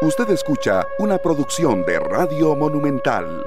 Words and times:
Usted 0.00 0.30
escucha 0.30 0.86
una 1.00 1.18
producción 1.18 1.84
de 1.84 1.98
Radio 1.98 2.54
Monumental. 2.54 3.44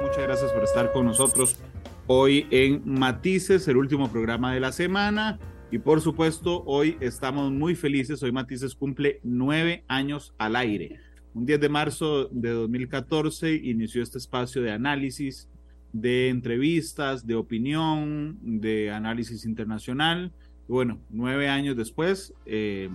Muchas 0.00 0.22
gracias 0.22 0.50
por 0.50 0.64
estar 0.64 0.90
con 0.92 1.04
nosotros 1.04 1.58
hoy 2.06 2.46
en 2.50 2.80
Matices, 2.86 3.68
el 3.68 3.76
último 3.76 4.10
programa 4.10 4.54
de 4.54 4.60
la 4.60 4.72
semana. 4.72 5.38
Y 5.70 5.78
por 5.78 6.00
supuesto, 6.00 6.62
hoy 6.64 6.96
estamos 7.00 7.52
muy 7.52 7.74
felices. 7.74 8.22
Hoy 8.22 8.32
Matices 8.32 8.74
cumple 8.74 9.20
nueve 9.24 9.84
años 9.86 10.32
al 10.38 10.56
aire. 10.56 11.00
Un 11.34 11.44
10 11.44 11.60
de 11.60 11.68
marzo 11.68 12.28
de 12.30 12.48
2014 12.48 13.52
inició 13.52 14.02
este 14.02 14.16
espacio 14.16 14.62
de 14.62 14.72
análisis, 14.72 15.50
de 15.92 16.30
entrevistas, 16.30 17.26
de 17.26 17.34
opinión, 17.34 18.38
de 18.40 18.90
análisis 18.90 19.44
internacional 19.44 20.32
bueno, 20.68 20.98
nueve 21.10 21.48
años 21.48 21.76
después, 21.76 22.32
eh, 22.46 22.88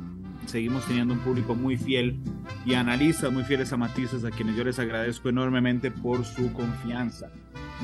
seguimos 0.47 0.85
teniendo 0.85 1.13
un 1.13 1.19
público 1.19 1.55
muy 1.55 1.77
fiel 1.77 2.19
y 2.65 2.73
analistas 2.73 3.31
muy 3.31 3.43
fieles 3.43 3.71
a 3.73 3.77
Matices, 3.77 4.25
a 4.25 4.31
quienes 4.31 4.55
yo 4.55 4.63
les 4.63 4.79
agradezco 4.79 5.29
enormemente 5.29 5.91
por 5.91 6.25
su 6.25 6.51
confianza. 6.53 7.31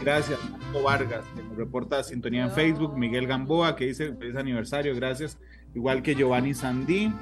Gracias, 0.01 0.39
Marco 0.49 0.83
Vargas, 0.83 1.25
que 1.35 1.43
nos 1.43 1.55
reporta 1.55 2.03
sintonía 2.03 2.45
en 2.45 2.51
Facebook, 2.51 2.97
Miguel 2.97 3.27
Gamboa, 3.27 3.75
que 3.75 3.85
dice 3.85 4.13
feliz 4.15 4.35
aniversario, 4.35 4.95
gracias, 4.95 5.37
igual 5.73 6.01
que 6.01 6.15
Giovanni 6.15 6.53
Sandí, 6.53 7.13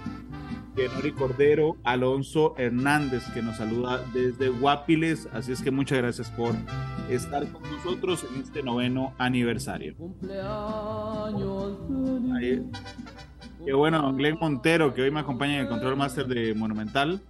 Genori 0.75 1.11
Cordero, 1.11 1.77
Alonso 1.83 2.55
Hernández, 2.57 3.23
que 3.33 3.41
nos 3.41 3.57
saluda 3.57 4.03
desde 4.13 4.49
Guapiles. 4.49 5.29
Así 5.31 5.51
es 5.51 5.61
que 5.61 5.71
muchas 5.71 5.99
gracias 5.99 6.31
por 6.31 6.55
estar 7.09 7.47
con 7.51 7.61
nosotros 7.63 8.25
en 8.33 8.41
este 8.41 8.63
noveno 8.63 9.13
aniversario. 9.17 9.95
Qué 13.65 13.73
bueno, 13.73 14.01
don 14.01 14.17
Glenn 14.17 14.37
Montero, 14.39 14.93
que 14.93 15.03
hoy 15.03 15.11
me 15.11 15.19
acompaña 15.19 15.55
en 15.55 15.61
el 15.61 15.67
Control 15.67 15.95
Master 15.95 16.27
de 16.27 16.53
Monumental. 16.55 17.21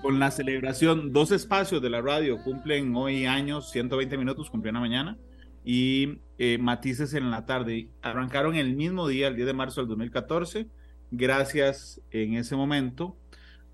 Con 0.00 0.18
la 0.18 0.30
celebración, 0.30 1.12
dos 1.12 1.30
espacios 1.32 1.82
de 1.82 1.90
la 1.90 2.00
radio 2.00 2.42
cumplen 2.42 2.94
hoy 2.96 3.26
años, 3.26 3.70
120 3.70 4.16
minutos, 4.16 4.50
cumplió 4.50 4.70
una 4.70 4.80
mañana, 4.80 5.16
y 5.64 6.18
eh, 6.38 6.58
matices 6.58 7.14
en 7.14 7.30
la 7.30 7.46
tarde. 7.46 7.90
Arrancaron 8.00 8.56
el 8.56 8.74
mismo 8.74 9.06
día, 9.06 9.28
el 9.28 9.36
10 9.36 9.46
de 9.46 9.52
marzo 9.52 9.80
del 9.80 9.88
2014 9.88 10.68
gracias 11.12 12.00
en 12.10 12.34
ese 12.34 12.56
momento 12.56 13.16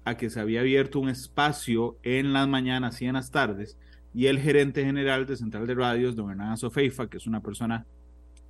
a 0.04 0.16
que 0.16 0.28
se 0.28 0.40
había 0.40 0.60
abierto 0.60 1.00
un 1.00 1.08
espacio 1.08 1.96
en 2.02 2.32
las 2.32 2.46
mañanas 2.48 3.00
y 3.00 3.06
en 3.06 3.14
las 3.14 3.30
tardes 3.30 3.78
y 4.12 4.26
el 4.26 4.40
gerente 4.40 4.84
general 4.84 5.26
de 5.26 5.36
Central 5.36 5.66
de 5.66 5.74
Radios, 5.74 6.16
don 6.16 6.30
Hernán 6.30 6.56
Sofeifa, 6.56 7.08
que 7.08 7.18
es 7.18 7.26
una 7.26 7.40
persona 7.40 7.86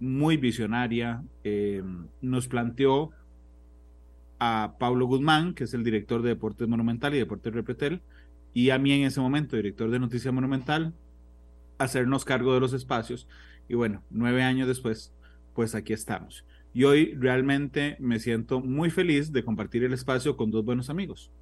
muy 0.00 0.36
visionaria, 0.36 1.22
eh, 1.44 1.82
nos 2.22 2.48
planteó 2.48 3.10
a 4.38 4.76
Pablo 4.78 5.06
Guzmán, 5.06 5.54
que 5.54 5.64
es 5.64 5.74
el 5.74 5.84
director 5.84 6.22
de 6.22 6.30
Deportes 6.30 6.68
Monumental 6.68 7.14
y 7.14 7.18
Deportes 7.18 7.52
Repetel, 7.52 8.00
y 8.54 8.70
a 8.70 8.78
mí 8.78 8.92
en 8.92 9.04
ese 9.04 9.20
momento, 9.20 9.56
director 9.56 9.90
de 9.90 9.98
Noticia 9.98 10.32
Monumental, 10.32 10.94
hacernos 11.76 12.24
cargo 12.24 12.54
de 12.54 12.60
los 12.60 12.72
espacios. 12.72 13.28
Y 13.68 13.74
bueno, 13.74 14.02
nueve 14.10 14.42
años 14.42 14.68
después, 14.68 15.12
pues 15.54 15.74
aquí 15.74 15.92
estamos. 15.92 16.44
Y 16.78 16.84
hoy 16.84 17.12
realmente 17.18 17.96
me 17.98 18.20
siento 18.20 18.60
muy 18.60 18.88
feliz 18.90 19.32
de 19.32 19.42
compartir 19.42 19.82
el 19.82 19.92
espacio 19.92 20.36
con 20.36 20.52
dos 20.52 20.64
buenos 20.64 20.90
amigos 20.90 21.32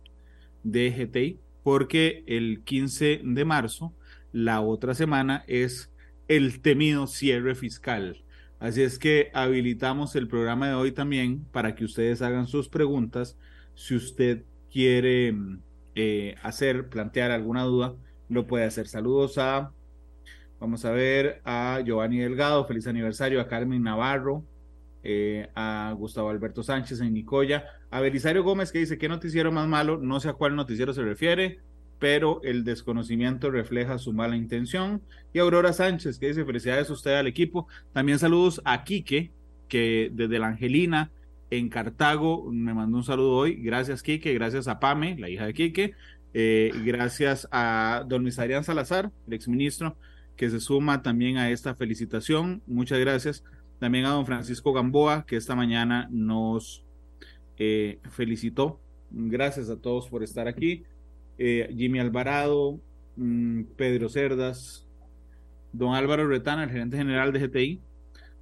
de 0.62 0.90
GTI, 0.90 1.38
porque 1.62 2.24
el 2.26 2.62
15 2.64 3.20
de 3.22 3.44
marzo, 3.44 3.92
la 4.32 4.62
otra 4.62 4.94
semana, 4.94 5.44
es 5.46 5.92
el 6.26 6.62
temido 6.62 7.06
cierre 7.06 7.54
fiscal. 7.54 8.24
Así 8.60 8.80
es 8.80 8.98
que 8.98 9.30
habilitamos 9.34 10.16
el 10.16 10.26
programa 10.26 10.68
de 10.68 10.74
hoy 10.74 10.92
también 10.92 11.44
para 11.52 11.74
que 11.74 11.84
ustedes 11.84 12.22
hagan 12.22 12.46
sus 12.46 12.70
preguntas. 12.70 13.36
Si 13.74 13.94
usted 13.94 14.42
quiere 14.72 15.36
eh, 15.96 16.36
hacer, 16.42 16.88
plantear 16.88 17.30
alguna 17.30 17.64
duda, 17.64 17.94
lo 18.30 18.46
puede 18.46 18.64
hacer. 18.64 18.88
Saludos 18.88 19.36
a, 19.36 19.70
vamos 20.58 20.86
a 20.86 20.92
ver, 20.92 21.42
a 21.44 21.82
Giovanni 21.84 22.20
Delgado, 22.20 22.64
feliz 22.64 22.86
aniversario, 22.86 23.38
a 23.38 23.48
Carmen 23.48 23.82
Navarro, 23.82 24.42
eh, 25.09 25.49
a 25.55 25.94
Gustavo 25.97 26.31
Alberto 26.31 26.65
Sánchez 26.65 27.00
en 27.00 27.15
Nicoya, 27.15 27.65
a 27.91 28.00
Belisario 28.00 28.43
Gómez 28.43 28.72
que 28.72 28.81
dice, 28.81 28.99
¿qué 28.99 29.09
noticiero 29.09 29.53
más 29.53 29.69
malo? 29.69 29.99
No 29.99 30.19
sé 30.19 30.28
a 30.28 30.33
cuál 30.33 30.56
noticiero 30.56 30.93
se 30.93 31.05
refiere, 31.05 31.61
pero 32.00 32.41
el 32.43 32.65
desconocimiento 32.65 33.53
refleja 33.53 33.99
su 33.99 34.12
mala 34.12 34.37
intención. 34.37 35.00
Y 35.33 35.39
Aurora 35.39 35.72
Sánchez 35.72 36.19
que 36.19 36.27
dice, 36.27 36.44
felicidades 36.44 36.91
a 36.91 36.94
usted 36.94 37.15
al 37.15 37.28
equipo. 37.28 37.69
También 37.93 38.19
saludos 38.19 38.61
a 38.65 38.83
Quique, 38.83 39.31
que 39.69 40.11
desde 40.12 40.41
la 40.41 40.49
Angelina 40.49 41.12
en 41.50 41.69
Cartago 41.69 42.50
me 42.50 42.75
mandó 42.75 42.97
un 42.97 43.05
saludo 43.05 43.37
hoy. 43.37 43.55
Gracias 43.62 44.03
Quique, 44.03 44.34
gracias 44.34 44.67
a 44.67 44.81
Pame, 44.81 45.17
la 45.21 45.28
hija 45.28 45.47
de 45.47 45.55
Quique. 45.55 45.94
Eh, 46.34 46.73
gracias 46.84 47.47
a 47.53 48.05
don 48.09 48.23
Luis 48.23 48.41
Adrián 48.41 48.65
Salazar, 48.65 49.12
el 49.28 49.34
exministro, 49.34 49.97
que 50.34 50.50
se 50.50 50.59
suma 50.59 51.00
también 51.03 51.37
a 51.37 51.50
esta 51.50 51.77
felicitación. 51.77 52.61
Muchas 52.67 52.99
gracias 52.99 53.44
también 53.78 54.06
a 54.06 54.10
don 54.10 54.26
Francisco 54.26 54.72
Gamboa, 54.72 55.25
que 55.26 55.37
esta 55.37 55.54
mañana 55.54 56.09
nos 56.10 56.84
eh, 57.59 57.98
felicitó. 58.10 58.81
Gracias 59.10 59.70
a 59.70 59.76
todos 59.76 60.09
por 60.09 60.22
estar 60.22 60.48
aquí. 60.48 60.84
Eh, 61.38 61.72
Jimmy 61.76 61.98
Alvarado, 61.98 62.81
mm, 63.16 63.62
Pedro 63.76 64.09
Cerdas, 64.09 64.87
don 65.72 65.94
Álvaro 65.94 66.26
Retana, 66.26 66.64
el 66.64 66.70
gerente 66.70 66.97
general 66.97 67.32
de 67.32 67.41
GTI. 67.41 67.81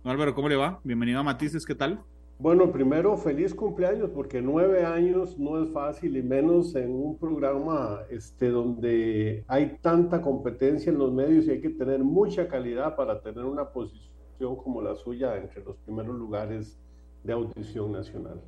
Don 0.02 0.12
Álvaro, 0.12 0.34
¿cómo 0.34 0.48
le 0.48 0.56
va? 0.56 0.80
Bienvenido 0.84 1.20
a 1.20 1.22
Matices, 1.22 1.66
¿qué 1.66 1.74
tal? 1.74 2.00
Bueno, 2.38 2.72
primero, 2.72 3.16
feliz 3.16 3.54
cumpleaños, 3.54 4.10
porque 4.10 4.42
nueve 4.42 4.84
años 4.84 5.38
no 5.38 5.62
es 5.62 5.70
fácil 5.70 6.16
y 6.16 6.22
menos 6.22 6.74
en 6.74 6.90
un 6.90 7.16
programa 7.16 8.00
este, 8.10 8.50
donde 8.50 9.44
hay 9.46 9.78
tanta 9.80 10.20
competencia 10.20 10.90
en 10.90 10.98
los 10.98 11.12
medios 11.12 11.46
y 11.46 11.52
hay 11.52 11.60
que 11.60 11.70
tener 11.70 12.00
mucha 12.00 12.48
calidad 12.48 12.96
para 12.96 13.20
tener 13.20 13.44
una 13.44 13.70
posición 13.70 14.13
como 14.52 14.82
la 14.82 14.94
suya 14.94 15.36
entre 15.36 15.64
los 15.64 15.76
primeros 15.78 16.16
lugares 16.16 16.78
de 17.22 17.32
audición 17.32 17.92
nacional. 17.92 18.40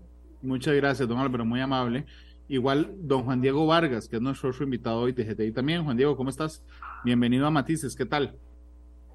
Muchas 0.42 0.74
gracias, 0.74 1.08
don 1.08 1.18
Álvaro, 1.18 1.44
muy 1.44 1.60
amable. 1.60 2.04
Igual, 2.48 2.94
don 2.98 3.24
Juan 3.24 3.40
Diego 3.40 3.66
Vargas, 3.66 4.06
que 4.06 4.16
es 4.16 4.22
nuestro 4.22 4.52
invitado 4.60 5.00
hoy 5.00 5.12
de 5.12 5.24
GTI 5.24 5.50
también. 5.52 5.82
Juan 5.82 5.96
Diego, 5.96 6.16
¿cómo 6.16 6.30
estás? 6.30 6.62
Bienvenido 7.04 7.46
a 7.46 7.50
Matices, 7.50 7.96
¿qué 7.96 8.06
tal? 8.06 8.36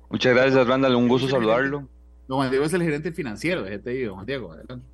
Muchas 0.10 0.34
gracias, 0.34 0.68
Randall, 0.68 0.96
un 0.96 1.08
gusto 1.08 1.30
saludarlo. 1.30 1.88
Don 2.28 2.38
Juan 2.40 2.50
Diego 2.50 2.66
es 2.66 2.74
el 2.74 2.82
gerente 2.82 3.14
financiero 3.14 3.64
de 3.64 3.78
GTI, 3.78 4.04
don 4.04 4.16
Juan 4.16 4.26
Diego, 4.26 4.52
adelante. 4.52 4.86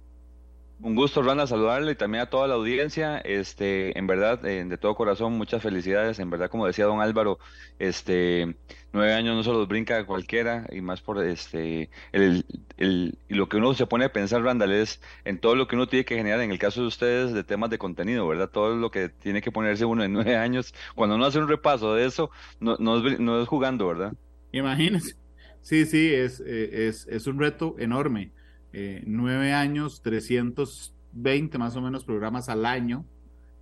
Un 0.79 0.95
gusto, 0.95 1.23
Randa, 1.23 1.47
saludarle 1.47 1.93
y 1.93 1.95
también 1.95 2.21
a 2.23 2.29
toda 2.29 2.47
la 2.47 2.53
audiencia. 2.53 3.17
Este, 3.17 3.97
en 3.97 4.05
verdad, 4.05 4.45
eh, 4.45 4.63
de 4.63 4.77
todo 4.77 4.93
corazón, 4.93 5.33
muchas 5.33 5.63
felicidades. 5.63 6.19
En 6.19 6.29
verdad, 6.29 6.51
como 6.51 6.67
decía 6.67 6.85
don 6.85 7.01
Álvaro, 7.01 7.39
este, 7.79 8.55
nueve 8.93 9.13
años 9.13 9.35
no 9.35 9.43
se 9.43 9.49
los 9.51 9.67
brinca 9.67 10.05
cualquiera 10.05 10.67
y 10.71 10.81
más 10.81 11.01
por 11.01 11.23
este, 11.25 11.89
el, 12.11 12.45
el, 12.77 13.17
y 13.27 13.33
lo 13.33 13.49
que 13.49 13.57
uno 13.57 13.73
se 13.73 13.87
pone 13.87 14.05
a 14.05 14.13
pensar, 14.13 14.43
Randall, 14.43 14.71
es 14.71 15.01
en 15.25 15.39
todo 15.39 15.55
lo 15.55 15.67
que 15.67 15.75
uno 15.75 15.87
tiene 15.87 16.05
que 16.05 16.15
generar, 16.15 16.41
en 16.41 16.51
el 16.51 16.59
caso 16.59 16.81
de 16.81 16.87
ustedes, 16.87 17.33
de 17.33 17.43
temas 17.43 17.71
de 17.71 17.79
contenido, 17.79 18.27
¿verdad? 18.27 18.49
Todo 18.51 18.75
lo 18.75 18.91
que 18.91 19.09
tiene 19.09 19.41
que 19.41 19.51
ponerse 19.51 19.83
uno 19.85 20.03
en 20.03 20.13
nueve 20.13 20.35
años. 20.37 20.75
Cuando 20.93 21.15
uno 21.15 21.25
hace 21.25 21.39
un 21.39 21.47
repaso 21.47 21.95
de 21.95 22.05
eso, 22.05 22.29
no, 22.59 22.77
no, 22.79 23.07
es, 23.07 23.19
no 23.19 23.41
es 23.41 23.47
jugando, 23.47 23.87
¿verdad? 23.87 24.13
Imagínense. 24.51 25.15
Sí, 25.61 25.85
sí, 25.87 26.13
es, 26.13 26.39
eh, 26.39 26.87
es, 26.87 27.07
es 27.07 27.25
un 27.25 27.39
reto 27.39 27.75
enorme 27.79 28.31
eh, 28.79 29.01
nueve 29.07 29.53
años, 29.53 30.03
320 30.03 31.57
más 31.57 31.75
o 31.75 31.81
menos 31.81 32.05
programas 32.05 32.47
al 32.47 32.63
año. 32.63 33.07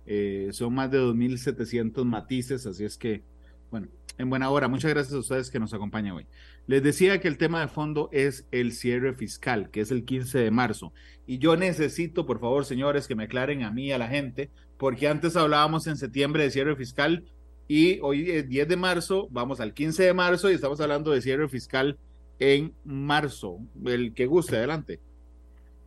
Eh, 0.04 0.50
son 0.52 0.74
más 0.74 0.90
de 0.90 1.00
2.700 1.00 2.04
matices, 2.04 2.66
así 2.66 2.84
es 2.84 2.98
que, 2.98 3.22
bueno, 3.70 3.88
en 4.18 4.28
buena 4.28 4.50
hora. 4.50 4.68
Muchas 4.68 4.90
gracias 4.90 5.14
a 5.14 5.20
ustedes 5.20 5.50
que 5.50 5.58
nos 5.58 5.72
acompañan 5.72 6.16
hoy. 6.16 6.26
Les 6.66 6.82
decía 6.82 7.18
que 7.18 7.28
el 7.28 7.38
tema 7.38 7.62
de 7.62 7.68
fondo 7.68 8.10
es 8.12 8.46
el 8.50 8.72
cierre 8.72 9.14
fiscal, 9.14 9.70
que 9.70 9.80
es 9.80 9.90
el 9.90 10.04
15 10.04 10.38
de 10.38 10.50
marzo. 10.50 10.92
Y 11.26 11.38
yo 11.38 11.56
necesito, 11.56 12.26
por 12.26 12.38
favor, 12.38 12.66
señores, 12.66 13.08
que 13.08 13.14
me 13.14 13.24
aclaren 13.24 13.62
a 13.62 13.70
mí 13.70 13.86
y 13.86 13.92
a 13.92 13.98
la 13.98 14.08
gente, 14.08 14.50
porque 14.76 15.08
antes 15.08 15.34
hablábamos 15.34 15.86
en 15.86 15.96
septiembre 15.96 16.42
de 16.42 16.50
cierre 16.50 16.76
fiscal 16.76 17.24
y 17.68 18.00
hoy 18.00 18.30
es 18.30 18.46
10 18.50 18.68
de 18.68 18.76
marzo, 18.76 19.28
vamos 19.30 19.60
al 19.60 19.72
15 19.72 20.02
de 20.02 20.12
marzo 20.12 20.50
y 20.50 20.54
estamos 20.54 20.78
hablando 20.78 21.10
de 21.10 21.22
cierre 21.22 21.48
fiscal 21.48 21.96
en 22.38 22.74
marzo. 22.84 23.60
El 23.82 24.12
que 24.12 24.26
guste, 24.26 24.58
adelante. 24.58 25.00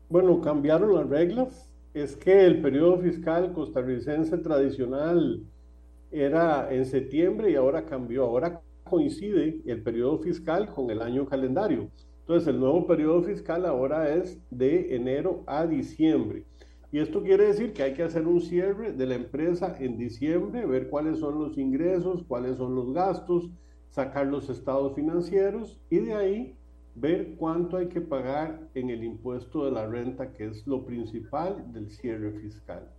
Bueno, 0.10 0.42
cambiaron 0.42 0.96
las 0.96 1.08
reglas. 1.08 1.70
Es 1.94 2.16
que 2.16 2.44
el 2.46 2.64
periodo 2.64 2.98
fiscal 2.98 3.54
costarricense 3.54 4.40
tradicional 4.40 5.44
era 6.12 6.74
en 6.74 6.88
septiembre 6.88 7.52
y 7.52 7.56
ahora 7.56 7.86
cambió. 7.86 8.24
Ahora 8.24 8.60
coincide 8.84 9.62
el 9.68 9.84
periodo 9.84 10.18
fiscal 10.18 10.68
con 10.74 10.90
el 10.90 11.04
año 11.04 11.28
calendario. 11.28 11.92
Entonces, 12.22 12.48
el 12.48 12.60
nuevo 12.60 12.88
periodo 12.88 13.22
fiscal 13.22 13.68
ahora 13.68 14.12
es 14.16 14.40
de 14.50 14.96
enero 14.96 15.44
a 15.46 15.68
diciembre. 15.68 16.44
Y 16.92 16.98
esto 16.98 17.22
quiere 17.22 17.46
decir 17.46 17.74
que 17.74 17.84
hay 17.84 17.94
que 17.94 18.02
hacer 18.02 18.26
un 18.26 18.42
cierre 18.42 18.94
de 18.94 19.06
la 19.06 19.14
empresa 19.14 19.76
en 19.80 19.96
diciembre, 19.96 20.66
ver 20.66 20.90
cuáles 20.90 21.20
son 21.20 21.38
los 21.38 21.56
ingresos, 21.56 22.24
cuáles 22.28 22.58
son 22.58 22.74
los 22.74 22.94
gastos, 22.94 23.52
sacar 23.90 24.26
los 24.26 24.50
estados 24.50 24.96
financieros 24.96 25.80
y 25.92 26.00
de 26.00 26.14
ahí 26.16 26.56
ver 27.00 27.36
cuánto 27.38 27.78
hay 27.78 27.88
que 27.88 28.02
pagar 28.02 28.70
en 28.74 28.90
el 28.90 29.04
impuesto 29.04 29.66
de 29.66 29.72
la 29.72 29.88
renta, 29.88 30.34
que 30.34 30.48
es 30.48 30.68
lo 30.68 30.86
principal 30.86 31.72
del 31.72 31.90
cierre 31.90 32.32
fiscal. 32.34 32.92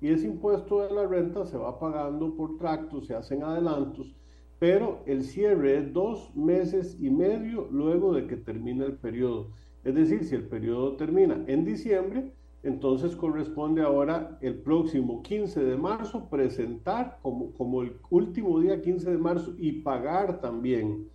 y 0.00 0.08
ese 0.08 0.28
impuesto 0.28 0.82
de 0.82 0.94
la 0.94 1.08
renta 1.08 1.44
se 1.44 1.58
va 1.58 1.80
pagando 1.80 2.36
por 2.36 2.56
tractos, 2.56 3.08
se 3.08 3.16
hacen 3.16 3.42
adelantos, 3.42 4.14
pero 4.60 5.02
el 5.06 5.24
cierre 5.24 5.78
es 5.78 5.92
dos 5.92 6.34
meses 6.36 6.96
y 7.00 7.10
medio 7.10 7.68
luego 7.72 8.12
de 8.12 8.28
que 8.28 8.36
termina 8.36 8.84
el 8.84 8.94
periodo. 8.94 9.50
Es 9.82 9.96
decir, 9.96 10.24
si 10.24 10.36
el 10.36 10.46
periodo 10.48 10.96
termina 10.96 11.42
en 11.48 11.64
diciembre, 11.64 12.32
entonces 12.62 13.16
corresponde 13.16 13.82
ahora 13.82 14.38
el 14.40 14.60
próximo 14.60 15.22
15 15.22 15.64
de 15.64 15.76
marzo 15.76 16.28
presentar 16.28 17.18
como, 17.22 17.52
como 17.52 17.82
el 17.82 17.96
último 18.10 18.60
día 18.60 18.80
15 18.80 19.10
de 19.10 19.18
marzo 19.18 19.54
y 19.58 19.80
pagar 19.82 20.40
también 20.40 21.08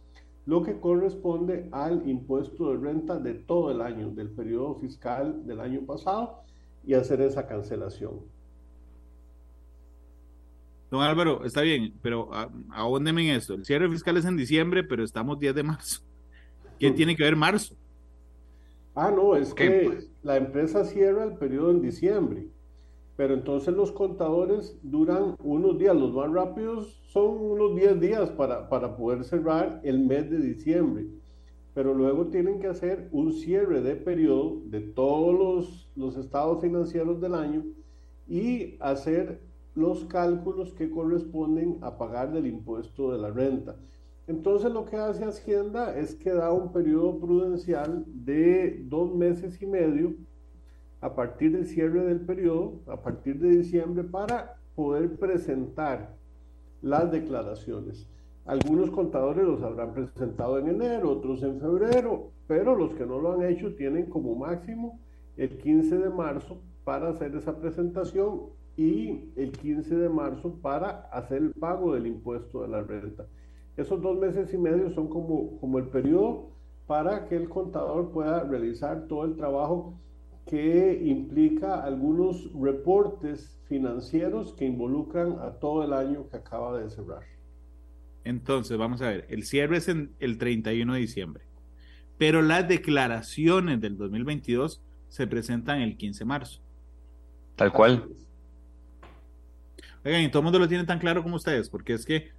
lo 0.46 0.62
que 0.64 0.80
corresponde 0.80 1.70
al 1.72 2.08
impuesto 2.08 2.72
de 2.72 2.78
renta 2.78 3.18
de 3.20 3.34
todo 3.34 3.72
el 3.72 3.82
año, 3.82 4.10
del 4.10 4.30
periodo 4.30 4.76
fiscal 4.76 5.46
del 5.46 5.62
año 5.62 5.82
pasado 5.86 6.44
y 6.86 6.94
hacer 6.94 7.22
esa 7.22 7.48
cancelación. 7.48 8.20
Don 10.92 11.02
Álvaro, 11.02 11.44
está 11.44 11.62
bien, 11.62 11.94
pero 12.02 12.30
ahóndeme 12.70 13.28
en 13.28 13.38
esto. 13.38 13.56
El 13.56 13.66
cierre 13.66 13.90
fiscal 13.90 14.18
es 14.18 14.26
en 14.26 14.38
diciembre, 14.38 14.84
pero 14.84 15.04
estamos 15.04 15.40
10 15.40 15.56
de 15.56 15.64
marzo. 15.64 16.02
¿Qué 16.78 16.92
mm. 16.92 16.96
tiene 16.96 17.16
que 17.16 17.24
ver 17.24 17.36
marzo? 17.36 17.76
Ah, 18.94 19.10
no, 19.10 19.36
es 19.36 19.54
que 19.56 20.08
la 20.22 20.38
empresa 20.38 20.86
cierra 20.86 21.24
el 21.24 21.34
periodo 21.34 21.72
en 21.72 21.82
diciembre, 21.82 22.48
pero 23.16 23.34
entonces 23.34 23.74
los 23.74 23.92
contadores 23.92 24.78
duran 24.82 25.36
unos 25.44 25.78
días, 25.78 25.96
los 25.96 26.14
más 26.14 26.32
rápidos 26.32 27.02
son 27.06 27.38
unos 27.38 27.76
10 27.76 28.00
días 28.00 28.30
para, 28.32 28.70
para 28.70 28.96
poder 28.96 29.24
cerrar 29.24 29.82
el 29.84 30.00
mes 30.00 30.30
de 30.30 30.40
diciembre, 30.40 31.08
pero 31.74 31.94
luego 31.94 32.28
tienen 32.28 32.60
que 32.60 32.68
hacer 32.68 33.10
un 33.12 33.32
cierre 33.32 33.82
de 33.82 33.96
periodo 33.96 34.62
de 34.66 34.82
todos 34.82 35.34
los, 35.34 35.92
los 35.96 36.18
estados 36.18 36.62
financieros 36.62 37.22
del 37.22 37.36
año 37.36 37.64
y 38.28 38.78
hacer 38.80 39.42
los 39.76 40.06
cálculos 40.06 40.74
que 40.74 40.90
corresponden 40.90 41.78
a 41.82 41.98
pagar 41.98 42.32
del 42.32 42.48
impuesto 42.48 43.12
de 43.12 43.20
la 43.20 43.32
renta. 43.32 43.76
Entonces 44.28 44.72
lo 44.72 44.86
que 44.86 44.96
hace 44.96 45.26
Hacienda 45.26 45.98
es 45.98 46.16
que 46.16 46.32
da 46.32 46.52
un 46.54 46.72
periodo 46.72 47.20
prudencial 47.20 48.06
de 48.08 48.84
dos 48.86 49.14
meses 49.14 49.62
y 49.62 49.66
medio 49.66 50.16
a 51.04 51.14
partir 51.14 51.52
del 51.52 51.66
cierre 51.66 52.02
del 52.06 52.22
periodo, 52.22 52.80
a 52.88 52.96
partir 52.96 53.38
de 53.38 53.50
diciembre, 53.50 54.06
para 54.06 54.56
poder 54.74 55.18
presentar 55.18 56.16
las 56.82 57.12
declaraciones. 57.12 58.08
Algunos 58.46 58.90
contadores 58.90 59.44
los 59.44 59.62
habrán 59.64 59.94
presentado 59.94 60.58
en 60.60 60.70
enero, 60.70 61.12
otros 61.12 61.44
en 61.44 61.60
febrero, 61.60 62.32
pero 62.48 62.74
los 62.78 62.94
que 62.94 63.06
no 63.06 63.20
lo 63.20 63.34
han 63.34 63.44
hecho 63.44 63.76
tienen 63.76 64.06
como 64.06 64.34
máximo 64.34 64.98
el 65.36 65.58
15 65.58 65.98
de 65.98 66.10
marzo 66.10 66.62
para 66.86 67.10
hacer 67.10 67.36
esa 67.36 67.58
presentación 67.58 68.44
y 68.78 69.30
el 69.36 69.52
15 69.52 69.98
de 69.98 70.08
marzo 70.08 70.56
para 70.62 71.02
hacer 71.12 71.40
el 71.40 71.52
pago 71.52 71.96
del 71.96 72.08
impuesto 72.08 72.62
de 72.62 72.70
la 72.70 72.82
renta. 72.82 73.26
Esos 73.76 74.02
dos 74.02 74.18
meses 74.18 74.54
y 74.54 74.58
medio 74.58 74.90
son 74.92 75.10
como, 75.10 75.60
como 75.60 75.80
el 75.80 75.90
periodo 75.90 76.52
para 76.88 77.28
que 77.28 77.36
el 77.36 77.50
contador 77.50 78.12
pueda 78.12 78.42
realizar 78.44 79.06
todo 79.08 79.26
el 79.26 79.36
trabajo 79.36 80.00
que 80.46 81.02
implica 81.04 81.84
algunos 81.84 82.50
reportes 82.54 83.60
financieros 83.68 84.54
que 84.54 84.66
involucran 84.66 85.38
a 85.42 85.52
todo 85.52 85.84
el 85.84 85.94
año 85.94 86.28
que 86.30 86.38
acaba 86.38 86.78
de 86.80 86.90
cerrar. 86.90 87.24
Entonces, 88.24 88.78
vamos 88.78 89.02
a 89.02 89.10
ver, 89.10 89.26
el 89.30 89.44
cierre 89.44 89.78
es 89.78 89.88
en 89.88 90.12
el 90.20 90.38
31 90.38 90.94
de 90.94 91.00
diciembre, 91.00 91.44
pero 92.18 92.42
las 92.42 92.68
declaraciones 92.68 93.82
del 93.82 93.98
2022 93.98 94.82
se 95.10 95.28
presentan 95.28 95.82
el 95.82 95.98
15 95.98 96.20
de 96.20 96.26
marzo. 96.26 96.62
Tal 97.56 97.72
cual. 97.72 98.10
Oigan, 100.06 100.22
y 100.22 100.30
todo 100.30 100.40
el 100.40 100.44
mundo 100.44 100.60
lo 100.60 100.68
tiene 100.68 100.86
tan 100.86 101.00
claro 101.00 101.24
como 101.24 101.36
ustedes, 101.36 101.70
porque 101.70 101.94
es 101.94 102.06
que 102.06 102.32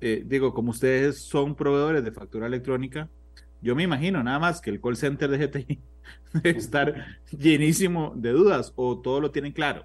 eh, 0.00 0.22
digo, 0.26 0.52
como 0.52 0.70
ustedes 0.70 1.22
son 1.22 1.54
proveedores 1.54 2.04
de 2.04 2.12
factura 2.12 2.46
electrónica, 2.46 3.08
yo 3.62 3.74
me 3.74 3.82
imagino 3.82 4.22
nada 4.22 4.38
más 4.38 4.60
que 4.60 4.70
el 4.70 4.80
call 4.80 4.96
center 4.96 5.30
de 5.30 5.46
GTI 5.46 5.80
estar 6.44 6.94
llenísimo 7.30 8.12
de 8.16 8.30
dudas 8.30 8.72
o 8.76 8.98
todo 8.98 9.20
lo 9.20 9.30
tienen 9.30 9.52
claro. 9.52 9.84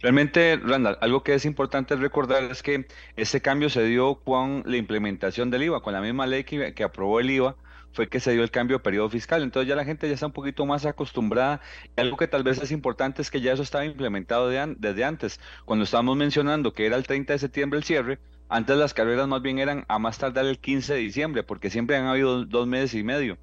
Realmente, 0.00 0.56
Randall, 0.56 0.98
algo 1.00 1.22
que 1.22 1.34
es 1.34 1.44
importante 1.44 1.94
recordar 1.94 2.44
es 2.44 2.62
que 2.62 2.86
ese 3.16 3.40
cambio 3.40 3.68
se 3.68 3.84
dio 3.84 4.16
con 4.16 4.62
la 4.66 4.76
implementación 4.76 5.50
del 5.50 5.64
IVA, 5.64 5.82
con 5.82 5.92
la 5.92 6.00
misma 6.00 6.26
ley 6.26 6.44
que, 6.44 6.74
que 6.74 6.84
aprobó 6.84 7.20
el 7.20 7.30
IVA, 7.30 7.56
fue 7.92 8.08
que 8.08 8.20
se 8.20 8.32
dio 8.32 8.42
el 8.42 8.50
cambio 8.50 8.78
de 8.78 8.82
periodo 8.82 9.10
fiscal. 9.10 9.42
Entonces 9.42 9.68
ya 9.68 9.76
la 9.76 9.84
gente 9.84 10.08
ya 10.08 10.14
está 10.14 10.26
un 10.26 10.32
poquito 10.32 10.64
más 10.66 10.86
acostumbrada. 10.86 11.60
Y 11.96 12.00
algo 12.00 12.16
que 12.16 12.28
tal 12.28 12.42
vez 12.42 12.60
es 12.62 12.72
importante 12.72 13.22
es 13.22 13.30
que 13.30 13.40
ya 13.40 13.52
eso 13.52 13.62
estaba 13.62 13.84
implementado 13.84 14.48
desde 14.48 15.04
antes. 15.04 15.40
Cuando 15.64 15.84
estábamos 15.84 16.16
mencionando 16.16 16.72
que 16.72 16.86
era 16.86 16.96
el 16.96 17.06
30 17.06 17.34
de 17.34 17.38
septiembre 17.38 17.78
el 17.78 17.84
cierre, 17.84 18.18
antes 18.48 18.76
las 18.76 18.94
carreras 18.94 19.28
más 19.28 19.42
bien 19.42 19.58
eran 19.58 19.84
a 19.88 19.98
más 19.98 20.18
tardar 20.18 20.46
el 20.46 20.58
15 20.58 20.94
de 20.94 21.00
diciembre, 21.00 21.42
porque 21.42 21.70
siempre 21.70 21.96
han 21.96 22.06
habido 22.06 22.44
dos 22.44 22.66
meses 22.66 22.94
y 22.94 23.04
medio. 23.04 23.38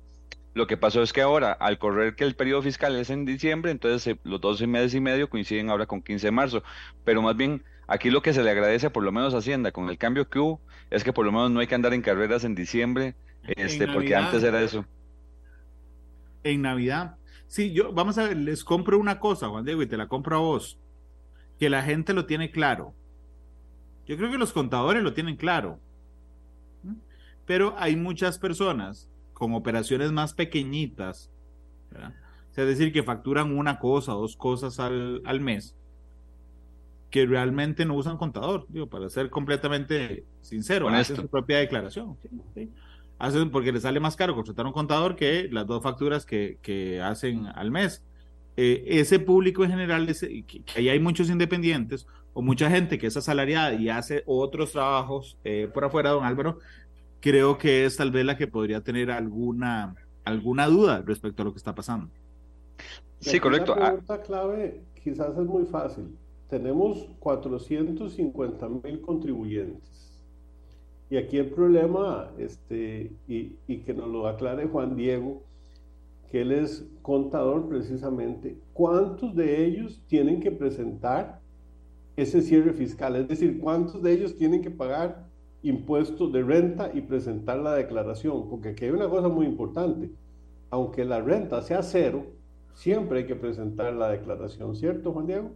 Lo 0.58 0.68
que 0.68 0.76
pasó 0.76 1.02
es 1.02 1.14
que 1.14 1.22
ahora, 1.22 1.52
al 1.52 1.78
correr 1.78 2.16
que 2.16 2.24
el 2.24 2.36
periodo 2.36 2.62
fiscal 2.62 2.96
es 2.96 3.10
en 3.10 3.26
diciembre, 3.26 3.72
entonces 3.72 4.08
eh, 4.08 4.20
los 4.24 4.42
12 4.42 4.68
meses 4.68 4.94
y 4.96 5.00
medio 5.00 5.30
coinciden 5.30 5.70
ahora 5.70 5.86
con 5.86 6.02
15 6.02 6.28
de 6.28 6.32
marzo. 6.32 6.64
Pero 7.06 7.22
más 7.22 7.38
bien, 7.38 7.64
aquí 7.88 8.10
lo 8.10 8.22
que 8.22 8.34
se 8.34 8.44
le 8.44 8.50
agradece, 8.50 8.90
por 8.90 9.04
lo 9.04 9.12
menos 9.12 9.34
a 9.34 9.38
Hacienda, 9.38 9.72
con 9.72 9.90
el 9.90 9.98
cambio 9.98 10.28
que 10.30 10.40
hubo, 10.40 10.60
es 10.90 11.04
que 11.04 11.14
por 11.14 11.26
lo 11.26 11.32
menos 11.32 11.52
no 11.52 11.60
hay 11.60 11.68
que 11.68 11.76
andar 11.76 11.94
en 11.94 12.02
carreras 12.02 12.44
en 12.44 12.56
diciembre, 12.56 13.16
este, 13.44 13.88
porque 13.88 14.16
antes 14.16 14.44
era 14.44 14.62
eso. 14.62 14.86
En 16.44 16.64
Navidad. 16.64 17.18
Sí, 17.48 17.72
yo, 17.72 17.94
vamos 17.94 18.18
a 18.18 18.24
ver, 18.24 18.38
les 18.38 18.64
compro 18.64 18.98
una 18.98 19.20
cosa, 19.20 19.48
Juan 19.48 19.64
Diego, 19.64 19.82
y 19.82 19.88
te 19.88 19.96
la 19.96 20.08
compro 20.08 20.36
a 20.36 20.40
vos. 20.40 20.80
Que 21.60 21.70
la 21.70 21.84
gente 21.84 22.14
lo 22.14 22.26
tiene 22.26 22.52
claro 22.52 22.94
yo 24.08 24.16
creo 24.16 24.32
que 24.32 24.38
los 24.38 24.54
contadores 24.54 25.04
lo 25.04 25.14
tienen 25.14 25.36
claro. 25.36 25.80
Pero 27.46 27.76
hay 27.78 27.96
muchas 27.96 28.40
personas 28.40 29.10
con 29.38 29.54
operaciones 29.54 30.12
más 30.12 30.34
pequeñitas, 30.34 31.30
es 32.56 32.66
decir, 32.66 32.92
que 32.92 33.04
facturan 33.04 33.56
una 33.56 33.78
cosa 33.78 34.16
o 34.16 34.22
dos 34.22 34.36
cosas 34.36 34.80
al, 34.80 35.40
mes, 35.42 35.76
que 37.12 37.24
realmente 37.28 37.86
no 37.86 37.94
usan 37.94 38.18
contador, 38.18 38.66
digo, 38.68 38.88
para 38.88 39.12
ser 39.12 39.30
completamente 39.30 40.26
sincero, 40.42 40.90
hacen 40.90 41.18
su 41.18 41.28
propia 41.28 41.60
declaración. 41.60 42.18
Hacen 43.20 43.52
porque 43.52 43.72
les 43.72 43.84
sale 43.84 44.00
más 44.00 44.16
caro 44.16 44.34
contratar 44.34 44.66
un 44.66 44.74
contador 44.74 45.16
que 45.16 45.48
las 45.52 45.68
dos 45.68 45.84
facturas 45.84 46.26
que, 46.26 47.00
hacen 47.04 47.46
al 47.46 47.70
mes. 47.70 48.04
Eh, 48.56 48.86
ese 48.88 49.20
público 49.20 49.64
en 49.64 49.70
general, 49.70 50.08
que, 50.08 50.64
que 50.64 50.80
ahí 50.80 50.90
hay 50.90 51.00
muchos 51.00 51.30
independientes 51.30 52.08
o 52.34 52.42
mucha 52.42 52.72
gente 52.72 52.98
que 52.98 53.06
es 53.06 53.16
asalariada 53.16 53.76
y 53.76 53.90
hace 53.90 54.24
otros 54.26 54.72
trabajos 54.72 55.38
eh, 55.44 55.70
por 55.72 55.86
afuera, 55.86 56.10
don 56.10 56.26
Álvaro, 56.26 56.58
creo 57.20 57.58
que 57.58 57.86
es 57.86 57.98
tal 57.98 58.12
vez 58.12 58.26
la 58.26 58.38
que 58.38 58.48
podría 58.48 58.82
tener 58.82 59.12
alguna, 59.12 59.96
alguna 60.24 60.68
duda 60.68 61.04
respecto 61.06 61.42
a 61.42 61.46
lo 61.46 61.52
que 61.52 61.58
está 61.58 61.74
pasando. 61.76 62.10
Sí, 63.20 63.40
correcto. 63.40 63.76
La 63.76 63.88
ah. 63.88 63.90
pregunta 63.90 64.22
clave 64.22 64.82
quizás 65.04 65.38
es 65.38 65.46
muy 65.46 65.66
fácil. 65.66 66.16
Tenemos 66.50 67.08
450 67.20 68.70
mil 68.70 69.02
contribuyentes. 69.02 70.24
Y 71.10 71.18
aquí 71.18 71.38
el 71.38 71.50
problema, 71.52 72.32
este, 72.38 73.12
y, 73.28 73.56
y 73.68 73.78
que 73.80 73.94
nos 73.94 74.10
lo 74.10 74.28
aclare 74.28 74.68
Juan 74.68 74.96
Diego, 74.96 75.44
que 76.30 76.42
él 76.42 76.52
es 76.52 76.86
contador 77.02 77.70
precisamente, 77.70 78.58
¿cuántos 78.74 79.34
de 79.34 79.66
ellos 79.66 80.02
tienen 80.08 80.42
que 80.42 80.52
presentar 80.52 81.40
ese 82.18 82.42
cierre 82.42 82.74
fiscal, 82.74 83.16
es 83.16 83.28
decir, 83.28 83.60
cuántos 83.60 84.02
de 84.02 84.12
ellos 84.12 84.36
tienen 84.36 84.62
que 84.62 84.72
pagar 84.72 85.27
impuestos 85.64 86.32
de 86.32 86.44
renta 86.44 86.92
y 86.94 87.02
presentar 87.02 87.58
la 87.60 87.74
declaración, 87.74 88.50
porque 88.50 88.70
aquí 88.70 88.86
hay 88.86 88.92
una 88.92 89.10
cosa 89.10 89.28
muy 89.28 89.46
importante, 89.46 90.12
aunque 90.70 91.06
la 91.06 91.22
renta 91.22 91.62
sea 91.62 91.82
cero, 91.82 92.26
siempre 92.74 93.20
hay 93.20 93.26
que 93.26 93.36
presentar 93.36 93.94
la 93.94 94.10
declaración, 94.10 94.76
¿cierto, 94.76 95.12
Juan 95.12 95.28
Diego? 95.28 95.52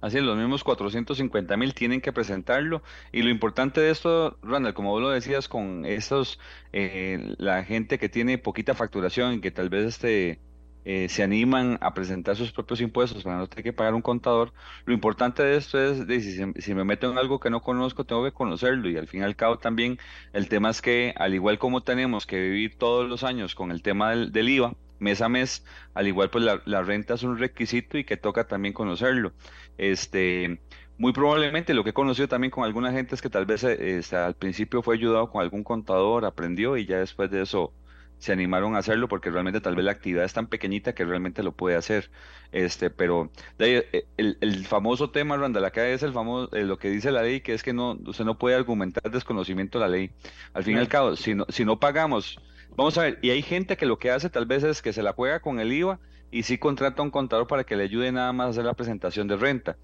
Así 0.00 0.18
es, 0.18 0.22
los 0.22 0.36
mismos 0.36 0.62
450 0.62 1.56
mil 1.56 1.72
tienen 1.72 2.02
que 2.02 2.12
presentarlo. 2.12 2.82
Y 3.10 3.22
lo 3.22 3.30
importante 3.30 3.80
de 3.80 3.90
esto, 3.90 4.36
Randall, 4.42 4.74
como 4.74 4.90
vos 4.90 5.00
lo 5.00 5.08
decías, 5.08 5.48
con 5.48 5.86
esos, 5.86 6.38
eh, 6.72 7.34
la 7.38 7.64
gente 7.64 7.98
que 7.98 8.10
tiene 8.10 8.36
poquita 8.36 8.74
facturación 8.74 9.34
y 9.34 9.40
que 9.40 9.50
tal 9.50 9.70
vez 9.70 9.86
este, 9.86 10.40
eh, 10.84 11.08
se 11.08 11.22
animan 11.22 11.78
a 11.80 11.94
presentar 11.94 12.36
sus 12.36 12.52
propios 12.52 12.80
impuestos 12.80 13.22
para 13.22 13.38
no 13.38 13.48
tener 13.48 13.64
que 13.64 13.72
pagar 13.72 13.94
un 13.94 14.02
contador. 14.02 14.52
Lo 14.84 14.92
importante 14.92 15.42
de 15.42 15.56
esto 15.56 15.82
es, 15.82 16.06
de, 16.06 16.20
si, 16.20 16.74
me 16.74 16.84
meto 16.84 17.10
en 17.10 17.18
algo 17.18 17.40
que 17.40 17.50
no 17.50 17.62
conozco, 17.62 18.04
tengo 18.04 18.24
que 18.24 18.32
conocerlo 18.32 18.88
y 18.90 18.96
al 18.96 19.08
fin 19.08 19.20
y 19.20 19.24
al 19.24 19.36
cabo 19.36 19.58
también 19.58 19.98
el 20.32 20.48
tema 20.48 20.70
es 20.70 20.82
que 20.82 21.14
al 21.16 21.34
igual 21.34 21.58
como 21.58 21.82
tenemos 21.82 22.26
que 22.26 22.38
vivir 22.40 22.76
todos 22.76 23.08
los 23.08 23.24
años 23.24 23.54
con 23.54 23.70
el 23.70 23.82
tema 23.82 24.10
del, 24.14 24.48
IVA, 24.48 24.74
mes 24.98 25.22
a 25.22 25.28
mes, 25.28 25.64
al 25.94 26.06
igual 26.06 26.30
pues 26.30 26.44
la, 26.44 26.82
renta 26.82 27.14
es 27.14 27.22
un 27.22 27.38
requisito 27.38 27.98
y 27.98 28.04
que 28.04 28.16
toca 28.16 28.46
también 28.46 28.74
conocerlo. 28.74 29.32
Este, 29.78 30.60
muy 30.98 31.12
probablemente 31.12 31.74
lo 31.74 31.82
que 31.82 31.90
he 31.90 31.94
conocido 31.94 32.28
también 32.28 32.50
con 32.50 32.64
alguna 32.64 32.92
gente 32.92 33.14
es 33.14 33.22
que 33.22 33.30
tal 33.30 33.46
vez 33.46 33.64
eh, 33.64 33.98
este, 33.98 34.16
al 34.16 34.34
principio 34.34 34.82
fue 34.82 34.96
ayudado 34.96 35.30
con 35.30 35.42
algún 35.42 35.64
contador, 35.64 36.24
aprendió 36.24 36.76
y 36.76 36.86
ya 36.86 36.98
después 36.98 37.30
de 37.30 37.42
eso 37.42 37.72
se 38.18 38.32
animaron 38.32 38.74
a 38.74 38.78
hacerlo 38.78 39.08
porque 39.08 39.30
realmente 39.30 39.60
tal 39.60 39.76
vez 39.76 39.84
la 39.84 39.92
actividad 39.92 40.24
es 40.24 40.32
tan 40.32 40.46
pequeñita 40.46 40.94
que 40.94 41.04
realmente 41.04 41.42
lo 41.42 41.52
puede 41.52 41.76
hacer. 41.76 42.10
Este, 42.52 42.88
pero 42.88 43.30
eh, 43.58 44.06
el, 44.16 44.38
el, 44.40 44.66
famoso 44.66 45.10
tema, 45.10 45.36
Randall, 45.36 45.64
acá 45.64 45.86
es 45.88 46.02
el 46.02 46.12
famoso, 46.12 46.54
eh, 46.54 46.64
lo 46.64 46.78
que 46.78 46.88
dice 46.88 47.10
la 47.10 47.22
ley, 47.22 47.40
que 47.40 47.52
es 47.52 47.62
que 47.62 47.72
no, 47.72 47.98
usted 48.06 48.24
no 48.24 48.38
puede 48.38 48.56
argumentar 48.56 49.10
desconocimiento 49.10 49.78
de 49.78 49.84
la 49.84 49.90
ley. 49.90 50.10
Al 50.52 50.64
fin 50.64 50.76
y 50.76 50.80
al 50.80 50.88
cabo, 50.88 51.16
si 51.16 51.34
no, 51.34 51.46
si 51.48 51.64
no 51.64 51.80
pagamos, 51.80 52.38
vamos 52.76 52.96
a 52.96 53.02
ver, 53.02 53.18
y 53.22 53.30
hay 53.30 53.42
gente 53.42 53.76
que 53.76 53.86
lo 53.86 53.98
que 53.98 54.10
hace 54.10 54.30
tal 54.30 54.46
vez 54.46 54.62
es 54.62 54.82
que 54.82 54.92
se 54.92 55.02
la 55.02 55.12
juega 55.12 55.40
con 55.40 55.60
el 55.60 55.72
IVA 55.72 55.98
y 56.30 56.44
sí 56.44 56.58
contrata 56.58 57.02
a 57.02 57.04
un 57.04 57.10
contador 57.10 57.46
para 57.46 57.64
que 57.64 57.76
le 57.76 57.84
ayude 57.84 58.10
nada 58.12 58.32
más 58.32 58.46
a 58.46 58.50
hacer 58.50 58.64
la 58.64 58.74
presentación 58.74 59.28
de 59.28 59.36
renta. 59.36 59.76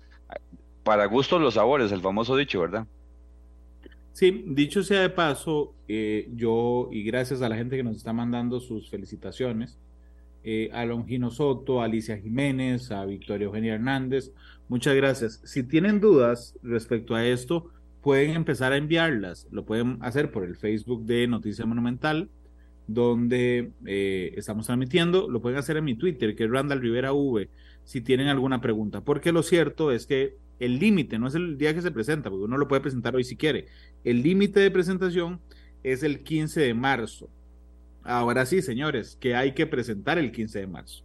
Para 0.83 1.05
gustos 1.07 1.41
los 1.41 1.55
sabores, 1.55 1.93
el 1.93 2.01
famoso 2.01 2.37
dicho, 2.37 2.61
¿verdad? 2.61 2.87
Sí, 4.13 4.45
dicho 4.47 4.83
sea 4.83 5.03
de 5.03 5.11
paso, 5.11 5.75
eh, 5.89 6.29
yo, 6.35 6.89
y 6.93 7.05
gracias 7.05 7.43
a 7.43 7.49
la 7.49 7.57
gente 7.57 7.77
que 7.77 7.83
nos 7.83 7.97
está 7.97 8.13
mandando 8.13 8.61
sus 8.61 8.91
felicitaciones, 8.91 9.79
eh, 10.43 10.71
a 10.73 10.85
Longino 10.85 11.31
Soto, 11.31 11.81
a 11.81 11.85
Alicia 11.85 12.19
Jiménez, 12.19 12.91
a 12.91 13.05
Victoria 13.05 13.45
Eugenia 13.45 13.75
Hernández, 13.75 14.33
muchas 14.69 14.95
gracias. 14.95 15.41
Si 15.45 15.63
tienen 15.63 16.01
dudas 16.01 16.55
respecto 16.63 17.15
a 17.15 17.27
esto, 17.27 17.71
pueden 18.03 18.33
empezar 18.33 18.73
a 18.73 18.77
enviarlas. 18.77 19.47
Lo 19.51 19.65
pueden 19.65 19.99
hacer 20.01 20.31
por 20.31 20.45
el 20.45 20.57
Facebook 20.57 21.05
de 21.05 21.27
Noticia 21.27 21.67
Monumental, 21.67 22.31
donde 22.87 23.71
eh, 23.87 24.33
estamos 24.37 24.67
transmitiendo. 24.67 25.29
Lo 25.29 25.41
pueden 25.41 25.59
hacer 25.59 25.77
en 25.77 25.85
mi 25.85 25.95
Twitter, 25.95 26.35
que 26.35 26.45
es 26.45 26.51
Randall 26.51 26.81
Rivera 26.81 27.13
V, 27.13 27.49
si 27.85 28.01
tienen 28.01 28.29
alguna 28.29 28.61
pregunta. 28.61 29.01
Porque 29.03 29.33
lo 29.33 29.43
cierto 29.43 29.93
es 29.93 30.07
que 30.07 30.37
el 30.59 30.79
límite 30.79 31.19
no 31.19 31.27
es 31.27 31.35
el 31.35 31.59
día 31.59 31.75
que 31.75 31.83
se 31.83 31.91
presenta, 31.91 32.31
porque 32.31 32.45
uno 32.45 32.59
lo 32.59 32.69
puede 32.69 32.83
presentar 32.83 33.17
hoy 33.17 33.25
si 33.25 33.37
quiere. 33.37 33.67
El 34.05 34.23
límite 34.23 34.61
de 34.61 34.71
presentación 34.71 35.41
es 35.83 36.03
el 36.03 36.23
15 36.23 36.61
de 36.61 36.75
marzo. 36.75 37.31
Ahora 38.03 38.47
sí, 38.47 38.63
señores, 38.63 39.17
que 39.21 39.35
hay 39.35 39.53
que 39.53 39.67
presentar 39.67 40.19
el 40.19 40.33
15 40.33 40.61
de 40.61 40.67
marzo. 40.67 41.05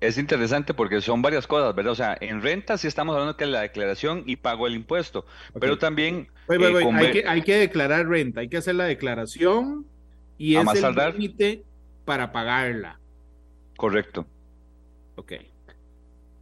Es 0.00 0.18
interesante 0.18 0.74
porque 0.74 1.00
son 1.00 1.22
varias 1.22 1.46
cosas, 1.46 1.74
¿verdad? 1.74 1.92
O 1.92 1.96
sea, 1.96 2.16
en 2.20 2.42
renta 2.42 2.76
sí 2.76 2.86
estamos 2.86 3.14
hablando 3.14 3.36
que 3.36 3.44
es 3.44 3.50
la 3.50 3.62
declaración 3.62 4.22
y 4.26 4.36
pago 4.36 4.66
el 4.66 4.74
impuesto, 4.74 5.24
pero 5.58 5.78
también... 5.78 6.28
Eh, 6.50 6.92
hay, 6.92 7.10
que, 7.10 7.26
hay, 7.26 7.42
que, 7.42 7.56
declarar 7.56 8.06
renta, 8.06 8.40
hay 8.40 8.48
que 8.48 8.58
hacer 8.58 8.74
la 8.74 8.84
declaración 8.84 9.86
y 10.36 10.56
es 10.56 10.66
el 10.74 10.94
límite 10.94 11.64
para 12.04 12.32
pagarla. 12.32 13.00
Correcto. 13.78 14.26
Ok. 15.16 15.32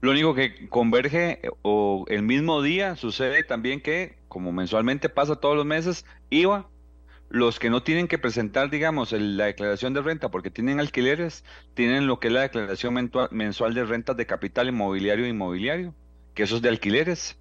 Lo 0.01 0.11
único 0.11 0.35
que 0.35 0.69
converge 0.69 1.41
o 1.63 2.05
el 2.09 2.23
mismo 2.23 2.61
día 2.63 2.97
sucede 2.97 3.45
también 3.45 3.81
que, 3.81 4.17
como 4.29 4.53
mensualmente 4.53 5.09
pasa 5.09 5.37
todos 5.37 5.57
los 5.57 5.65
meses, 5.65 6.05
IVA, 6.31 6.69
los 7.29 7.59
que 7.59 7.71
no 7.71 7.83
tienen 7.83 8.09
que 8.09 8.19
presentar, 8.19 8.69
digamos, 8.69 9.13
la 9.13 9.47
declaración 9.47 9.95
de 9.95 10.03
renta 10.03 10.31
porque 10.31 10.51
tienen 10.51 10.81
alquileres, 10.81 11.45
tienen 11.75 12.07
lo 12.07 12.19
que 12.21 12.29
es 12.29 12.35
la 12.35 12.43
declaración 12.43 13.11
mensual 13.31 13.75
de 13.75 13.85
rentas 13.85 14.17
de 14.17 14.27
capital 14.27 14.69
inmobiliario 14.69 15.25
e 15.25 15.29
inmobiliario, 15.29 15.95
que 16.35 16.43
eso 16.43 16.57
es 16.57 16.63
de 16.63 16.69
alquileres. 16.69 17.39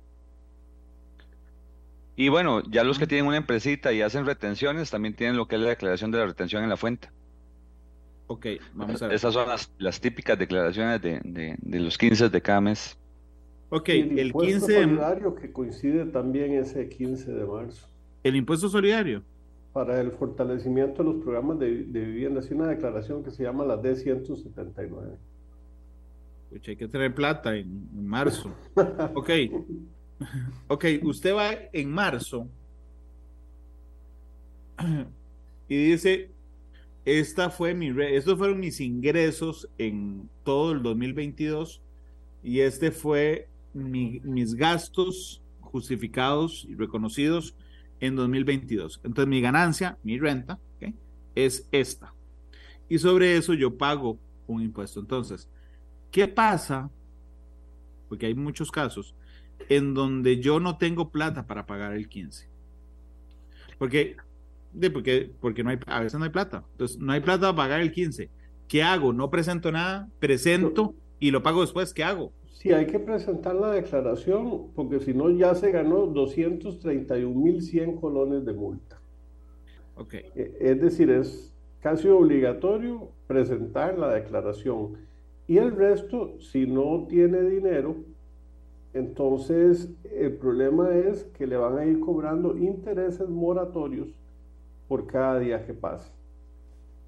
Y 2.15 2.29
bueno, 2.29 2.61
ya 2.69 2.83
los 2.83 2.99
que 2.99 3.07
tienen 3.07 3.25
una 3.25 3.37
empresita 3.37 3.91
y 3.91 4.01
hacen 4.01 4.25
retenciones 4.25 4.91
también 4.91 5.15
tienen 5.15 5.35
lo 5.35 5.47
que 5.47 5.55
es 5.55 5.61
la 5.61 5.69
declaración 5.69 6.11
de 6.11 6.19
la 6.19 6.27
retención 6.27 6.63
en 6.63 6.69
la 6.69 6.77
fuente. 6.77 7.09
Ok, 8.31 8.45
vamos 8.73 9.01
a 9.01 9.07
ver. 9.07 9.15
Esas 9.15 9.33
son 9.33 9.49
las, 9.77 9.99
típicas 9.99 10.39
declaraciones 10.39 11.01
de, 11.01 11.57
los 11.63 11.97
15 11.97 12.29
de 12.29 12.41
cada 12.41 12.61
mes. 12.61 12.97
Ok, 13.69 13.89
el, 13.89 14.19
el 14.19 14.31
15 14.31 14.83
solidario 14.83 15.35
que 15.35 15.51
coincide 15.51 16.05
también 16.05 16.53
ese 16.53 16.87
15 16.87 17.29
de 17.29 17.45
marzo. 17.45 17.85
¿El 18.23 18.37
impuesto 18.37 18.69
solidario? 18.69 19.21
Para 19.73 19.99
el 19.99 20.13
fortalecimiento 20.13 21.03
de 21.03 21.11
los 21.11 21.21
programas 21.21 21.59
de, 21.59 21.71
vivienda. 21.71 22.39
Es 22.39 22.49
una 22.51 22.67
declaración 22.67 23.21
que 23.21 23.31
se 23.31 23.43
llama 23.43 23.65
la 23.65 23.81
D179. 23.81 25.17
hay 26.65 26.75
que 26.77 26.87
tener 26.87 27.13
plata 27.13 27.53
en, 27.53 27.89
en 27.93 28.07
marzo. 28.07 28.55
ok. 29.13 29.29
Ok, 30.67 30.85
usted 31.01 31.35
va 31.35 31.49
en 31.73 31.89
marzo 31.89 32.47
y 35.67 35.75
dice, 35.75 36.29
esta 37.05 37.49
fue 37.49 37.73
mi 37.73 37.91
estos 38.01 38.37
fueron 38.37 38.59
mis 38.59 38.79
ingresos 38.79 39.67
en 39.77 40.29
todo 40.43 40.71
el 40.71 40.83
2022 40.83 41.81
y 42.43 42.59
este 42.59 42.91
fue 42.91 43.47
mis 43.73 44.55
gastos 44.55 45.41
justificados 45.59 46.65
y 46.69 46.75
reconocidos 46.75 47.55
en 47.99 48.15
2022. 48.15 49.01
Entonces 49.03 49.27
mi 49.27 49.41
ganancia, 49.41 49.97
mi 50.03 50.19
renta, 50.19 50.59
es 51.33 51.67
esta. 51.71 52.13
Y 52.89 52.99
sobre 52.99 53.37
eso 53.37 53.53
yo 53.53 53.77
pago 53.77 54.19
un 54.47 54.61
impuesto. 54.61 54.99
Entonces, 54.99 55.47
¿qué 56.11 56.27
pasa? 56.27 56.89
Porque 58.09 58.25
hay 58.25 58.35
muchos 58.35 58.69
casos 58.69 59.15
en 59.69 59.93
donde 59.93 60.41
yo 60.41 60.59
no 60.59 60.77
tengo 60.77 61.09
plata 61.09 61.47
para 61.47 61.65
pagar 61.65 61.93
el 61.93 62.09
15. 62.09 62.49
Porque 63.77 64.17
de 64.73 64.89
porque, 64.89 65.31
porque 65.39 65.63
no 65.63 65.69
hay, 65.69 65.79
a 65.85 66.01
veces 66.01 66.17
no 66.17 66.25
hay 66.25 66.31
plata. 66.31 66.63
Entonces, 66.71 66.99
no 66.99 67.11
hay 67.11 67.21
plata 67.21 67.41
para 67.41 67.55
pagar 67.55 67.81
el 67.81 67.91
15. 67.91 68.29
¿Qué 68.67 68.83
hago? 68.83 69.13
No 69.13 69.29
presento 69.29 69.71
nada, 69.71 70.09
presento 70.19 70.95
y 71.19 71.31
lo 71.31 71.43
pago 71.43 71.61
después. 71.61 71.93
¿Qué 71.93 72.03
hago? 72.03 72.31
Sí, 72.51 72.71
hay 72.71 72.85
que 72.85 72.99
presentar 72.99 73.55
la 73.55 73.71
declaración 73.71 74.67
porque 74.75 74.99
si 74.99 75.13
no 75.13 75.29
ya 75.31 75.55
se 75.55 75.71
ganó 75.71 76.07
231.100 76.13 77.99
colones 77.99 78.45
de 78.45 78.53
multa. 78.53 79.01
Ok. 79.95 80.13
E, 80.13 80.57
es 80.59 80.79
decir, 80.79 81.09
es 81.09 81.51
casi 81.81 82.07
obligatorio 82.07 83.09
presentar 83.27 83.97
la 83.97 84.13
declaración. 84.13 84.97
Y 85.47 85.57
el 85.57 85.75
resto, 85.75 86.39
si 86.39 86.65
no 86.65 87.07
tiene 87.09 87.41
dinero, 87.41 87.97
entonces 88.93 89.89
el 90.03 90.33
problema 90.37 90.95
es 90.95 91.23
que 91.37 91.47
le 91.47 91.57
van 91.57 91.77
a 91.77 91.85
ir 91.85 91.99
cobrando 91.99 92.57
intereses 92.57 93.27
moratorios 93.27 94.13
por 94.91 95.07
cada 95.07 95.39
día 95.39 95.65
que 95.65 95.73
pasa. 95.73 96.11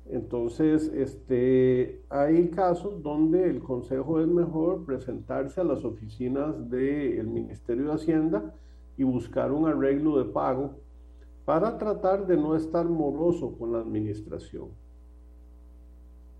Entonces, 0.09 0.89
este, 0.95 2.01
hay 2.09 2.47
casos 2.47 3.03
donde 3.03 3.43
el 3.49 3.59
consejo 3.59 4.21
es 4.21 4.27
mejor 4.27 4.85
presentarse 4.85 5.59
a 5.59 5.65
las 5.65 5.83
oficinas 5.83 6.69
del 6.69 7.27
Ministerio 7.27 7.87
de 7.87 7.93
Hacienda 7.95 8.53
y 8.95 9.03
buscar 9.03 9.51
un 9.51 9.67
arreglo 9.67 10.17
de 10.17 10.31
pago 10.31 10.79
para 11.43 11.77
tratar 11.77 12.25
de 12.25 12.37
no 12.37 12.55
estar 12.55 12.85
moroso 12.85 13.53
con 13.57 13.73
la 13.73 13.79
administración. 13.79 14.69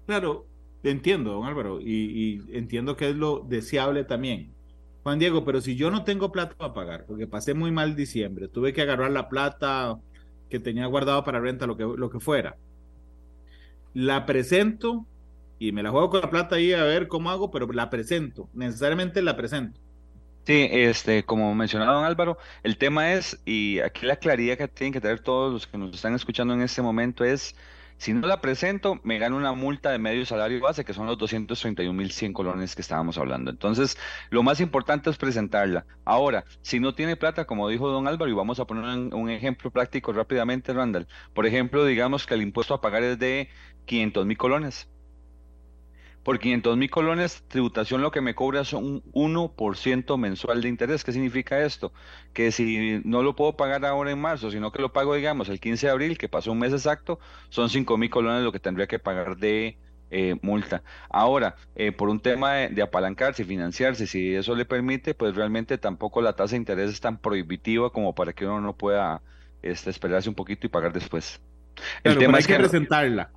Claro, 0.05 0.45
entiendo, 0.81 1.33
don 1.33 1.43
Álvaro, 1.43 1.81
y, 1.81 2.39
y 2.47 2.57
entiendo 2.57 2.95
que 2.95 3.09
es 3.09 3.17
lo 3.17 3.41
deseable 3.41 4.05
también. 4.05 4.53
Juan 5.03 5.19
Diego, 5.19 5.43
pero 5.43 5.59
si 5.59 5.75
yo 5.75 5.91
no 5.91 6.05
tengo 6.05 6.31
plata 6.31 6.55
para 6.55 6.73
pagar, 6.73 7.05
porque 7.05 7.27
pasé 7.27 7.53
muy 7.53 7.69
mal 7.69 7.97
diciembre, 7.97 8.47
tuve 8.47 8.71
que 8.71 8.81
agarrar 8.81 9.11
la 9.11 9.27
plata 9.27 9.99
que 10.53 10.59
tenía 10.59 10.85
guardado 10.85 11.23
para 11.23 11.39
renta, 11.39 11.65
lo 11.65 11.75
que, 11.75 11.83
lo 11.83 12.11
que 12.11 12.19
fuera. 12.19 12.55
La 13.95 14.27
presento 14.27 15.07
y 15.57 15.71
me 15.71 15.81
la 15.81 15.89
juego 15.89 16.11
con 16.11 16.21
la 16.21 16.29
plata 16.29 16.57
ahí 16.57 16.73
a 16.73 16.83
ver 16.83 17.07
cómo 17.07 17.31
hago, 17.31 17.49
pero 17.49 17.65
la 17.71 17.89
presento, 17.89 18.51
necesariamente 18.53 19.23
la 19.23 19.35
presento. 19.35 19.81
Sí, 20.45 20.67
este, 20.69 21.25
como 21.25 21.55
mencionaba 21.55 21.93
don 21.93 22.05
Álvaro, 22.05 22.37
el 22.61 22.77
tema 22.77 23.13
es, 23.13 23.41
y 23.45 23.79
aquí 23.79 24.05
la 24.05 24.17
claridad 24.17 24.55
que 24.55 24.67
tienen 24.67 24.93
que 24.93 25.01
tener 25.01 25.21
todos 25.21 25.53
los 25.53 25.65
que 25.65 25.79
nos 25.79 25.95
están 25.95 26.13
escuchando 26.13 26.53
en 26.53 26.61
este 26.61 26.83
momento 26.83 27.23
es, 27.25 27.55
si 28.03 28.13
no 28.13 28.27
la 28.27 28.41
presento, 28.41 28.99
me 29.03 29.17
gano 29.17 29.37
una 29.37 29.53
multa 29.53 29.89
de 29.89 29.97
medio 29.97 30.25
salario 30.25 30.59
base, 30.59 30.83
que 30.83 30.93
son 30.93 31.05
los 31.07 31.17
231.100 31.17 32.33
colones 32.33 32.75
que 32.75 32.81
estábamos 32.81 33.17
hablando. 33.17 33.49
Entonces, 33.49 33.97
lo 34.29 34.43
más 34.43 34.59
importante 34.59 35.09
es 35.09 35.15
presentarla. 35.15 35.85
Ahora, 36.03 36.43
si 36.61 36.81
no 36.81 36.95
tiene 36.95 37.15
plata, 37.15 37.45
como 37.45 37.69
dijo 37.69 37.87
don 37.87 38.09
Álvaro, 38.09 38.29
y 38.29 38.33
vamos 38.33 38.59
a 38.59 38.65
poner 38.65 39.13
un, 39.13 39.29
ejemplo 39.29 39.71
práctico 39.71 40.11
rápidamente, 40.11 40.73
Randall. 40.73 41.07
Por 41.33 41.45
ejemplo, 41.45 41.85
digamos 41.85 42.27
que 42.27 42.33
el 42.33 42.41
impuesto 42.41 42.73
a 42.73 42.81
pagar 42.81 43.03
es 43.03 43.19
de 43.19 43.47
500 43.85 44.27
colones. 44.35 44.89
Por 46.23 46.39
500 46.39 46.77
mil 46.77 46.89
colones, 46.89 47.43
tributación 47.49 48.01
lo 48.01 48.11
que 48.11 48.21
me 48.21 48.33
cobra 48.33 48.61
es 48.61 48.71
un 48.71 49.03
1% 49.11 50.17
mensual 50.17 50.61
de 50.61 50.69
interés. 50.69 51.03
¿Qué 51.03 51.11
significa 51.11 51.59
esto? 51.59 51.91
Que 52.31 52.51
si 52.51 53.01
no 53.03 53.23
lo 53.23 53.35
puedo 53.35 53.57
pagar 53.57 53.85
ahora 53.85 54.11
en 54.11 54.19
marzo, 54.19 54.49
sino 54.49 54.71
que 54.71 54.81
lo 54.81 54.93
pago, 54.93 55.15
digamos, 55.15 55.49
el 55.49 55.59
15 55.59 55.87
de 55.87 55.91
abril, 55.91 56.17
que 56.17 56.29
pasó 56.29 56.53
un 56.53 56.59
mes 56.59 56.71
exacto, 56.71 57.19
son 57.49 57.69
5 57.69 57.97
mil 57.97 58.09
colones 58.09 58.41
lo 58.41 58.53
que 58.53 58.59
tendría 58.59 58.87
que 58.87 58.99
pagar 58.99 59.35
de 59.35 59.77
eh, 60.11 60.35
multa. 60.41 60.81
Ahora, 61.09 61.55
eh, 61.75 61.91
por 61.91 62.07
un 62.07 62.21
tema 62.21 62.53
de, 62.53 62.81
apalancarse 62.81 63.41
y 63.41 63.45
financiarse, 63.45 64.07
si 64.07 64.33
eso 64.33 64.55
le 64.55 64.63
permite, 64.63 65.13
pues 65.15 65.35
realmente 65.35 65.77
tampoco 65.77 66.21
la 66.21 66.37
tasa 66.37 66.51
de 66.51 66.57
interés 66.57 66.89
es 66.89 67.01
tan 67.01 67.17
prohibitiva 67.17 67.89
como 67.89 68.15
para 68.15 68.31
que 68.31 68.45
uno 68.45 68.61
no 68.61 68.73
pueda 68.73 69.21
este, 69.61 69.89
esperarse 69.89 70.29
un 70.29 70.35
poquito 70.35 70.67
y 70.67 70.69
pagar 70.69 70.93
después. 70.93 71.41
El 72.03 72.17
tema 72.17 72.37
es 72.37 72.47
que 72.47 72.55
presentarla 72.55 73.31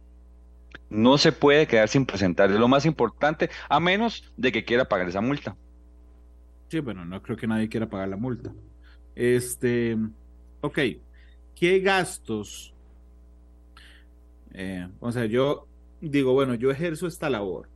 no 0.91 1.19
se 1.19 1.33
puede 1.33 1.67
quedar 1.67 1.89
sin 1.89 2.07
presentar, 2.07 2.51
es 2.51 2.59
lo 2.59 2.69
más 2.69 2.87
importante, 2.87 3.51
a 3.69 3.81
menos 3.81 4.33
de 4.37 4.53
que 4.53 4.65
quiera 4.65 4.87
pagar 4.87 5.09
esa 5.09 5.21
multa. 5.21 5.57
Sí, 6.69 6.81
bueno, 6.81 7.05
no 7.05 7.23
creo 7.23 7.37
que 7.37 7.47
nadie 7.47 7.69
quiera 7.69 7.89
pagar 7.89 8.09
la 8.09 8.17
multa. 8.17 8.53
Este, 9.15 9.97
ok, 10.61 10.79
¿qué 11.55 11.81
gastos? 11.81 12.75
Eh, 14.53 14.89
o 15.01 15.13
sea, 15.13 15.27
yo 15.27 15.67
digo, 16.01 16.33
bueno, 16.33 16.55
yo 16.55 16.71
ejerzo 16.71 17.07
esta 17.07 17.31
labor. 17.31 17.69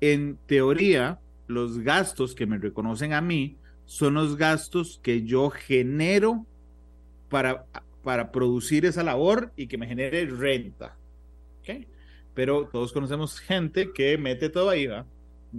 En 0.00 0.38
teoría, 0.46 1.18
los 1.48 1.80
gastos 1.80 2.36
que 2.36 2.46
me 2.46 2.58
reconocen 2.58 3.12
a 3.12 3.20
mí 3.20 3.56
son 3.84 4.14
los 4.14 4.36
gastos 4.36 5.00
que 5.02 5.24
yo 5.24 5.50
genero 5.50 6.46
para, 7.28 7.64
para 8.04 8.30
producir 8.30 8.86
esa 8.86 9.02
labor 9.02 9.52
y 9.56 9.66
que 9.66 9.76
me 9.76 9.88
genere 9.88 10.24
renta. 10.26 10.96
Pero 12.34 12.68
todos 12.68 12.92
conocemos 12.92 13.38
gente 13.40 13.92
que 13.92 14.16
mete 14.16 14.48
todo 14.48 14.70
ahí, 14.70 14.86
¿va? 14.86 15.06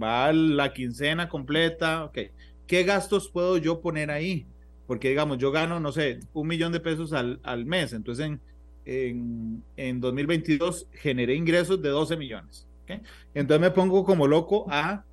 Va 0.00 0.32
la 0.32 0.72
quincena 0.72 1.28
completa, 1.28 2.04
ok. 2.04 2.18
¿Qué 2.66 2.84
gastos 2.84 3.28
puedo 3.28 3.58
yo 3.58 3.80
poner 3.80 4.10
ahí? 4.10 4.46
Porque 4.86 5.10
digamos, 5.10 5.38
yo 5.38 5.50
gano, 5.50 5.78
no 5.80 5.92
sé, 5.92 6.20
un 6.32 6.48
millón 6.48 6.72
de 6.72 6.80
pesos 6.80 7.12
al, 7.12 7.40
al 7.42 7.66
mes, 7.66 7.92
entonces 7.92 8.26
en, 8.26 8.40
en, 8.84 9.62
en 9.76 10.00
2022 10.00 10.88
generé 10.92 11.34
ingresos 11.34 11.80
de 11.82 11.90
12 11.90 12.16
millones. 12.16 12.66
Entonces 13.34 13.60
me 13.60 13.70
pongo 13.70 14.04
como 14.04 14.26
loco 14.26 14.66
a, 14.68 15.04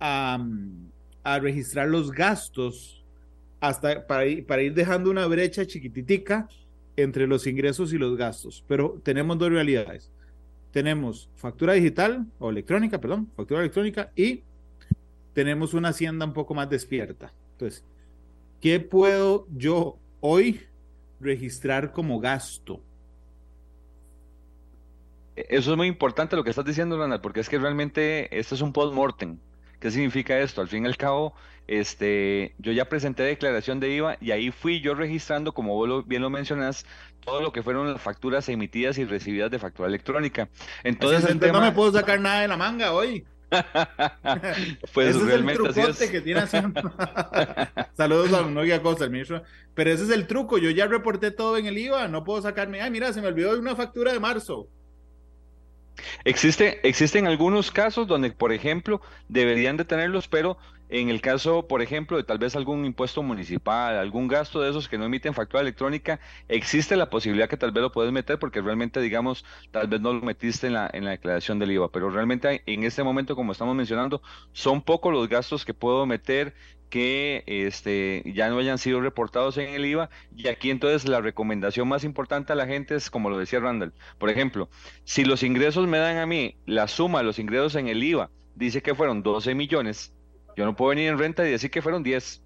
a, 0.00 1.38
registrar 1.40 1.88
los 1.88 2.10
gastos 2.12 3.04
hasta 3.60 4.06
para 4.06 4.26
ir, 4.26 4.46
para 4.46 4.62
ir 4.62 4.74
dejando 4.74 5.10
una 5.10 5.26
brecha 5.26 5.66
chiquititica 5.66 6.48
entre 6.96 7.26
los 7.26 7.46
ingresos 7.46 7.92
y 7.92 7.98
los 7.98 8.16
gastos. 8.16 8.64
Pero 8.66 9.00
tenemos 9.02 9.38
dos 9.38 9.50
realidades. 9.50 10.10
Tenemos 10.72 11.30
factura 11.36 11.74
digital 11.74 12.26
o 12.38 12.50
electrónica, 12.50 13.00
perdón, 13.00 13.30
factura 13.36 13.60
electrónica 13.60 14.10
y 14.14 14.42
tenemos 15.32 15.74
una 15.74 15.90
hacienda 15.90 16.26
un 16.26 16.32
poco 16.32 16.54
más 16.54 16.68
despierta. 16.68 17.32
Entonces, 17.52 17.84
¿qué 18.60 18.80
puedo 18.80 19.46
yo 19.54 19.98
hoy 20.20 20.60
registrar 21.20 21.92
como 21.92 22.20
gasto. 22.20 22.80
Eso 25.34 25.70
es 25.70 25.76
muy 25.76 25.86
importante 25.86 26.36
lo 26.36 26.44
que 26.44 26.50
estás 26.50 26.64
diciendo, 26.64 26.96
Ronald, 26.96 27.20
porque 27.20 27.40
es 27.40 27.48
que 27.48 27.58
realmente 27.58 28.36
esto 28.38 28.54
es 28.54 28.60
un 28.60 28.72
post-mortem. 28.72 29.38
¿Qué 29.80 29.90
significa 29.90 30.38
esto? 30.38 30.60
Al 30.60 30.68
fin 30.68 30.84
y 30.84 30.86
al 30.86 30.96
cabo, 30.96 31.34
este, 31.66 32.54
yo 32.58 32.72
ya 32.72 32.86
presenté 32.86 33.22
declaración 33.22 33.80
de 33.80 33.90
IVA 33.90 34.16
y 34.20 34.30
ahí 34.30 34.50
fui 34.50 34.80
yo 34.80 34.94
registrando, 34.94 35.52
como 35.52 35.74
vos 35.74 36.06
bien 36.06 36.22
lo 36.22 36.30
mencionas, 36.30 36.86
todo 37.24 37.40
lo 37.40 37.52
que 37.52 37.62
fueron 37.62 37.92
las 37.92 38.00
facturas 38.00 38.48
emitidas 38.48 38.98
y 38.98 39.04
recibidas 39.04 39.50
de 39.50 39.58
factura 39.58 39.88
electrónica. 39.88 40.48
Entonces, 40.84 41.28
el 41.28 41.38
no 41.38 41.60
me 41.60 41.72
puedo 41.72 41.92
sacar 41.92 42.20
nada 42.20 42.42
de 42.42 42.48
la 42.48 42.56
manga 42.56 42.92
hoy. 42.92 43.24
pues 44.92 45.14
ese 45.14 45.24
realmente 45.24 45.62
es 45.62 45.76
el 45.76 45.84
trucote 45.84 46.10
que 46.10 46.20
tiene 46.20 46.42
Saludos 47.96 48.32
a 48.32 48.42
Noguia 48.42 48.82
Costa, 48.82 49.04
el 49.04 49.10
ministro. 49.10 49.42
Pero 49.74 49.90
ese 49.90 50.04
es 50.04 50.10
el 50.10 50.26
truco. 50.26 50.58
Yo 50.58 50.70
ya 50.70 50.86
reporté 50.86 51.30
todo 51.30 51.56
en 51.56 51.66
el 51.66 51.78
IVA. 51.78 52.08
No 52.08 52.24
puedo 52.24 52.42
sacarme. 52.42 52.80
Ay, 52.80 52.90
mira, 52.90 53.12
se 53.12 53.20
me 53.20 53.28
olvidó 53.28 53.58
una 53.58 53.76
factura 53.76 54.12
de 54.12 54.20
marzo. 54.20 54.68
Existe, 56.24 56.86
existen 56.88 57.26
algunos 57.26 57.70
casos 57.70 58.06
donde, 58.06 58.30
por 58.30 58.52
ejemplo, 58.52 59.00
deberían 59.28 59.76
de 59.76 59.84
tenerlos, 59.84 60.28
pero 60.28 60.58
en 60.88 61.08
el 61.08 61.20
caso, 61.20 61.66
por 61.66 61.82
ejemplo, 61.82 62.16
de 62.16 62.24
tal 62.24 62.38
vez 62.38 62.56
algún 62.56 62.84
impuesto 62.84 63.22
municipal, 63.22 63.96
algún 63.96 64.28
gasto 64.28 64.60
de 64.60 64.70
esos 64.70 64.88
que 64.88 64.98
no 64.98 65.04
emiten 65.04 65.34
factura 65.34 65.62
electrónica, 65.62 66.20
existe 66.48 66.96
la 66.96 67.10
posibilidad 67.10 67.48
que 67.48 67.56
tal 67.56 67.72
vez 67.72 67.82
lo 67.82 67.92
puedes 67.92 68.12
meter 68.12 68.38
porque 68.38 68.60
realmente, 68.60 69.00
digamos, 69.00 69.44
tal 69.70 69.88
vez 69.88 70.00
no 70.00 70.12
lo 70.12 70.20
metiste 70.20 70.68
en 70.68 70.74
la, 70.74 70.90
en 70.92 71.04
la 71.04 71.12
declaración 71.12 71.58
del 71.58 71.72
IVA, 71.72 71.90
pero 71.90 72.10
realmente 72.10 72.62
en 72.66 72.84
este 72.84 73.02
momento, 73.02 73.34
como 73.34 73.52
estamos 73.52 73.74
mencionando, 73.74 74.22
son 74.52 74.82
pocos 74.82 75.12
los 75.12 75.28
gastos 75.28 75.64
que 75.64 75.74
puedo 75.74 76.06
meter 76.06 76.54
que 76.88 77.42
este, 77.46 78.22
ya 78.26 78.48
no 78.48 78.58
hayan 78.58 78.78
sido 78.78 79.00
reportados 79.00 79.58
en 79.58 79.70
el 79.70 79.84
IVA. 79.84 80.10
Y 80.36 80.48
aquí 80.48 80.70
entonces 80.70 81.08
la 81.08 81.20
recomendación 81.20 81.88
más 81.88 82.04
importante 82.04 82.52
a 82.52 82.56
la 82.56 82.66
gente 82.66 82.94
es, 82.94 83.10
como 83.10 83.30
lo 83.30 83.38
decía 83.38 83.60
Randall, 83.60 83.94
por 84.18 84.30
ejemplo, 84.30 84.68
si 85.04 85.24
los 85.24 85.42
ingresos 85.42 85.86
me 85.86 85.98
dan 85.98 86.18
a 86.18 86.26
mí 86.26 86.56
la 86.64 86.88
suma 86.88 87.18
de 87.18 87.24
los 87.24 87.38
ingresos 87.38 87.74
en 87.76 87.88
el 87.88 88.02
IVA, 88.02 88.30
dice 88.54 88.82
que 88.82 88.94
fueron 88.94 89.22
12 89.22 89.54
millones, 89.54 90.14
yo 90.56 90.64
no 90.64 90.74
puedo 90.74 90.90
venir 90.90 91.08
en 91.08 91.18
renta 91.18 91.46
y 91.46 91.50
decir 91.50 91.70
que 91.70 91.82
fueron 91.82 92.02
10. 92.02 92.42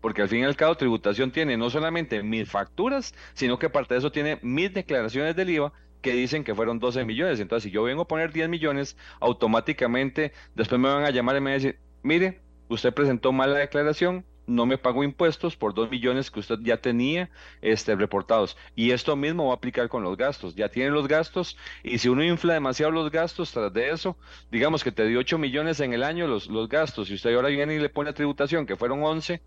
Porque 0.00 0.20
al 0.20 0.28
fin 0.28 0.40
y 0.40 0.44
al 0.44 0.56
cabo 0.56 0.74
tributación 0.74 1.30
tiene 1.30 1.56
no 1.56 1.70
solamente 1.70 2.22
mis 2.24 2.50
facturas, 2.50 3.14
sino 3.34 3.58
que 3.58 3.66
aparte 3.66 3.94
de 3.94 3.98
eso 3.98 4.10
tiene 4.10 4.38
mis 4.42 4.74
declaraciones 4.74 5.36
del 5.36 5.50
IVA 5.50 5.72
que 6.02 6.12
dicen 6.12 6.42
que 6.42 6.56
fueron 6.56 6.80
12 6.80 7.04
millones. 7.04 7.38
Entonces, 7.38 7.64
si 7.64 7.70
yo 7.70 7.84
vengo 7.84 8.02
a 8.02 8.08
poner 8.08 8.32
10 8.32 8.48
millones, 8.48 8.96
automáticamente 9.20 10.32
después 10.56 10.80
me 10.80 10.88
van 10.88 11.04
a 11.04 11.10
llamar 11.10 11.36
y 11.36 11.40
me 11.40 11.52
van 11.52 11.60
a 11.60 11.62
decir, 11.62 11.78
mire, 12.02 12.40
usted 12.68 12.92
presentó 12.92 13.30
mal 13.32 13.52
la 13.52 13.60
declaración, 13.60 14.26
no 14.54 14.66
me 14.66 14.78
pagó 14.78 15.04
impuestos 15.04 15.56
por 15.56 15.74
dos 15.74 15.90
millones 15.90 16.30
que 16.30 16.40
usted 16.40 16.58
ya 16.62 16.76
tenía 16.76 17.30
este, 17.60 17.94
reportados. 17.96 18.56
Y 18.74 18.90
esto 18.90 19.16
mismo 19.16 19.46
va 19.46 19.52
a 19.52 19.56
aplicar 19.56 19.88
con 19.88 20.02
los 20.02 20.16
gastos. 20.16 20.54
Ya 20.54 20.68
tienen 20.68 20.92
los 20.94 21.08
gastos 21.08 21.56
y 21.82 21.98
si 21.98 22.08
uno 22.08 22.24
infla 22.24 22.54
demasiado 22.54 22.92
los 22.92 23.10
gastos 23.10 23.52
tras 23.52 23.72
de 23.72 23.90
eso, 23.90 24.16
digamos 24.50 24.84
que 24.84 24.92
te 24.92 25.06
dio 25.06 25.18
8 25.20 25.38
millones 25.38 25.80
en 25.80 25.92
el 25.92 26.02
año 26.02 26.26
los, 26.26 26.48
los 26.48 26.68
gastos 26.68 27.10
y 27.10 27.14
usted 27.14 27.34
ahora 27.34 27.48
viene 27.48 27.74
y 27.74 27.78
le 27.78 27.88
pone 27.88 28.12
tributación 28.12 28.66
que 28.66 28.76
fueron 28.76 29.02
11 29.02 29.40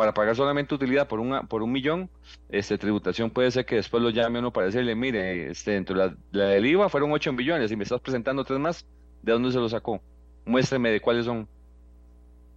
para 0.00 0.14
pagar 0.14 0.34
solamente 0.34 0.74
utilidad 0.74 1.08
por, 1.08 1.20
una, 1.20 1.42
por 1.42 1.62
un 1.62 1.72
millón, 1.72 2.08
este, 2.48 2.78
tributación 2.78 3.28
puede 3.28 3.50
ser 3.50 3.66
que 3.66 3.74
después 3.74 4.02
lo 4.02 4.08
llame 4.08 4.38
uno 4.38 4.50
para 4.50 4.66
decirle, 4.66 4.94
mire, 4.94 5.50
este, 5.50 5.72
dentro 5.72 5.94
de 5.94 6.06
la, 6.06 6.16
la 6.30 6.44
del 6.46 6.64
IVA 6.64 6.88
fueron 6.88 7.12
8 7.12 7.34
millones 7.34 7.70
y 7.70 7.76
me 7.76 7.84
estás 7.84 8.00
presentando 8.00 8.42
tres 8.44 8.58
más, 8.58 8.86
¿de 9.20 9.32
dónde 9.32 9.52
se 9.52 9.58
lo 9.58 9.68
sacó? 9.68 10.00
Muéstreme 10.46 10.90
de 10.90 11.00
cuáles 11.00 11.26
son. 11.26 11.46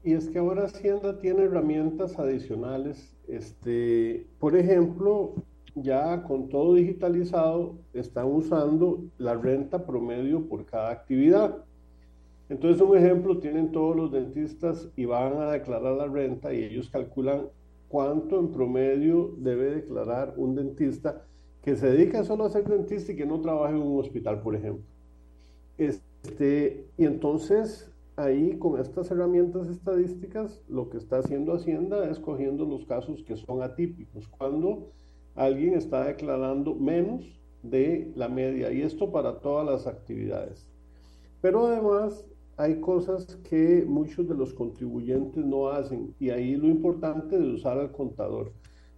Y 0.04 0.13
es 0.13 0.30
que 0.30 0.39
ahora 0.39 0.66
Hacienda 0.66 1.18
tiene 1.20 1.44
herramientas 1.44 2.20
adicionales. 2.20 3.16
Este, 3.28 4.28
por 4.38 4.58
ejemplo, 4.58 5.36
ya 5.76 6.24
con 6.24 6.50
todo 6.50 6.76
digitalizado, 6.76 7.78
están 7.94 8.26
usando 8.26 9.02
la 9.18 9.36
renta 9.36 9.86
promedio 9.86 10.48
por 10.48 10.66
cada 10.66 10.92
actividad. 10.92 11.63
Entonces, 12.50 12.82
un 12.82 12.98
ejemplo, 12.98 13.39
tienen 13.39 13.72
todos 13.72 13.96
los 13.96 14.12
dentistas 14.12 14.89
y 14.98 15.06
van 15.06 15.38
a 15.38 15.52
declarar 15.52 15.96
la 15.96 16.08
renta 16.08 16.54
y 16.54 16.63
ellos 16.63 16.89
calculan 16.89 17.48
cuánto 17.88 18.39
en 18.39 18.52
promedio 18.52 19.34
debe 19.38 19.76
declarar 19.76 20.34
un 20.36 20.56
dentista 20.56 21.26
que 21.62 21.78
se 21.78 21.89
dedica 21.89 22.26
solo 22.26 22.44
a 22.44 22.50
ser 22.50 22.68
dentista 22.68 23.13
y 23.13 23.16
que 23.16 23.26
no 23.26 23.39
trabaja 23.39 23.74
en 23.74 23.82
un 23.82 24.00
hospital, 24.00 24.42
por 24.42 24.56
ejemplo. 24.56 24.84
Este, 25.78 26.86
y 26.98 27.06
entonces 27.06 27.92
ahí 28.15 28.58
con 28.58 28.80
estas 28.80 29.10
herramientas 29.12 29.67
estadísticas 29.67 30.62
lo 30.67 30.89
que 30.89 30.97
está 30.97 31.19
haciendo 31.19 31.54
Hacienda 31.54 32.10
es 32.10 32.19
cogiendo 32.19 32.65
los 32.65 32.86
casos 32.86 33.23
que 33.23 33.36
son 33.36 33.62
atípicos, 33.62 34.28
cuando 34.28 34.91
alguien 35.36 35.73
está 35.73 36.06
declarando 36.06 36.76
menos 36.76 37.26
de 37.63 38.12
la 38.15 38.28
media 38.28 38.71
y 38.71 38.82
esto 38.82 39.12
para 39.12 39.39
todas 39.39 39.65
las 39.65 39.88
actividades. 39.88 40.69
Pero 41.41 41.65
además 41.65 42.26
hay 42.58 42.80
cosas 42.80 43.38
que 43.49 43.84
muchos 43.88 44.28
de 44.28 44.36
los 44.36 44.54
contribuyentes 44.54 45.43
no 45.43 45.69
hacen 45.69 46.13
y 46.19 46.30
ahí 46.30 46.56
lo 46.56 46.67
importante 46.67 47.38
de 47.38 47.54
usar 47.54 47.80
al 47.80 47.91
contador. 47.91 48.52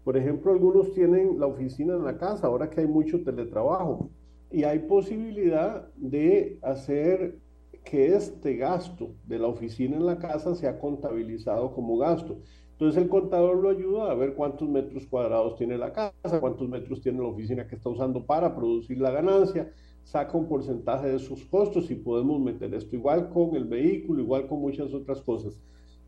Por 0.04 0.18
ejemplo, 0.18 0.52
algunos 0.52 0.94
tienen 0.94 1.40
la 1.40 1.48
oficina 1.48 1.96
en 1.96 2.04
la 2.04 2.18
casa, 2.18 2.48
ahora 2.48 2.70
que 2.70 2.82
hay 2.82 2.88
mucho 2.88 3.24
teletrabajo, 3.24 4.10
y 4.52 4.64
hay 4.64 4.80
posibilidad 4.80 5.92
de 5.96 6.60
hacer 6.62 7.40
que 7.86 8.16
este 8.16 8.56
gasto 8.58 9.12
de 9.26 9.40
la 9.40 9.48
oficina 9.48 9.96
en 9.96 10.06
la 10.06 10.18
casa 10.18 10.56
sea 10.56 10.80
contabilizado 10.80 11.72
como 11.74 11.98
gasto. 11.98 12.40
Entonces 12.72 13.02
el 13.02 13.08
contador 13.08 13.58
lo 13.58 13.70
ayuda 13.70 14.12
a 14.12 14.16
ver 14.16 14.34
cuántos 14.34 14.68
metros 14.68 15.06
cuadrados 15.06 15.56
tiene 15.56 15.78
la 15.78 15.94
casa, 15.94 16.40
cuántos 16.42 16.68
metros 16.68 17.00
tiene 17.00 17.20
la 17.20 17.28
oficina 17.28 17.68
que 17.68 17.76
está 17.76 17.90
usando 17.90 18.26
para 18.26 18.54
producir 18.54 18.98
la 18.98 19.12
ganancia, 19.12 19.72
saca 20.04 20.38
un 20.38 20.50
porcentaje 20.50 21.08
de 21.08 21.20
sus 21.20 21.46
costos 21.46 21.90
y 21.90 21.96
podemos 21.96 22.42
meter 22.42 22.74
esto 22.74 22.96
igual 22.96 23.30
con 23.30 23.56
el 23.56 23.66
vehículo, 23.66 24.22
igual 24.22 24.48
con 24.48 24.60
muchas 24.60 24.94
otras 24.94 25.22
cosas. 25.22 25.58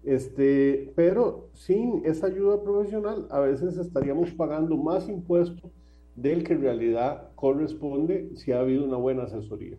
Este, 0.04 0.92
pero 0.96 1.50
sin 1.54 2.06
esa 2.06 2.28
ayuda 2.28 2.62
profesional, 2.62 3.28
a 3.30 3.40
veces 3.40 3.78
estaríamos 3.78 4.32
pagando 4.32 4.76
más 4.76 5.08
impuestos 5.08 5.72
del 6.16 6.44
que 6.44 6.54
en 6.54 6.62
realidad 6.62 7.30
corresponde 7.36 8.36
si 8.36 8.52
ha 8.52 8.60
habido 8.60 8.84
una 8.84 8.98
buena 8.98 9.24
asesoría. 9.24 9.78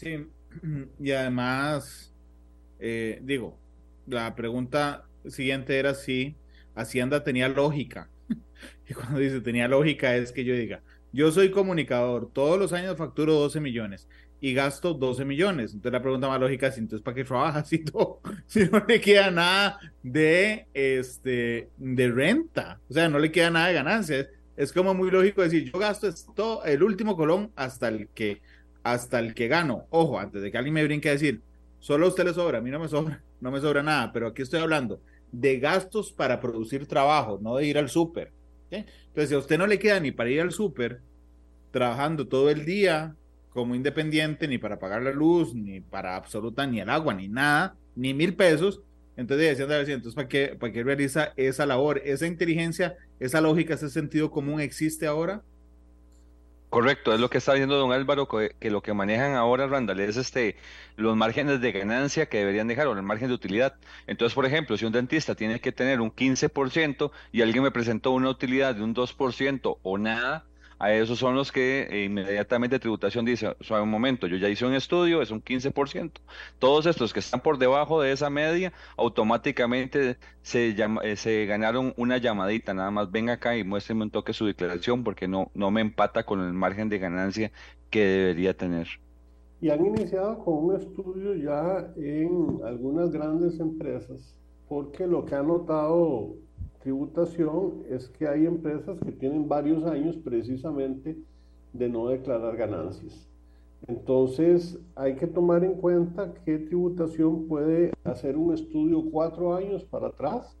Sí, 0.00 0.26
y 0.98 1.10
además, 1.10 2.14
eh, 2.78 3.20
digo, 3.22 3.58
la 4.06 4.34
pregunta 4.34 5.06
siguiente 5.28 5.78
era 5.78 5.94
si 5.94 6.36
Hacienda 6.74 7.22
tenía 7.22 7.48
lógica. 7.48 8.08
Y 8.88 8.92
cuando 8.92 9.20
dice 9.20 9.40
tenía 9.40 9.68
lógica 9.68 10.16
es 10.16 10.32
que 10.32 10.44
yo 10.44 10.52
diga, 10.52 10.82
yo 11.12 11.30
soy 11.30 11.50
comunicador, 11.52 12.30
todos 12.32 12.58
los 12.58 12.72
años 12.72 12.96
facturo 12.96 13.34
12 13.34 13.60
millones 13.60 14.08
y 14.40 14.52
gasto 14.52 14.94
12 14.94 15.24
millones. 15.24 15.72
Entonces 15.72 15.92
la 15.92 16.02
pregunta 16.02 16.28
más 16.28 16.40
lógica 16.40 16.66
es, 16.66 16.76
entonces 16.76 17.04
¿para 17.04 17.14
qué 17.14 17.24
trabajas 17.24 17.68
si, 17.68 17.84
si 18.46 18.64
no 18.68 18.84
le 18.86 19.00
queda 19.00 19.30
nada 19.30 19.78
de, 20.02 20.66
este, 20.74 21.70
de 21.76 22.10
renta? 22.10 22.80
O 22.88 22.94
sea, 22.94 23.08
no 23.08 23.18
le 23.18 23.30
queda 23.30 23.50
nada 23.50 23.68
de 23.68 23.74
ganancias. 23.74 24.28
Es 24.56 24.72
como 24.72 24.92
muy 24.92 25.10
lógico 25.10 25.42
decir, 25.42 25.70
yo 25.70 25.78
gasto 25.78 26.08
esto, 26.08 26.64
el 26.64 26.82
último 26.82 27.16
colón 27.16 27.52
hasta 27.54 27.88
el 27.88 28.08
que 28.08 28.42
hasta 28.82 29.18
el 29.18 29.34
que 29.34 29.48
gano. 29.48 29.86
Ojo, 29.90 30.18
antes 30.18 30.42
de 30.42 30.50
que 30.50 30.58
alguien 30.58 30.74
me 30.74 30.84
brinque 30.84 31.08
a 31.08 31.12
decir, 31.12 31.42
solo 31.78 32.06
a 32.06 32.08
usted 32.08 32.24
le 32.24 32.34
sobra, 32.34 32.58
a 32.58 32.60
mí 32.60 32.70
no 32.70 32.78
me 32.78 32.88
sobra, 32.88 33.22
no 33.40 33.50
me 33.50 33.60
sobra 33.60 33.82
nada, 33.82 34.12
pero 34.12 34.28
aquí 34.28 34.42
estoy 34.42 34.60
hablando 34.60 35.00
de 35.32 35.58
gastos 35.58 36.12
para 36.12 36.40
producir 36.40 36.86
trabajo, 36.86 37.38
no 37.40 37.56
de 37.56 37.66
ir 37.66 37.78
al 37.78 37.88
súper. 37.88 38.32
Entonces, 38.70 39.28
si 39.28 39.34
a 39.34 39.38
usted 39.38 39.58
no 39.58 39.66
le 39.66 39.78
queda 39.78 39.98
ni 40.00 40.12
para 40.12 40.30
ir 40.30 40.40
al 40.40 40.52
súper, 40.52 41.00
trabajando 41.70 42.28
todo 42.28 42.50
el 42.50 42.64
día 42.64 43.16
como 43.50 43.74
independiente, 43.74 44.46
ni 44.46 44.58
para 44.58 44.78
pagar 44.78 45.02
la 45.02 45.12
luz, 45.12 45.54
ni 45.54 45.80
para 45.80 46.16
absoluta, 46.16 46.66
ni 46.66 46.80
el 46.80 46.88
agua, 46.88 47.14
ni 47.14 47.28
nada, 47.28 47.76
ni 47.96 48.14
mil 48.14 48.34
pesos, 48.34 48.82
entonces 49.16 49.58
decían, 49.58 49.96
entonces, 49.96 50.14
¿para 50.14 50.28
qué, 50.28 50.56
¿para 50.58 50.72
qué 50.72 50.82
realiza 50.82 51.32
esa 51.36 51.66
labor? 51.66 52.00
¿Esa 52.04 52.26
inteligencia, 52.26 52.96
esa 53.18 53.40
lógica, 53.40 53.74
ese 53.74 53.90
sentido 53.90 54.30
común 54.30 54.60
existe 54.60 55.06
ahora? 55.06 55.42
Correcto, 56.70 57.12
es 57.12 57.18
lo 57.18 57.28
que 57.28 57.38
está 57.38 57.52
diciendo 57.52 57.76
don 57.76 57.92
Álvaro, 57.92 58.28
que, 58.28 58.54
lo 58.70 58.80
que 58.80 58.94
manejan 58.94 59.34
ahora, 59.34 59.66
Randall, 59.66 59.98
es 59.98 60.16
este, 60.16 60.56
los 60.96 61.16
márgenes 61.16 61.60
de 61.60 61.72
ganancia 61.72 62.26
que 62.26 62.38
deberían 62.38 62.68
dejar 62.68 62.86
o 62.86 62.92
el 62.92 63.02
margen 63.02 63.26
de 63.26 63.34
utilidad. 63.34 63.74
Entonces, 64.06 64.36
por 64.36 64.46
ejemplo, 64.46 64.76
si 64.76 64.84
un 64.84 64.92
dentista 64.92 65.34
tiene 65.34 65.60
que 65.60 65.72
tener 65.72 66.00
un 66.00 66.12
15% 66.14 67.10
y 67.32 67.42
alguien 67.42 67.64
me 67.64 67.72
presentó 67.72 68.12
una 68.12 68.30
utilidad 68.30 68.76
de 68.76 68.84
un 68.84 68.94
2% 68.94 69.78
o 69.82 69.98
nada, 69.98 70.44
a 70.80 70.94
esos 70.94 71.18
son 71.18 71.34
los 71.34 71.52
que 71.52 71.86
eh, 71.90 72.04
inmediatamente 72.04 72.78
tributación 72.78 73.26
dice, 73.26 73.54
suave 73.60 73.82
un 73.82 73.90
momento, 73.90 74.26
yo 74.26 74.38
ya 74.38 74.48
hice 74.48 74.64
un 74.64 74.72
estudio, 74.72 75.20
es 75.20 75.30
un 75.30 75.44
15%. 75.44 76.12
Todos 76.58 76.86
estos 76.86 77.12
que 77.12 77.20
están 77.20 77.40
por 77.40 77.58
debajo 77.58 78.00
de 78.00 78.12
esa 78.12 78.30
media, 78.30 78.72
automáticamente 78.96 80.16
se, 80.40 80.74
eh, 81.02 81.16
se 81.16 81.44
ganaron 81.44 81.92
una 81.98 82.16
llamadita, 82.16 82.72
nada 82.72 82.90
más 82.90 83.10
venga 83.10 83.34
acá 83.34 83.58
y 83.58 83.62
muéstreme 83.62 84.04
un 84.04 84.10
toque 84.10 84.32
su 84.32 84.46
declaración 84.46 85.04
porque 85.04 85.28
no, 85.28 85.50
no 85.52 85.70
me 85.70 85.82
empata 85.82 86.24
con 86.24 86.40
el 86.40 86.54
margen 86.54 86.88
de 86.88 86.98
ganancia 86.98 87.52
que 87.90 88.02
debería 88.02 88.56
tener. 88.56 88.88
Y 89.60 89.68
han 89.68 89.84
iniciado 89.84 90.38
con 90.42 90.64
un 90.64 90.76
estudio 90.76 91.34
ya 91.34 91.92
en 91.98 92.58
algunas 92.64 93.10
grandes 93.10 93.60
empresas, 93.60 94.34
porque 94.66 95.06
lo 95.06 95.26
que 95.26 95.34
ha 95.34 95.42
notado 95.42 96.36
tributación 96.80 97.84
es 97.88 98.08
que 98.08 98.26
hay 98.26 98.46
empresas 98.46 98.98
que 99.00 99.12
tienen 99.12 99.48
varios 99.48 99.84
años 99.84 100.16
precisamente 100.16 101.16
de 101.72 101.88
no 101.88 102.08
declarar 102.08 102.56
ganancias. 102.56 103.28
Entonces 103.86 104.78
hay 104.94 105.16
que 105.16 105.26
tomar 105.26 105.64
en 105.64 105.74
cuenta 105.74 106.34
que 106.44 106.58
tributación 106.58 107.46
puede 107.46 107.92
hacer 108.04 108.36
un 108.36 108.52
estudio 108.52 109.04
cuatro 109.10 109.54
años 109.54 109.84
para 109.84 110.08
atrás 110.08 110.56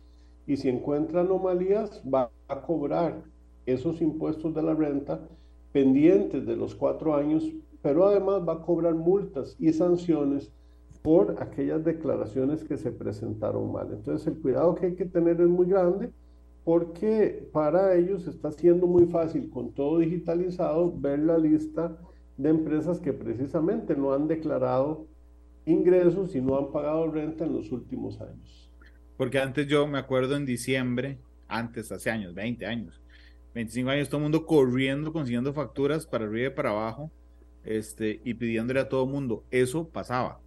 y 0.46 0.56
si 0.56 0.68
encuentra 0.68 1.20
anomalías 1.20 2.02
va 2.02 2.30
a 2.48 2.62
cobrar 2.62 3.22
esos 3.66 4.00
impuestos 4.00 4.54
de 4.54 4.62
la 4.62 4.74
renta 4.74 5.20
pendientes 5.72 6.46
de 6.46 6.56
los 6.56 6.74
cuatro 6.74 7.14
años, 7.14 7.44
pero 7.82 8.06
además 8.06 8.42
va 8.46 8.54
a 8.54 8.62
cobrar 8.62 8.94
multas 8.94 9.56
y 9.58 9.72
sanciones 9.72 10.52
por 11.02 11.36
aquellas 11.40 11.84
declaraciones 11.84 12.64
que 12.64 12.76
se 12.76 12.92
presentaron 12.92 13.72
mal. 13.72 13.88
Entonces 13.92 14.26
el 14.26 14.40
cuidado 14.40 14.74
que 14.74 14.86
hay 14.86 14.94
que 14.94 15.06
tener 15.06 15.40
es 15.40 15.48
muy 15.48 15.66
grande 15.66 16.10
porque 16.64 17.48
para 17.52 17.96
ellos 17.96 18.26
está 18.26 18.52
siendo 18.52 18.86
muy 18.86 19.06
fácil 19.06 19.50
con 19.50 19.72
todo 19.72 19.98
digitalizado 19.98 20.92
ver 20.98 21.20
la 21.20 21.38
lista 21.38 21.96
de 22.36 22.50
empresas 22.50 23.00
que 23.00 23.12
precisamente 23.12 23.96
no 23.96 24.12
han 24.12 24.28
declarado 24.28 25.06
ingresos 25.66 26.34
y 26.34 26.40
no 26.40 26.58
han 26.58 26.70
pagado 26.72 27.10
renta 27.10 27.44
en 27.44 27.54
los 27.54 27.72
últimos 27.72 28.20
años. 28.20 28.70
Porque 29.16 29.38
antes 29.38 29.66
yo 29.66 29.86
me 29.86 29.98
acuerdo 29.98 30.36
en 30.36 30.46
diciembre, 30.46 31.18
antes, 31.48 31.92
hace 31.92 32.10
años, 32.10 32.34
20 32.34 32.66
años, 32.66 33.00
25 33.54 33.90
años, 33.90 34.08
todo 34.08 34.18
el 34.18 34.22
mundo 34.24 34.46
corriendo, 34.46 35.12
consiguiendo 35.12 35.52
facturas 35.52 36.06
para 36.06 36.24
arriba 36.24 36.48
y 36.48 36.54
para 36.54 36.70
abajo, 36.70 37.10
este, 37.64 38.20
y 38.24 38.34
pidiéndole 38.34 38.80
a 38.80 38.88
todo 38.88 39.04
el 39.04 39.10
mundo. 39.10 39.44
Eso 39.50 39.88
pasaba. 39.88 40.40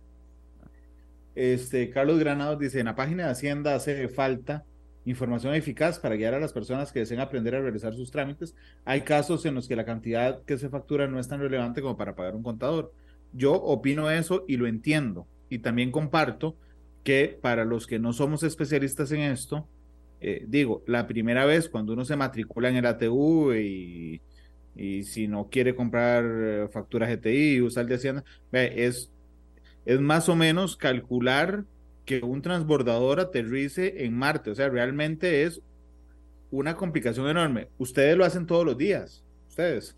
Este, 1.36 1.90
Carlos 1.90 2.20
Granados 2.20 2.60
dice, 2.60 2.80
en 2.80 2.86
la 2.86 2.96
página 2.96 3.26
de 3.26 3.32
Hacienda 3.32 3.76
hace 3.76 4.08
falta 4.08 4.66
información 5.06 5.54
eficaz 5.54 6.00
para 6.00 6.16
guiar 6.16 6.34
a 6.34 6.40
las 6.40 6.54
personas 6.54 6.92
que 6.92 7.00
deseen 7.00 7.20
aprender 7.20 7.56
a 7.56 7.62
realizar 7.62 7.94
sus 7.94 8.12
trámites. 8.12 8.56
Hay 8.86 9.02
casos 9.02 9.46
en 9.46 9.56
los 9.56 9.68
que 9.68 9.76
la 9.76 9.86
cantidad 9.86 10.44
que 10.44 10.58
se 10.58 10.70
factura 10.70 11.08
no 11.08 11.20
es 11.20 11.28
tan 11.28 11.40
relevante 11.40 11.82
como 11.82 11.98
para 11.98 12.16
pagar 12.16 12.36
un 12.36 12.44
contador. 12.44 12.94
Yo 13.34 13.54
opino 13.54 14.10
eso 14.12 14.46
y 14.48 14.58
lo 14.58 14.68
entiendo. 14.68 15.28
Y 15.50 15.60
también 15.60 15.92
comparto 15.92 16.56
que 17.04 17.38
para 17.42 17.66
los 17.66 17.86
que 17.86 18.00
no 18.00 18.14
somos 18.14 18.44
especialistas 18.44 19.12
en 19.12 19.22
esto, 19.22 19.68
eh, 20.22 20.46
digo, 20.48 20.84
la 20.88 21.06
primera 21.06 21.46
vez 21.46 21.68
cuando 21.68 21.94
uno 21.94 22.06
se 22.06 22.16
matricula 22.16 22.70
en 22.70 22.78
el 22.78 22.86
ATU 22.86 23.54
y, 23.54 24.22
y 24.76 25.04
si 25.04 25.28
no 25.28 25.50
quiere 25.50 25.76
comprar 25.76 26.24
eh, 26.26 26.68
factura 26.72 27.08
GTI 27.08 27.56
y 27.56 27.62
usar 27.62 27.86
de 27.86 27.96
Hacienda, 27.96 28.24
es 28.52 29.12
es 29.86 30.00
más 30.00 30.30
o 30.30 30.36
menos 30.36 30.78
calcular 30.78 31.66
que 32.06 32.22
un 32.22 32.42
transbordador 32.42 33.20
aterrice 33.20 34.06
en 34.06 34.18
Marte. 34.18 34.52
O 34.52 34.56
sea, 34.56 34.70
realmente 34.70 35.44
es 35.44 35.62
una 36.52 36.76
complicación 36.76 37.28
enorme. 37.28 37.68
Ustedes 37.78 38.18
lo 38.18 38.26
hacen 38.26 38.46
todos 38.46 38.66
los 38.66 38.78
días, 38.78 39.24
ustedes. 39.50 39.96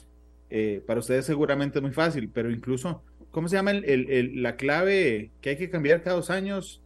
Eh, 0.50 0.82
para 0.86 1.00
ustedes 1.00 1.26
seguramente 1.26 1.80
es 1.80 1.84
muy 1.84 1.91
fácil, 1.91 2.30
pero 2.32 2.52
incluso, 2.52 3.04
¿cómo 3.32 3.48
se 3.48 3.56
llama 3.56 3.71
el, 3.71 4.41
la 4.41 4.56
clave 4.56 5.32
que 5.41 5.52
hay 5.52 5.58
que 5.58 5.69
cambiar 5.69 6.02
cada 6.02 6.15
dos 6.15 6.30
años? 6.30 6.82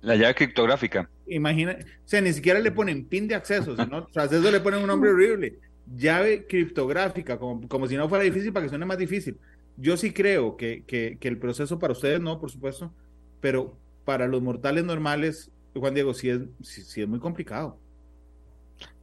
La 0.00 0.16
llave 0.16 0.34
criptográfica. 0.34 1.08
Imagina, 1.26 1.76
o 1.80 2.08
sea, 2.08 2.20
ni 2.20 2.32
siquiera 2.32 2.58
le 2.60 2.72
ponen 2.72 3.04
pin 3.04 3.28
de 3.28 3.34
acceso, 3.34 3.76
sino 3.76 4.06
tras 4.06 4.32
eso 4.32 4.50
le 4.50 4.60
ponen 4.60 4.80
un 4.80 4.86
nombre 4.86 5.10
horrible. 5.10 5.58
Llave 5.94 6.46
criptográfica, 6.46 7.38
como, 7.38 7.68
como 7.68 7.86
si 7.86 7.96
no 7.96 8.08
fuera 8.08 8.24
difícil 8.24 8.52
para 8.52 8.64
que 8.64 8.70
suene 8.70 8.86
más 8.86 8.98
difícil 8.98 9.36
yo 9.76 9.96
sí 9.96 10.12
creo 10.12 10.56
que, 10.56 10.84
que, 10.84 11.18
el 11.20 11.38
proceso 11.38 11.78
para 11.78 11.92
ustedes 11.92 12.20
no, 12.20 12.38
por 12.38 12.50
supuesto, 12.50 12.92
pero 13.40 13.76
para 14.04 14.26
los 14.26 14.42
mortales 14.42 14.84
normales, 14.84 15.50
Juan 15.74 15.94
Diego, 15.94 16.14
sí 16.14 16.30
es, 16.30 16.40
sí 16.62 17.02
es 17.02 17.08
muy 17.08 17.18
complicado. 17.18 17.78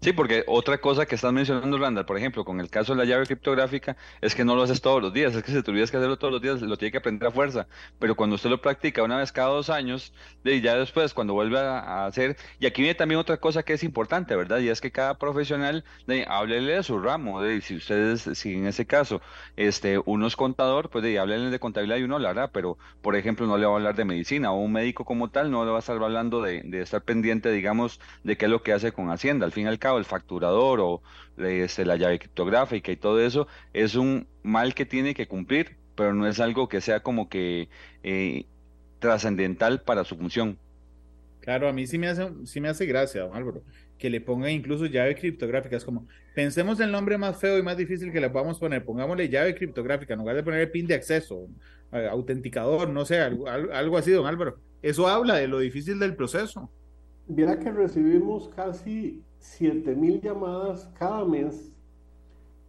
Sí, 0.04 0.12
porque 0.12 0.44
otra 0.48 0.80
cosa 0.80 1.06
que 1.06 1.16
estás 1.16 1.32
mencionando, 1.32 1.78
Randall, 1.78 2.06
por 2.06 2.18
ejemplo, 2.18 2.44
con 2.44 2.60
el 2.60 2.70
caso 2.70 2.94
de 2.94 2.98
la 2.98 3.06
llave 3.06 3.26
criptográfica, 3.26 3.96
es 4.20 4.36
que 4.36 4.44
no 4.44 4.54
lo 4.54 4.64
haces 4.64 4.82
todos 4.82 5.02
los 5.02 5.14
días, 5.14 5.34
es 5.34 5.44
que 5.44 5.54
si 5.54 5.64
tuvieras 5.64 5.92
que 5.92 5.96
hacerlo 5.96 6.18
todos 6.18 6.34
los 6.34 6.42
días, 6.42 6.62
lo 6.62 6.76
tiene 6.76 6.92
que 6.92 6.98
aprender 6.98 7.30
a 7.30 7.32
fuerza, 7.32 7.68
pero 8.00 8.14
cuando 8.14 8.36
usted 8.36 8.50
lo 8.50 8.60
practica 8.60 9.02
una 9.02 9.16
vez 9.16 9.32
cada 9.32 9.48
dos 9.48 9.70
años, 9.70 10.12
y 10.44 10.60
ya 10.60 10.76
después, 10.76 11.14
cuando 11.14 11.34
vuelve 11.34 11.58
a, 11.58 12.06
hacer, 12.06 12.36
y 12.60 12.66
aquí 12.66 12.82
viene 12.82 12.96
también 12.96 13.18
otra 13.18 13.38
cosa 13.38 13.64
que 13.64 13.72
es 13.72 13.84
importante, 13.86 14.36
¿verdad? 14.36 14.60
Y 14.60 14.68
es 14.68 14.82
que 14.82 14.92
cada 14.92 15.18
profesional, 15.18 15.86
de, 16.06 16.26
háblele 16.28 16.74
de 16.74 16.84
su 16.84 17.00
ramo, 17.00 17.42
de, 17.42 17.62
si 17.62 17.78
ustedes, 17.78 18.24
si 18.34 18.56
en 18.56 18.68
ese 18.68 18.86
caso, 18.86 19.22
este, 19.56 20.02
uno 20.04 20.28
es 20.28 20.36
contador, 20.36 20.90
pues 20.90 21.06
de, 21.06 21.18
háblele 21.18 21.50
de 21.50 21.60
contabilidad 21.60 22.00
y 22.00 22.04
uno 22.04 22.20
lo 22.20 22.52
pero, 22.52 22.78
por 23.02 23.16
ejemplo, 23.16 23.48
no 23.48 23.58
le 23.58 23.66
va 23.66 23.72
a 23.72 23.76
hablar 23.76 23.96
de 23.96 24.04
medicina, 24.04 24.52
o 24.52 24.58
un 24.58 24.74
médico 24.74 25.06
como 25.06 25.30
tal 25.30 25.50
no 25.50 25.64
le 25.64 25.72
va 25.72 25.78
a 25.78 25.80
estar 25.80 25.96
hablando 25.96 26.42
de, 26.42 26.62
de 26.64 26.82
estar 26.82 27.02
pendiente, 27.04 27.54
digamos, 27.54 28.02
de 28.26 28.36
qué 28.36 28.46
es 28.46 28.52
lo 28.52 28.64
que 28.64 28.74
hace 28.74 28.92
con 28.92 29.10
Hacienda, 29.10 29.46
al 29.46 29.54
fin 29.54 29.64
y 29.64 29.70
al 29.70 29.80
cabo, 29.80 29.93
el 29.98 30.06
facturador 30.06 30.80
o 30.80 31.02
este, 31.38 31.86
la 31.86 31.96
llave 31.96 32.20
criptográfica 32.20 32.92
y 32.92 32.98
todo 32.98 33.20
eso, 33.20 33.48
es 33.74 33.96
un 33.96 34.28
mal 34.44 34.74
que 34.74 34.86
tiene 34.86 35.14
que 35.14 35.28
cumplir, 35.28 35.78
pero 35.96 36.14
no 36.14 36.28
es 36.28 36.40
algo 36.40 36.68
que 36.68 36.82
sea 36.82 37.02
como 37.02 37.30
que 37.30 37.70
eh, 38.04 38.46
trascendental 39.00 39.82
para 39.82 40.04
su 40.04 40.16
función. 40.16 40.58
Claro, 41.40 41.68
a 41.68 41.74
mí 41.74 41.86
sí 41.88 41.98
me 41.98 42.08
hace, 42.08 42.30
sí 42.46 42.62
me 42.62 42.70
hace 42.70 42.86
gracia, 42.86 43.24
don 43.24 43.36
Álvaro, 43.36 43.64
que 43.98 44.10
le 44.10 44.22
ponga 44.22 44.50
incluso 44.50 44.86
llave 44.86 45.16
criptográfica. 45.16 45.76
Es 45.76 45.84
como, 45.84 46.08
pensemos 46.34 46.80
el 46.80 46.92
nombre 46.92 47.18
más 47.18 47.38
feo 47.38 47.58
y 47.58 47.64
más 47.64 47.76
difícil 47.76 48.14
que 48.14 48.22
le 48.22 48.30
podamos 48.30 48.60
poner, 48.60 48.86
pongámosle 48.86 49.28
llave 49.28 49.54
criptográfica, 49.54 50.14
en 50.14 50.20
lugar 50.20 50.38
de 50.38 50.44
poner 50.44 50.62
el 50.62 50.72
pin 50.72 50.88
de 50.88 50.94
acceso, 50.94 51.48
eh, 51.92 52.08
autenticador, 52.10 52.90
no 52.90 53.04
sé, 53.04 53.20
algo, 53.20 53.48
algo 53.48 53.98
así, 53.98 54.12
don 54.12 54.26
Álvaro. 54.26 54.58
Eso 54.82 55.08
habla 55.08 55.36
de 55.36 55.48
lo 55.48 55.60
difícil 55.60 56.00
del 56.00 56.16
proceso. 56.16 56.70
Viera 57.28 57.60
que 57.60 57.72
recibimos 57.72 58.50
casi 58.50 59.22
7000 59.44 60.22
llamadas 60.22 60.90
cada 60.98 61.26
mes 61.26 61.70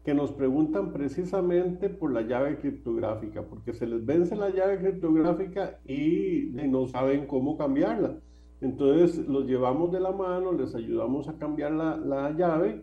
que 0.04 0.12
nos 0.12 0.32
preguntan 0.32 0.92
precisamente 0.92 1.88
por 1.88 2.12
la 2.12 2.22
llave 2.22 2.58
criptográfica, 2.58 3.42
porque 3.42 3.72
se 3.72 3.86
les 3.86 4.04
vence 4.04 4.34
la 4.34 4.50
llave 4.50 4.78
criptográfica 4.78 5.78
y, 5.86 6.50
no 6.52 6.86
saben 6.88 7.26
cómo 7.26 7.56
cambiarla. 7.56 8.18
Entonces 8.60 9.26
los 9.28 9.46
llevamos 9.46 9.92
de 9.92 10.00
la 10.00 10.10
mano, 10.10 10.52
les 10.52 10.74
ayudamos 10.74 11.28
a 11.28 11.38
cambiar 11.38 11.72
la, 11.72 11.96
la 11.96 12.32
llave 12.32 12.82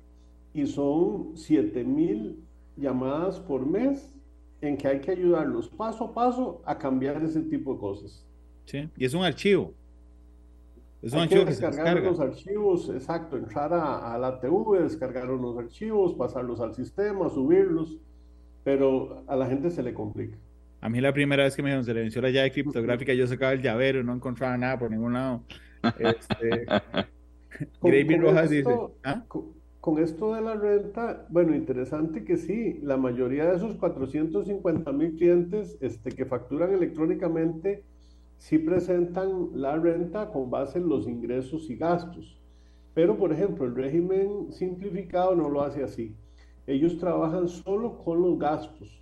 y 0.54 0.66
son 0.66 1.36
7000 1.36 2.40
llamadas 2.78 3.40
por 3.40 3.66
mes 3.66 4.18
en 4.62 4.78
que 4.78 4.88
hay 4.88 5.02
que 5.02 5.12
ayudarlos 5.12 5.68
paso 5.68 6.06
a 6.06 6.14
paso 6.14 6.62
a 6.66 6.78
cambiar 6.78 7.22
ese 7.24 7.42
tipo 7.42 7.74
de 7.74 7.80
cosas. 7.80 8.26
Sí, 8.66 8.90
y 8.96 9.06
es 9.06 9.14
un 9.14 9.24
archivo. 9.24 9.74
Es 11.02 11.14
un 11.14 11.20
archivo 11.20 11.46
que 11.46 11.50
descargar 11.50 12.00
los 12.00 12.20
archivos, 12.20 12.90
exacto, 12.90 13.36
entrar 13.36 13.74
a, 13.74 14.18
la 14.20 14.40
TV, 14.40 14.84
descargar 14.84 15.32
unos 15.32 15.58
archivos, 15.58 16.14
pasarlos 16.14 16.62
al 16.62 16.76
sistema, 16.76 17.28
subirlos, 17.30 17.98
pero 18.64 19.24
a 19.28 19.36
la 19.36 19.48
gente 19.48 19.72
se 19.72 19.82
le 19.82 19.96
complica. 19.96 20.38
A 20.80 20.90
mí 20.90 21.02
la 21.02 21.12
primera 21.12 21.44
vez 21.44 21.56
que 21.56 21.64
me 21.64 21.84
se 21.84 21.94
le 21.94 22.02
venció 22.02 22.22
la 22.22 22.30
llave 22.30 22.52
criptográfica, 22.52 23.14
yo 23.14 23.26
sacaba 23.26 23.54
el 23.54 23.62
llavero 23.62 24.02
y 24.02 24.04
no 24.04 24.14
encontraba 24.14 24.56
nada 24.58 24.78
por 24.78 24.92
ningún 24.92 25.14
lado. 25.14 25.44
Este, 25.98 26.66
Gravy 27.82 28.18
Rojas 28.18 28.50
dice, 28.52 28.76
¿ah? 29.04 29.24
con, 29.80 30.00
esto 30.00 30.36
de 30.36 30.42
la 30.42 30.54
renta, 30.54 31.26
bueno, 31.30 31.56
interesante 31.56 32.24
que 32.24 32.38
sí, 32.38 32.80
la 32.84 32.98
mayoría 32.98 33.46
de 33.46 33.58
esos 33.58 33.76
450 33.78 34.92
mil 34.92 35.16
clientes 35.16 35.78
este, 35.82 36.12
que 36.12 36.26
facturan 36.26 36.74
electrónicamente 36.74 37.84
sí 38.42 38.58
presentan 38.58 39.50
la 39.54 39.78
renta 39.78 40.32
con 40.32 40.50
base 40.50 40.80
en 40.80 40.90
los 40.90 41.08
ingresos 41.08 41.70
y 41.70 41.76
gastos. 41.76 42.42
Pero, 42.96 43.16
por 43.16 43.32
ejemplo, 43.32 43.66
el 43.68 43.76
régimen 43.76 44.52
simplificado 44.52 45.36
no 45.36 45.48
lo 45.48 45.62
hace 45.62 45.84
así. 45.84 46.16
Ellos 46.66 46.98
trabajan 46.98 47.48
solo 47.48 48.00
con 48.00 48.20
los 48.20 48.40
gastos 48.40 49.00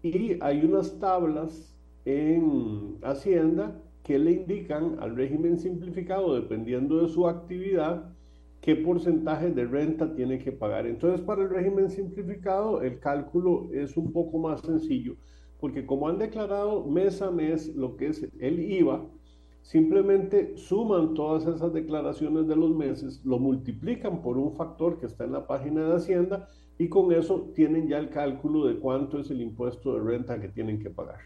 y 0.00 0.38
hay 0.40 0.64
unas 0.64 0.96
tablas 1.00 1.76
en 2.04 2.98
Hacienda 3.02 3.82
que 4.04 4.16
le 4.16 4.30
indican 4.30 4.96
al 5.00 5.16
régimen 5.16 5.58
simplificado, 5.58 6.36
dependiendo 6.36 7.02
de 7.02 7.08
su 7.08 7.26
actividad, 7.26 8.14
qué 8.60 8.76
porcentaje 8.76 9.50
de 9.50 9.66
renta 9.66 10.14
tiene 10.14 10.38
que 10.38 10.52
pagar. 10.52 10.86
Entonces, 10.86 11.20
para 11.20 11.42
el 11.42 11.50
régimen 11.50 11.90
simplificado, 11.90 12.80
el 12.82 13.00
cálculo 13.00 13.70
es 13.72 13.96
un 13.96 14.12
poco 14.12 14.38
más 14.38 14.60
sencillo, 14.60 15.16
porque 15.60 15.86
como 15.86 16.08
han 16.08 16.18
declarado 16.18 16.84
mes 16.86 17.20
a 17.22 17.30
mes 17.30 17.74
lo 17.74 17.96
que 17.96 18.08
es 18.08 18.26
el 18.38 18.60
IVA, 18.60 19.04
simplemente 19.62 20.56
suman 20.56 21.14
todas 21.14 21.46
esas 21.46 21.72
declaraciones 21.72 22.46
de 22.46 22.56
los 22.56 22.74
meses, 22.74 23.20
lo 23.24 23.38
multiplican 23.38 24.22
por 24.22 24.38
un 24.38 24.54
factor 24.54 24.98
que 24.98 25.06
está 25.06 25.24
en 25.24 25.32
la 25.32 25.46
página 25.46 25.86
de 25.88 25.96
Hacienda 25.96 26.48
y 26.78 26.88
con 26.88 27.12
eso 27.12 27.50
tienen 27.54 27.88
ya 27.88 27.98
el 27.98 28.08
cálculo 28.10 28.66
de 28.66 28.78
cuánto 28.78 29.18
es 29.18 29.30
el 29.30 29.40
impuesto 29.40 29.94
de 29.94 30.00
renta 30.00 30.40
que 30.40 30.48
tienen 30.48 30.78
que 30.78 30.90
pagar. 30.90 31.20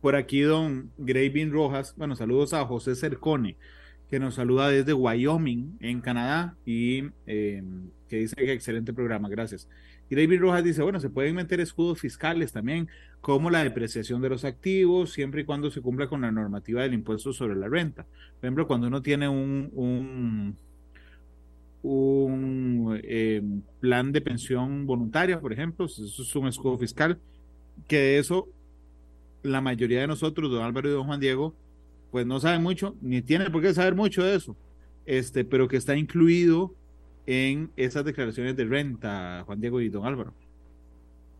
Por 0.00 0.16
aquí, 0.16 0.40
don 0.40 0.90
Gravin 0.96 1.52
Rojas, 1.52 1.94
bueno, 1.96 2.16
saludos 2.16 2.54
a 2.54 2.64
José 2.64 2.94
Cercone 2.94 3.56
que 4.10 4.18
nos 4.18 4.34
saluda 4.34 4.68
desde 4.68 4.92
Wyoming, 4.92 5.76
en 5.78 6.00
Canadá, 6.00 6.56
y 6.66 7.04
em, 7.26 7.90
que 8.10 8.16
dice 8.16 8.34
que 8.34 8.52
excelente 8.52 8.92
programa, 8.92 9.28
gracias. 9.28 9.68
Y 10.10 10.16
David 10.16 10.40
Rojas 10.40 10.64
dice, 10.64 10.82
bueno, 10.82 10.98
se 10.98 11.08
pueden 11.08 11.36
meter 11.36 11.60
escudos 11.60 12.00
fiscales 12.00 12.50
también, 12.52 12.88
como 13.20 13.50
la 13.50 13.62
depreciación 13.62 14.20
de 14.20 14.28
los 14.28 14.44
activos, 14.44 15.12
siempre 15.12 15.42
y 15.42 15.44
cuando 15.44 15.70
se 15.70 15.80
cumpla 15.80 16.08
con 16.08 16.22
la 16.22 16.32
normativa 16.32 16.82
del 16.82 16.94
impuesto 16.94 17.32
sobre 17.32 17.54
la 17.54 17.68
renta. 17.68 18.02
Por 18.02 18.46
ejemplo, 18.46 18.66
cuando 18.66 18.88
uno 18.88 19.00
tiene 19.00 19.28
un, 19.28 19.70
un, 21.82 23.00
em, 23.04 23.62
plan 23.78 24.10
de 24.10 24.20
pensión 24.20 24.86
voluntaria, 24.86 25.40
por 25.40 25.52
ejemplo, 25.52 25.86
eso 25.86 26.04
es 26.04 26.36
un 26.36 26.48
escudo 26.48 26.76
fiscal, 26.78 27.16
que 27.86 27.96
de 27.96 28.18
eso 28.18 28.48
la 29.44 29.60
mayoría 29.60 30.00
de 30.00 30.08
nosotros, 30.08 30.50
don 30.50 30.64
Álvaro 30.64 30.88
y 30.88 30.92
don 30.92 31.06
Juan 31.06 31.20
Diego, 31.20 31.54
pues 32.10 32.26
no 32.26 32.40
sabe 32.40 32.58
mucho, 32.58 32.96
ni 33.00 33.22
tiene 33.22 33.48
por 33.50 33.62
qué 33.62 33.72
saber 33.72 33.94
mucho 33.94 34.24
de 34.24 34.34
eso, 34.34 34.56
este, 35.06 35.44
pero 35.44 35.68
que 35.68 35.76
está 35.76 35.96
incluido 35.96 36.74
en 37.26 37.72
esas 37.76 38.04
declaraciones 38.04 38.56
de 38.56 38.64
renta, 38.64 39.42
Juan 39.46 39.60
Diego 39.60 39.80
y 39.80 39.88
don 39.88 40.06
Álvaro. 40.06 40.34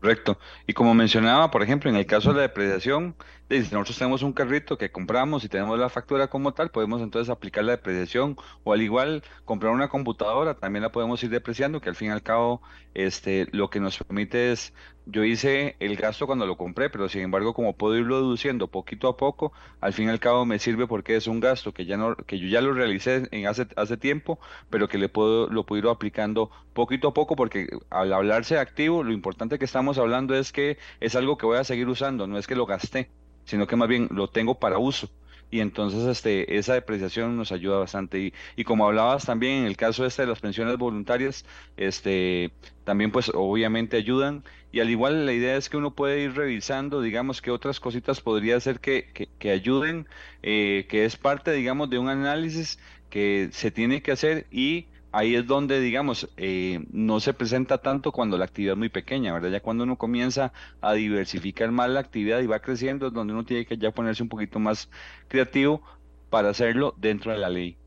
Correcto. 0.01 0.39
Y 0.65 0.73
como 0.73 0.95
mencionaba, 0.95 1.51
por 1.51 1.61
ejemplo, 1.61 1.87
en 1.87 1.95
el 1.95 2.07
caso 2.07 2.29
de 2.29 2.37
la 2.37 2.41
depreciación, 2.41 3.15
si 3.49 3.59
nosotros 3.59 3.99
tenemos 3.99 4.23
un 4.23 4.33
carrito 4.33 4.75
que 4.75 4.91
compramos 4.91 5.43
y 5.43 5.49
tenemos 5.49 5.77
la 5.77 5.89
factura 5.89 6.27
como 6.27 6.55
tal, 6.55 6.71
podemos 6.71 7.03
entonces 7.03 7.29
aplicar 7.29 7.65
la 7.65 7.73
depreciación 7.73 8.35
o 8.63 8.73
al 8.73 8.81
igual 8.81 9.21
comprar 9.45 9.71
una 9.71 9.89
computadora, 9.89 10.55
también 10.55 10.81
la 10.81 10.91
podemos 10.91 11.23
ir 11.23 11.29
depreciando, 11.29 11.81
que 11.81 11.89
al 11.89 11.95
fin 11.95 12.07
y 12.07 12.11
al 12.11 12.23
cabo 12.23 12.63
este, 12.95 13.47
lo 13.51 13.69
que 13.69 13.79
nos 13.79 13.99
permite 13.99 14.51
es, 14.51 14.73
yo 15.05 15.23
hice 15.23 15.75
el 15.79 15.95
gasto 15.95 16.27
cuando 16.27 16.45
lo 16.45 16.57
compré, 16.57 16.89
pero 16.89 17.09
sin 17.09 17.21
embargo 17.21 17.53
como 17.53 17.75
puedo 17.75 17.97
irlo 17.97 18.17
deduciendo 18.17 18.67
poquito 18.67 19.07
a 19.07 19.17
poco, 19.17 19.53
al 19.79 19.93
fin 19.93 20.07
y 20.07 20.09
al 20.11 20.19
cabo 20.19 20.45
me 20.45 20.59
sirve 20.59 20.87
porque 20.87 21.15
es 21.15 21.27
un 21.27 21.39
gasto 21.39 21.73
que 21.73 21.85
ya 21.85 21.97
no, 21.97 22.15
que 22.15 22.39
yo 22.39 22.47
ya 22.47 22.61
lo 22.61 22.73
realicé 22.73 23.27
en 23.31 23.47
hace, 23.47 23.67
hace 23.75 23.97
tiempo, 23.97 24.39
pero 24.69 24.87
que 24.87 24.97
le 24.97 25.09
puedo, 25.09 25.47
lo 25.49 25.65
puedo 25.65 25.79
ir 25.79 25.87
aplicando 25.89 26.51
poquito 26.73 27.09
a 27.09 27.13
poco 27.13 27.35
porque 27.35 27.67
al 27.89 28.13
hablarse 28.13 28.55
de 28.55 28.61
activo, 28.61 29.03
lo 29.03 29.11
importante 29.13 29.59
que 29.59 29.65
estamos 29.65 29.97
hablando 29.97 30.35
es 30.35 30.51
que 30.51 30.77
es 30.99 31.15
algo 31.15 31.37
que 31.37 31.45
voy 31.45 31.57
a 31.57 31.63
seguir 31.63 31.87
usando, 31.87 32.27
no 32.27 32.37
es 32.37 32.47
que 32.47 32.55
lo 32.55 32.65
gasté 32.65 33.11
sino 33.43 33.67
que 33.67 33.75
más 33.75 33.87
bien 33.89 34.07
lo 34.11 34.29
tengo 34.29 34.59
para 34.59 34.77
uso. 34.77 35.09
Y 35.49 35.59
entonces 35.59 36.05
este, 36.05 36.57
esa 36.57 36.73
depreciación 36.75 37.35
nos 37.35 37.51
ayuda 37.51 37.79
bastante. 37.79 38.19
Y, 38.19 38.33
y 38.55 38.63
como 38.63 38.85
hablabas 38.87 39.25
también 39.25 39.61
en 39.61 39.65
el 39.65 39.75
caso 39.75 40.05
este 40.05 40.21
de 40.21 40.29
las 40.29 40.39
pensiones 40.39 40.77
voluntarias, 40.77 41.45
este, 41.75 42.53
también 42.85 43.11
pues 43.11 43.31
obviamente 43.33 43.97
ayudan. 43.97 44.45
Y 44.71 44.79
al 44.79 44.89
igual 44.89 45.25
la 45.25 45.33
idea 45.33 45.57
es 45.57 45.69
que 45.69 45.77
uno 45.77 45.95
puede 45.95 46.21
ir 46.21 46.35
revisando, 46.35 47.01
digamos, 47.01 47.41
que 47.41 47.51
otras 47.51 47.79
cositas 47.79 48.21
podría 48.21 48.59
ser 48.59 48.79
que, 48.79 49.11
que, 49.13 49.27
que 49.37 49.51
ayuden, 49.51 50.07
eh, 50.43 50.85
que 50.89 51.05
es 51.05 51.17
parte, 51.17 51.51
digamos, 51.51 51.89
de 51.89 51.99
un 51.99 52.09
análisis 52.09 52.79
que 53.09 53.49
se 53.51 53.71
tiene 53.71 54.01
que 54.01 54.11
hacer 54.13 54.47
y 54.51 54.87
ahí 55.11 55.35
es 55.35 55.45
donde, 55.45 55.79
digamos, 55.79 56.29
eh, 56.37 56.85
no 56.91 57.19
se 57.19 57.33
presenta 57.33 57.79
tanto 57.79 58.11
cuando 58.11 58.37
la 58.37 58.45
actividad 58.45 58.73
es 58.73 58.77
muy 58.79 58.89
pequeña, 58.89 59.33
¿verdad? 59.33 59.49
Ya 59.51 59.61
cuando 59.61 59.83
uno 59.83 59.97
comienza 59.97 60.53
a 60.81 60.93
diversificar 60.93 61.71
más 61.71 61.89
la 61.89 61.99
actividad 61.99 62.39
y 62.41 62.47
va 62.47 62.61
creciendo, 62.61 63.07
es 63.07 63.13
donde 63.13 63.33
uno 63.33 63.45
tiene 63.45 63.65
que 63.65 63.77
ya 63.77 63.91
ponerse 63.91 64.23
un 64.23 64.29
poquito 64.29 64.59
más 64.59 64.89
creativo 65.27 65.83
para 66.29 66.49
hacerlo 66.49 66.95
dentro 66.97 67.31
de 67.31 67.37
la 67.39 67.49
ley. 67.49 67.80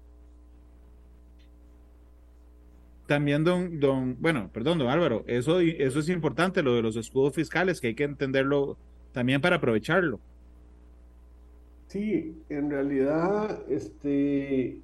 También, 3.06 3.44
don, 3.44 3.80
don, 3.80 4.16
bueno, 4.20 4.48
perdón, 4.52 4.78
don 4.78 4.88
Álvaro, 4.88 5.24
eso, 5.26 5.60
eso 5.60 6.00
es 6.00 6.08
importante, 6.08 6.62
lo 6.62 6.74
de 6.74 6.82
los 6.82 6.96
escudos 6.96 7.34
fiscales, 7.34 7.80
que 7.80 7.88
hay 7.88 7.94
que 7.94 8.04
entenderlo 8.04 8.78
también 9.12 9.40
para 9.40 9.56
aprovecharlo. 9.56 10.20
Sí, 11.86 12.34
en 12.48 12.70
realidad, 12.70 13.62
este, 13.68 14.80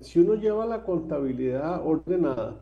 si 0.00 0.18
uno 0.18 0.34
lleva 0.34 0.66
la 0.66 0.82
contabilidad 0.82 1.86
ordenada, 1.86 2.60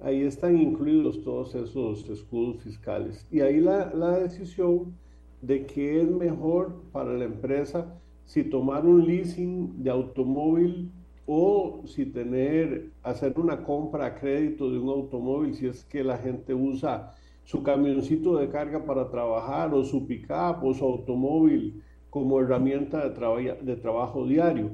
ahí 0.00 0.22
están 0.22 0.58
incluidos 0.58 1.22
todos 1.22 1.54
esos 1.54 2.08
escudos 2.10 2.62
fiscales. 2.62 3.26
Y 3.30 3.40
ahí 3.40 3.60
la, 3.60 3.94
la 3.94 4.18
decisión 4.18 4.94
de 5.40 5.64
qué 5.66 6.02
es 6.02 6.10
mejor 6.10 6.82
para 6.92 7.12
la 7.12 7.24
empresa 7.24 7.94
si 8.24 8.42
tomar 8.42 8.84
un 8.84 9.06
leasing 9.06 9.82
de 9.82 9.90
automóvil 9.90 10.90
o 11.26 11.82
si 11.86 12.06
tener, 12.06 12.92
hacer 13.02 13.38
una 13.38 13.64
compra 13.64 14.06
a 14.06 14.14
crédito 14.14 14.70
de 14.70 14.78
un 14.78 14.88
automóvil, 14.88 15.54
si 15.54 15.66
es 15.66 15.84
que 15.84 16.04
la 16.04 16.18
gente 16.18 16.54
usa 16.54 17.12
su 17.42 17.62
camioncito 17.62 18.36
de 18.38 18.48
carga 18.48 18.84
para 18.84 19.08
trabajar 19.08 19.74
o 19.74 19.84
su 19.84 20.06
pickup 20.06 20.62
o 20.62 20.74
su 20.74 20.84
automóvil 20.84 21.82
como 22.10 22.40
herramienta 22.40 23.08
de, 23.08 23.76
trabajo 23.76 24.26
diario. 24.26 24.70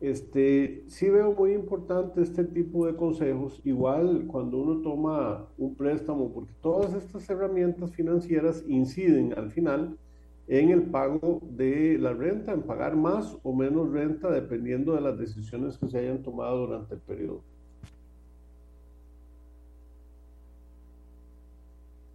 Este, 0.00 0.84
sí 0.86 1.10
veo 1.10 1.32
muy 1.32 1.52
importante 1.52 2.22
este 2.22 2.44
tipo 2.44 2.86
de 2.86 2.94
consejos, 2.94 3.60
igual 3.64 4.26
cuando 4.28 4.58
uno 4.58 4.80
toma 4.80 5.48
un 5.58 5.74
préstamo, 5.74 6.32
porque 6.32 6.52
todas 6.62 6.94
estas 6.94 7.28
herramientas 7.28 7.90
financieras 7.92 8.64
inciden 8.68 9.34
al 9.36 9.50
final 9.50 9.98
en 10.48 10.70
el 10.70 10.82
pago 10.84 11.40
de 11.50 11.98
la 11.98 12.14
renta, 12.14 12.52
en 12.52 12.62
pagar 12.62 12.96
más 12.96 13.36
o 13.42 13.54
menos 13.54 13.92
renta 13.92 14.30
dependiendo 14.30 14.94
de 14.94 15.02
las 15.02 15.18
decisiones 15.18 15.76
que 15.76 15.88
se 15.88 15.98
hayan 15.98 16.22
tomado 16.22 16.66
durante 16.66 16.94
el 16.94 17.00
periodo. 17.00 17.44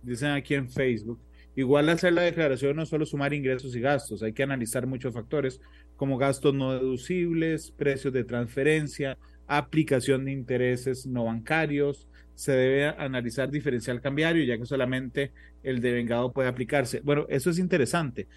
Dicen 0.01 0.31
aquí 0.31 0.55
en 0.55 0.67
Facebook, 0.67 1.19
igual 1.55 1.87
hacer 1.89 2.11
la 2.11 2.23
declaración 2.23 2.75
no 2.75 2.85
solo 2.85 3.05
sumar 3.05 3.33
ingresos 3.33 3.75
y 3.75 3.79
gastos, 3.79 4.23
hay 4.23 4.33
que 4.33 4.43
analizar 4.43 4.85
muchos 4.87 5.13
factores 5.13 5.61
como 5.95 6.17
gastos 6.17 6.53
no 6.53 6.73
deducibles, 6.73 7.71
precios 7.71 8.11
de 8.13 8.23
transferencia, 8.23 9.17
aplicación 9.47 10.25
de 10.25 10.31
intereses 10.31 11.05
no 11.05 11.25
bancarios. 11.25 12.07
Se 12.35 12.51
debe 12.51 12.87
analizar 12.87 13.49
diferencial 13.49 14.01
cambiario, 14.01 14.43
ya 14.43 14.57
que 14.57 14.65
solamente 14.65 15.31
el 15.61 15.81
devengado 15.81 16.31
puede 16.31 16.49
aplicarse. 16.49 17.01
Bueno, 17.01 17.25
eso 17.29 17.49
es 17.49 17.59
interesante. 17.59 18.27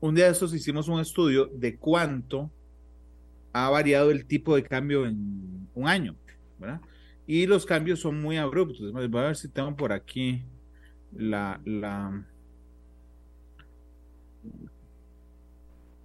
Un 0.00 0.14
día 0.14 0.26
de 0.26 0.32
estos 0.32 0.54
hicimos 0.54 0.88
un 0.88 1.00
estudio 1.00 1.46
de 1.46 1.76
cuánto 1.76 2.50
ha 3.52 3.68
variado 3.70 4.10
el 4.10 4.26
tipo 4.26 4.54
de 4.56 4.62
cambio 4.62 5.06
en 5.06 5.68
un 5.74 5.88
año, 5.88 6.16
¿verdad? 6.58 6.80
Y 7.26 7.46
los 7.46 7.66
cambios 7.66 8.00
son 8.00 8.20
muy 8.20 8.36
abruptos. 8.36 8.92
Voy 8.92 9.04
a 9.04 9.26
ver 9.26 9.36
si 9.36 9.48
tengo 9.48 9.76
por 9.76 9.92
aquí 9.92 10.42
la, 11.12 11.60
la 11.64 12.24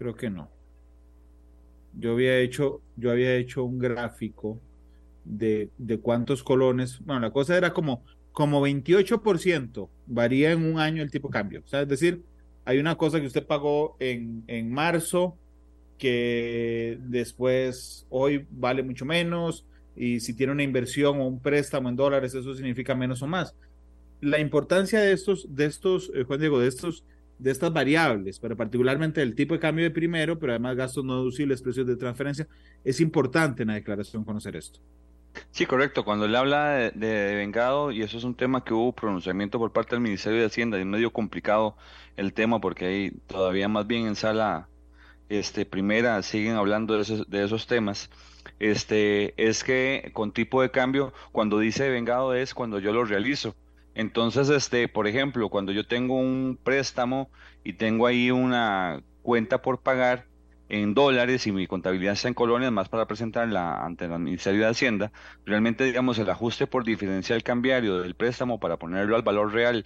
Creo 0.04 0.16
que 0.16 0.30
no. 0.30 0.50
Yo 1.94 2.14
había 2.14 2.40
hecho, 2.40 2.82
yo 2.98 3.12
había 3.12 3.36
hecho 3.36 3.64
un 3.64 3.80
gráfico 3.80 4.60
de, 5.26 5.70
de 5.78 6.00
cuántos 6.00 6.44
colones. 6.44 7.00
Bueno, 7.06 7.22
la 7.22 7.32
cosa 7.32 7.58
era 7.58 7.74
como, 7.74 8.04
como 8.32 8.66
28% 8.66 9.90
varía 10.08 10.52
en 10.52 10.66
un 10.66 10.80
año 10.80 11.04
el 11.04 11.12
tipo 11.12 11.28
de 11.28 11.34
cambio. 11.34 11.62
O 11.66 11.68
sea, 11.68 11.82
es 11.82 11.88
decir, 11.88 12.24
hay 12.66 12.80
una 12.80 12.96
cosa 12.96 13.20
que 13.20 13.28
usted 13.28 13.46
pagó 13.46 13.96
en, 14.00 14.44
en 14.48 14.72
marzo 14.72 15.38
que 15.98 16.98
después 17.02 18.06
hoy 18.10 18.46
vale 18.52 18.84
mucho 18.84 19.06
menos 19.06 19.66
y 19.96 20.20
si 20.20 20.34
tiene 20.34 20.52
una 20.52 20.64
inversión 20.64 21.22
o 21.22 21.28
un 21.28 21.40
préstamo 21.40 21.90
en 21.90 21.96
dólares, 21.96 22.34
eso 22.34 22.54
significa 22.56 22.96
menos 22.96 23.22
o 23.22 23.28
más. 23.28 23.56
La 24.22 24.40
importancia 24.40 25.00
de 25.00 25.12
estos, 25.12 25.46
de 25.54 25.66
estos, 25.66 26.12
eh, 26.16 26.24
Juan 26.24 26.40
Diego, 26.40 26.60
de 26.60 26.68
estos 26.68 27.04
de 27.44 27.52
estas 27.52 27.74
variables, 27.74 28.40
pero 28.40 28.56
particularmente 28.56 29.22
el 29.22 29.36
tipo 29.36 29.54
de 29.54 29.60
cambio 29.60 29.84
de 29.84 29.92
primero, 29.92 30.40
pero 30.40 30.54
además 30.54 30.78
gastos 30.78 31.04
no 31.04 31.18
deducibles, 31.18 31.62
precios 31.62 31.86
de 31.86 31.98
transferencia, 31.98 32.48
es 32.84 33.02
importante 33.02 33.64
en 33.64 33.70
la 33.70 33.76
declaración 33.76 34.24
conocer 34.24 34.56
esto. 34.56 34.80
Sí, 35.52 35.66
correcto. 35.66 36.04
Cuando 36.06 36.28
le 36.28 36.38
habla 36.38 36.92
de, 36.94 37.36
vengado, 37.36 37.92
y 37.92 38.02
eso 38.02 38.18
es 38.18 38.24
un 38.24 38.36
tema 38.36 38.64
que 38.64 38.74
hubo 38.74 38.94
pronunciamiento 38.94 39.60
por 39.60 39.72
parte 39.72 39.96
del 39.96 40.02
Ministerio 40.02 40.40
de 40.40 40.46
Hacienda, 40.48 40.78
y 40.78 40.82
es 40.82 40.88
medio 40.88 41.12
complicado 41.14 41.76
el 42.18 42.34
tema 42.34 42.60
porque 42.60 42.86
ahí 42.86 43.12
todavía 43.28 43.68
más 43.68 43.88
bien 43.88 44.06
en 44.08 44.16
sala 44.16 44.70
este, 45.30 45.66
primera 45.66 46.22
siguen 46.24 46.56
hablando 46.56 46.96
de 46.96 47.02
esos, 47.02 47.30
de 47.30 47.44
esos 47.44 47.68
temas. 47.68 48.10
este, 48.60 49.34
es 49.44 49.64
que 49.64 50.12
con 50.14 50.32
tipo 50.34 50.62
de 50.62 50.72
cambio, 50.72 51.14
cuando 51.32 51.60
dice 51.60 51.90
vengado 51.90 52.34
es 52.36 52.54
cuando 52.54 52.80
yo 52.80 52.94
lo 52.94 53.06
realizo. 53.06 53.56
Entonces, 53.96 54.50
este, 54.50 54.88
por 54.90 55.08
ejemplo, 55.08 55.50
cuando 55.50 55.72
yo 55.72 55.88
tengo 55.88 56.18
un 56.18 56.60
préstamo 56.64 57.32
y 57.64 57.74
tengo 57.74 58.08
ahí 58.08 58.32
una 58.32 59.04
cuenta 59.22 59.62
por 59.62 59.82
pagar 59.82 60.28
en 60.70 60.94
dólares 60.94 61.46
y 61.48 61.52
mi 61.52 61.68
contabilidad 61.68 62.14
está 62.14 62.28
en 62.28 62.34
colonias, 62.34 62.72
más 62.72 62.90
para 62.90 63.06
presentarla 63.06 63.84
ante 63.84 64.06
el 64.06 64.20
Ministerio 64.20 64.62
de 64.62 64.68
Hacienda, 64.68 65.12
realmente, 65.46 65.84
digamos, 65.84 66.18
el 66.20 66.30
ajuste 66.30 66.68
por 66.68 66.84
diferencial 66.84 67.44
cambiario 67.44 68.00
del 68.00 68.16
préstamo 68.16 68.60
para 68.60 68.78
ponerlo 68.78 69.16
al 69.16 69.22
valor 69.22 69.54
real 69.54 69.84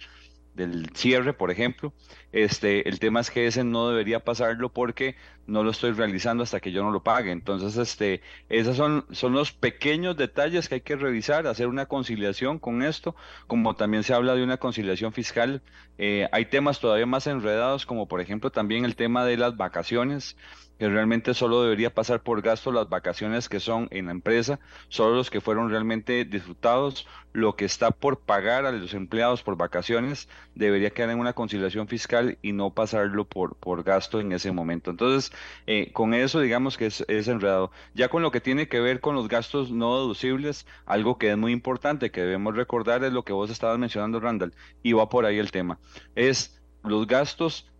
del 0.58 0.90
cierre, 0.94 1.32
por 1.32 1.50
ejemplo. 1.50 1.94
Este, 2.32 2.88
el 2.88 2.98
tema 2.98 3.20
es 3.20 3.30
que 3.30 3.46
ese 3.46 3.64
no 3.64 3.88
debería 3.88 4.20
pasarlo 4.20 4.70
porque 4.70 5.16
no 5.46 5.62
lo 5.62 5.70
estoy 5.70 5.92
realizando 5.92 6.42
hasta 6.42 6.60
que 6.60 6.72
yo 6.72 6.82
no 6.82 6.90
lo 6.90 7.02
pague. 7.02 7.30
Entonces, 7.30 7.76
este, 7.76 8.20
esos 8.48 8.76
son, 8.76 9.06
son 9.12 9.32
los 9.32 9.52
pequeños 9.52 10.16
detalles 10.16 10.68
que 10.68 10.76
hay 10.76 10.80
que 10.82 10.96
revisar, 10.96 11.46
hacer 11.46 11.68
una 11.68 11.86
conciliación 11.86 12.58
con 12.58 12.82
esto, 12.82 13.14
como 13.46 13.76
también 13.76 14.02
se 14.02 14.12
habla 14.14 14.34
de 14.34 14.42
una 14.42 14.58
conciliación 14.58 15.12
fiscal. 15.12 15.62
Eh, 15.96 16.28
hay 16.32 16.46
temas 16.46 16.80
todavía 16.80 17.06
más 17.06 17.26
enredados, 17.26 17.86
como 17.86 18.08
por 18.08 18.20
ejemplo 18.20 18.50
también 18.50 18.84
el 18.84 18.96
tema 18.96 19.24
de 19.24 19.36
las 19.36 19.56
vacaciones 19.56 20.36
que 20.78 20.88
realmente 20.88 21.34
solo 21.34 21.62
debería 21.62 21.92
pasar 21.92 22.22
por 22.22 22.40
gasto 22.42 22.72
las 22.72 22.88
vacaciones 22.88 23.48
que 23.48 23.60
son 23.60 23.88
en 23.90 24.06
la 24.06 24.12
empresa, 24.12 24.60
solo 24.88 25.16
los 25.16 25.30
que 25.30 25.40
fueron 25.40 25.70
realmente 25.70 26.24
disfrutados, 26.24 27.06
lo 27.32 27.56
que 27.56 27.64
está 27.64 27.90
por 27.90 28.20
pagar 28.20 28.64
a 28.64 28.72
los 28.72 28.94
empleados 28.94 29.42
por 29.42 29.56
vacaciones 29.56 30.28
debería 30.54 30.90
quedar 30.90 31.10
en 31.10 31.18
una 31.18 31.32
conciliación 31.32 31.88
fiscal 31.88 32.38
y 32.42 32.52
no 32.52 32.70
pasarlo 32.70 33.24
por, 33.26 33.56
por 33.56 33.82
gasto 33.82 34.20
en 34.20 34.32
ese 34.32 34.52
momento. 34.52 34.90
Entonces, 34.90 35.32
eh, 35.66 35.92
con 35.92 36.14
eso 36.14 36.40
digamos 36.40 36.76
que 36.76 36.86
es, 36.86 37.04
es 37.08 37.28
enredado. 37.28 37.70
Ya 37.94 38.08
con 38.08 38.22
lo 38.22 38.30
que 38.30 38.40
tiene 38.40 38.68
que 38.68 38.80
ver 38.80 39.00
con 39.00 39.14
los 39.14 39.28
gastos 39.28 39.70
no 39.70 39.96
deducibles, 39.98 40.66
algo 40.86 41.18
que 41.18 41.30
es 41.30 41.36
muy 41.36 41.52
importante, 41.52 42.10
que 42.10 42.22
debemos 42.22 42.56
recordar 42.56 43.04
es 43.04 43.12
lo 43.12 43.24
que 43.24 43.32
vos 43.32 43.50
estabas 43.50 43.78
mencionando, 43.78 44.20
Randall, 44.20 44.54
y 44.82 44.92
va 44.92 45.08
por 45.08 45.26
ahí 45.26 45.38
el 45.38 45.50
tema, 45.50 45.78
es 46.14 46.60
los 46.82 47.06
gastos 47.06 47.70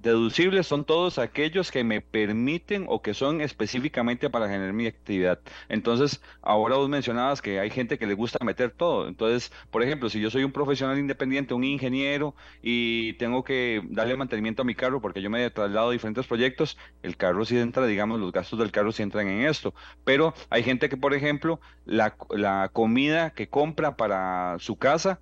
Deducibles 0.00 0.68
son 0.68 0.84
todos 0.84 1.18
aquellos 1.18 1.72
que 1.72 1.82
me 1.82 2.00
permiten 2.00 2.84
o 2.88 3.02
que 3.02 3.14
son 3.14 3.40
específicamente 3.40 4.30
para 4.30 4.48
generar 4.48 4.72
mi 4.72 4.86
actividad. 4.86 5.40
Entonces, 5.68 6.22
ahora 6.40 6.76
vos 6.76 6.88
mencionabas 6.88 7.42
que 7.42 7.58
hay 7.58 7.68
gente 7.70 7.98
que 7.98 8.06
le 8.06 8.14
gusta 8.14 8.44
meter 8.44 8.70
todo. 8.70 9.08
Entonces, 9.08 9.50
por 9.70 9.82
ejemplo, 9.82 10.08
si 10.08 10.20
yo 10.20 10.30
soy 10.30 10.44
un 10.44 10.52
profesional 10.52 10.98
independiente, 11.00 11.52
un 11.52 11.64
ingeniero 11.64 12.36
y 12.62 13.14
tengo 13.14 13.42
que 13.42 13.82
darle 13.90 14.16
mantenimiento 14.16 14.62
a 14.62 14.64
mi 14.64 14.76
carro 14.76 15.00
porque 15.00 15.20
yo 15.20 15.30
me 15.30 15.50
traslado 15.50 15.88
a 15.88 15.92
diferentes 15.92 16.28
proyectos, 16.28 16.78
el 17.02 17.16
carro 17.16 17.44
sí 17.44 17.58
entra, 17.58 17.84
digamos, 17.84 18.20
los 18.20 18.30
gastos 18.30 18.60
del 18.60 18.70
carro 18.70 18.92
sí 18.92 19.02
entran 19.02 19.26
en 19.26 19.46
esto. 19.46 19.74
Pero 20.04 20.32
hay 20.48 20.62
gente 20.62 20.88
que, 20.88 20.96
por 20.96 21.12
ejemplo, 21.12 21.60
la, 21.84 22.16
la 22.30 22.70
comida 22.72 23.30
que 23.34 23.48
compra 23.48 23.96
para 23.96 24.58
su 24.60 24.76
casa, 24.78 25.20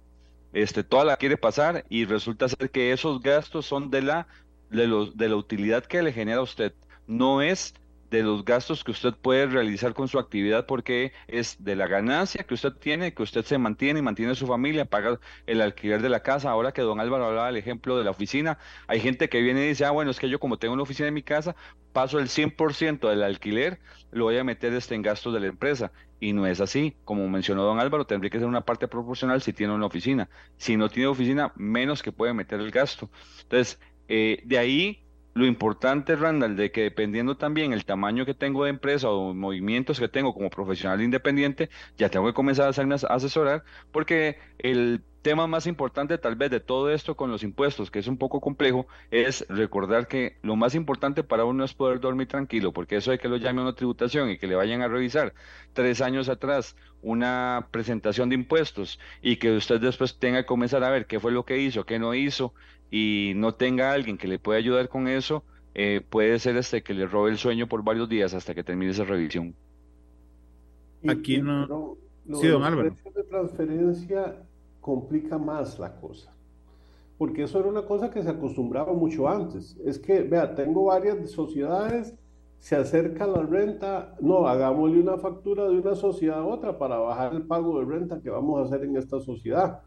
este, 0.52 0.84
toda 0.84 1.04
la 1.04 1.16
quiere 1.16 1.36
pasar 1.36 1.84
y 1.88 2.04
resulta 2.06 2.48
ser 2.48 2.70
que 2.70 2.92
esos 2.92 3.20
gastos 3.20 3.66
son 3.66 3.90
de 3.90 4.02
la 4.02 4.28
de, 4.70 4.86
los, 4.86 5.16
de 5.16 5.28
la 5.28 5.36
utilidad 5.36 5.84
que 5.84 6.02
le 6.02 6.12
genera 6.12 6.38
a 6.38 6.42
usted, 6.42 6.74
no 7.06 7.42
es 7.42 7.74
de 8.10 8.22
los 8.22 8.44
gastos 8.44 8.84
que 8.84 8.92
usted 8.92 9.14
puede 9.14 9.46
realizar 9.46 9.92
con 9.94 10.08
su 10.08 10.18
actividad 10.18 10.66
porque 10.66 11.12
es 11.26 11.62
de 11.64 11.76
la 11.76 11.86
ganancia 11.86 12.44
que 12.44 12.54
usted 12.54 12.72
tiene, 12.72 13.14
que 13.14 13.22
usted 13.22 13.44
se 13.44 13.58
mantiene 13.58 13.98
y 13.98 14.02
mantiene 14.02 14.32
a 14.32 14.34
su 14.34 14.46
familia, 14.46 14.84
paga 14.84 15.18
el 15.46 15.60
alquiler 15.60 16.02
de 16.02 16.08
la 16.08 16.20
casa. 16.20 16.50
Ahora 16.50 16.72
que 16.72 16.82
don 16.82 17.00
Álvaro 17.00 17.26
hablaba 17.26 17.48
del 17.48 17.56
ejemplo 17.56 17.98
de 17.98 18.04
la 18.04 18.10
oficina, 18.10 18.58
hay 18.86 19.00
gente 19.00 19.28
que 19.28 19.40
viene 19.40 19.64
y 19.64 19.68
dice, 19.68 19.84
ah, 19.84 19.90
bueno, 19.90 20.10
es 20.10 20.20
que 20.20 20.28
yo 20.28 20.38
como 20.38 20.58
tengo 20.58 20.74
una 20.74 20.84
oficina 20.84 21.08
en 21.08 21.14
mi 21.14 21.22
casa, 21.22 21.56
paso 21.92 22.18
el 22.18 22.28
100% 22.28 23.08
del 23.08 23.22
alquiler, 23.22 23.80
lo 24.12 24.24
voy 24.24 24.38
a 24.38 24.44
meter 24.44 24.72
este 24.74 24.94
en 24.94 25.02
gastos 25.02 25.34
de 25.34 25.40
la 25.40 25.46
empresa. 25.46 25.92
Y 26.18 26.32
no 26.32 26.46
es 26.46 26.60
así. 26.62 26.96
Como 27.04 27.28
mencionó 27.28 27.62
don 27.62 27.78
Álvaro, 27.78 28.06
tendría 28.06 28.30
que 28.30 28.38
ser 28.38 28.48
una 28.48 28.62
parte 28.62 28.88
proporcional 28.88 29.42
si 29.42 29.52
tiene 29.52 29.74
una 29.74 29.86
oficina. 29.86 30.30
Si 30.56 30.76
no 30.76 30.88
tiene 30.88 31.08
oficina, 31.08 31.52
menos 31.56 32.02
que 32.02 32.12
puede 32.12 32.32
meter 32.32 32.60
el 32.60 32.70
gasto. 32.70 33.10
Entonces, 33.42 33.78
eh, 34.08 34.42
de 34.44 34.58
ahí 34.58 35.02
lo 35.34 35.44
importante, 35.44 36.16
Randall, 36.16 36.56
de 36.56 36.72
que 36.72 36.82
dependiendo 36.82 37.36
también 37.36 37.74
el 37.74 37.84
tamaño 37.84 38.24
que 38.24 38.32
tengo 38.32 38.64
de 38.64 38.70
empresa 38.70 39.10
o 39.10 39.34
movimientos 39.34 40.00
que 40.00 40.08
tengo 40.08 40.32
como 40.32 40.48
profesional 40.48 41.02
independiente, 41.02 41.68
ya 41.98 42.08
tengo 42.08 42.26
que 42.26 42.32
comenzar 42.32 42.66
a 42.66 43.14
asesorar, 43.14 43.62
porque 43.92 44.38
el 44.58 45.02
tema 45.26 45.48
más 45.48 45.66
importante 45.66 46.18
tal 46.18 46.36
vez 46.36 46.52
de 46.52 46.60
todo 46.60 46.88
esto 46.88 47.16
con 47.16 47.32
los 47.32 47.42
impuestos, 47.42 47.90
que 47.90 47.98
es 47.98 48.06
un 48.06 48.16
poco 48.16 48.40
complejo, 48.40 48.86
es 49.10 49.44
recordar 49.48 50.06
que 50.06 50.36
lo 50.42 50.54
más 50.54 50.76
importante 50.76 51.24
para 51.24 51.44
uno 51.44 51.64
es 51.64 51.74
poder 51.74 51.98
dormir 51.98 52.28
tranquilo, 52.28 52.70
porque 52.72 52.94
eso 52.94 53.10
de 53.10 53.18
que 53.18 53.28
lo 53.28 53.36
llame 53.36 53.58
a 53.58 53.64
una 53.64 53.74
tributación 53.74 54.30
y 54.30 54.38
que 54.38 54.46
le 54.46 54.54
vayan 54.54 54.82
a 54.82 54.88
revisar 54.88 55.34
tres 55.72 56.00
años 56.00 56.28
atrás 56.28 56.76
una 57.02 57.66
presentación 57.72 58.28
de 58.28 58.36
impuestos 58.36 59.00
y 59.20 59.34
que 59.38 59.56
usted 59.56 59.80
después 59.80 60.16
tenga 60.16 60.42
que 60.42 60.46
comenzar 60.46 60.84
a 60.84 60.90
ver 60.90 61.06
qué 61.06 61.18
fue 61.18 61.32
lo 61.32 61.44
que 61.44 61.58
hizo, 61.58 61.84
qué 61.84 61.98
no 61.98 62.14
hizo, 62.14 62.54
y 62.88 63.32
no 63.34 63.52
tenga 63.52 63.90
alguien 63.90 64.18
que 64.18 64.28
le 64.28 64.38
pueda 64.38 64.60
ayudar 64.60 64.88
con 64.88 65.08
eso, 65.08 65.42
eh, 65.74 66.02
puede 66.08 66.38
ser 66.38 66.56
este 66.56 66.84
que 66.84 66.94
le 66.94 67.04
robe 67.04 67.32
el 67.32 67.38
sueño 67.38 67.66
por 67.66 67.82
varios 67.82 68.08
días 68.08 68.32
hasta 68.32 68.54
que 68.54 68.62
termine 68.62 68.92
esa 68.92 69.02
revisión. 69.02 69.56
Aquí 71.08 71.42
no. 71.42 71.96
sí, 72.32 72.46
don 72.46 72.62
Álvaro. 72.62 72.94
de 73.12 73.24
transferencia 73.24 74.36
complica 74.86 75.36
más 75.36 75.80
la 75.80 75.96
cosa. 75.96 76.32
Porque 77.18 77.42
eso 77.42 77.58
era 77.58 77.68
una 77.68 77.84
cosa 77.84 78.08
que 78.08 78.22
se 78.22 78.30
acostumbraba 78.30 78.92
mucho 78.92 79.28
antes. 79.28 79.76
Es 79.84 79.98
que, 79.98 80.22
vea, 80.22 80.54
tengo 80.54 80.84
varias 80.84 81.28
sociedades, 81.28 82.14
se 82.60 82.76
acerca 82.76 83.26
la 83.26 83.42
renta, 83.42 84.14
no, 84.20 84.46
hagámosle 84.46 85.00
una 85.00 85.18
factura 85.18 85.68
de 85.68 85.76
una 85.76 85.96
sociedad 85.96 86.38
a 86.38 86.46
otra 86.46 86.78
para 86.78 86.98
bajar 86.98 87.34
el 87.34 87.42
pago 87.42 87.80
de 87.80 87.84
renta 87.84 88.20
que 88.20 88.30
vamos 88.30 88.60
a 88.60 88.64
hacer 88.64 88.84
en 88.84 88.96
esta 88.96 89.18
sociedad. 89.18 89.80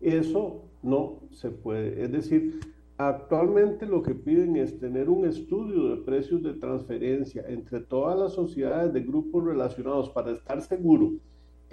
Eso 0.00 0.62
no 0.84 1.18
se 1.32 1.50
puede. 1.50 2.04
Es 2.04 2.12
decir, 2.12 2.60
actualmente 2.96 3.86
lo 3.86 4.04
que 4.04 4.14
piden 4.14 4.54
es 4.54 4.78
tener 4.78 5.10
un 5.10 5.24
estudio 5.24 5.88
de 5.88 6.02
precios 6.04 6.44
de 6.44 6.54
transferencia 6.54 7.44
entre 7.48 7.80
todas 7.80 8.16
las 8.16 8.34
sociedades 8.34 8.92
de 8.92 9.00
grupos 9.00 9.44
relacionados 9.44 10.10
para 10.10 10.30
estar 10.30 10.62
seguro 10.62 11.14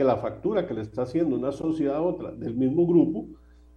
que 0.02 0.06
la 0.06 0.18
factura 0.18 0.66
que 0.66 0.74
le 0.74 0.82
está 0.82 1.04
haciendo 1.04 1.36
una 1.36 1.52
sociedad 1.52 1.98
a 1.98 2.02
otra 2.02 2.32
del 2.32 2.56
mismo 2.56 2.88
grupo 2.88 3.28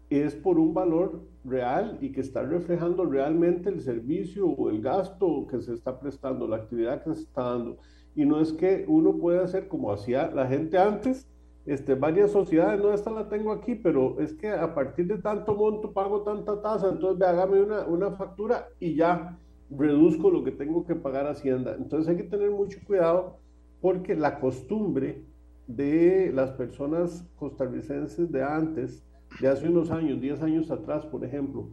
es 0.09 0.35
por 0.35 0.59
un 0.59 0.73
valor 0.73 1.23
real 1.45 1.99
y 2.01 2.13
que 2.13 2.23
está 2.23 2.43
reflejando 2.43 3.05
realmente 3.05 3.69
el 3.69 3.83
servicio 3.83 4.49
o 4.49 4.71
el 4.71 4.81
gasto 4.81 5.47
que 5.47 5.61
se 5.61 5.75
está 5.75 6.01
prestando, 6.01 6.49
la 6.49 6.57
actividad 6.57 7.05
que 7.05 7.15
se 7.15 7.25
está 7.25 7.43
dando. 7.43 7.77
Y 8.15 8.25
no 8.25 8.41
es 8.41 8.55
que 8.55 8.87
uno 8.89 9.19
pueda 9.19 9.45
hacer 9.45 9.69
como 9.69 9.93
hacía 9.93 10.31
la 10.31 10.47
gente 10.47 10.79
antes, 10.79 11.29
este, 11.67 11.95
varias 11.95 12.31
sociedades, 12.31 12.81
no, 12.81 12.95
esta 12.95 13.11
la 13.11 13.29
tengo 13.29 13.53
aquí, 13.53 13.75
pero 13.75 14.19
es 14.19 14.33
que 14.33 14.49
a 14.49 14.75
partir 14.75 15.07
de 15.07 15.19
tanto 15.19 15.55
monto 15.55 15.93
pago 15.93 16.23
tanta 16.23 16.63
tasa, 16.63 16.89
entonces 16.89 17.19
ve, 17.19 17.27
hágame 17.27 17.61
una, 17.61 17.85
una 17.85 18.13
factura 18.13 18.69
y 18.81 18.95
ya 18.95 19.39
reduzco 19.69 20.31
lo 20.31 20.43
que 20.43 20.53
tengo 20.53 20.87
que 20.87 20.95
pagar 20.95 21.27
Hacienda. 21.27 21.75
Entonces 21.79 22.09
hay 22.09 22.17
que 22.17 22.31
tener 22.31 22.51
mucho 22.51 22.79
cuidado 22.87 23.41
porque 23.83 24.17
la 24.17 24.41
costumbre 24.41 25.34
de 25.67 26.31
las 26.33 26.51
personas 26.53 27.25
costarricenses 27.37 28.31
de 28.31 28.43
antes, 28.43 29.05
de 29.41 29.49
hace 29.49 29.69
unos 29.69 29.91
años, 29.91 30.21
10 30.21 30.43
años 30.43 30.71
atrás, 30.71 31.05
por 31.07 31.25
ejemplo, 31.25 31.69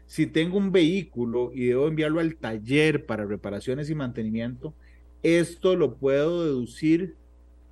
si 0.06 0.26
tengo 0.26 0.58
un 0.58 0.70
vehículo 0.70 1.50
y 1.52 1.66
debo 1.66 1.88
enviarlo 1.88 2.20
al 2.20 2.36
taller 2.36 3.06
para 3.06 3.24
reparaciones 3.24 3.90
y 3.90 3.94
mantenimiento, 3.94 4.74
esto 5.22 5.76
lo 5.76 5.96
puedo 5.96 6.44
deducir 6.44 7.16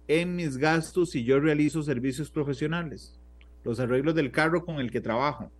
en 0.08 0.36
mis 0.36 0.56
gastos 0.56 1.10
si 1.10 1.24
yo 1.24 1.40
realizo 1.40 1.82
servicios 1.82 2.30
profesionales, 2.30 3.18
los 3.64 3.80
arreglos 3.80 4.14
del 4.14 4.30
carro 4.30 4.64
con 4.64 4.80
el 4.80 4.90
que 4.90 5.00
trabajo. 5.00 5.50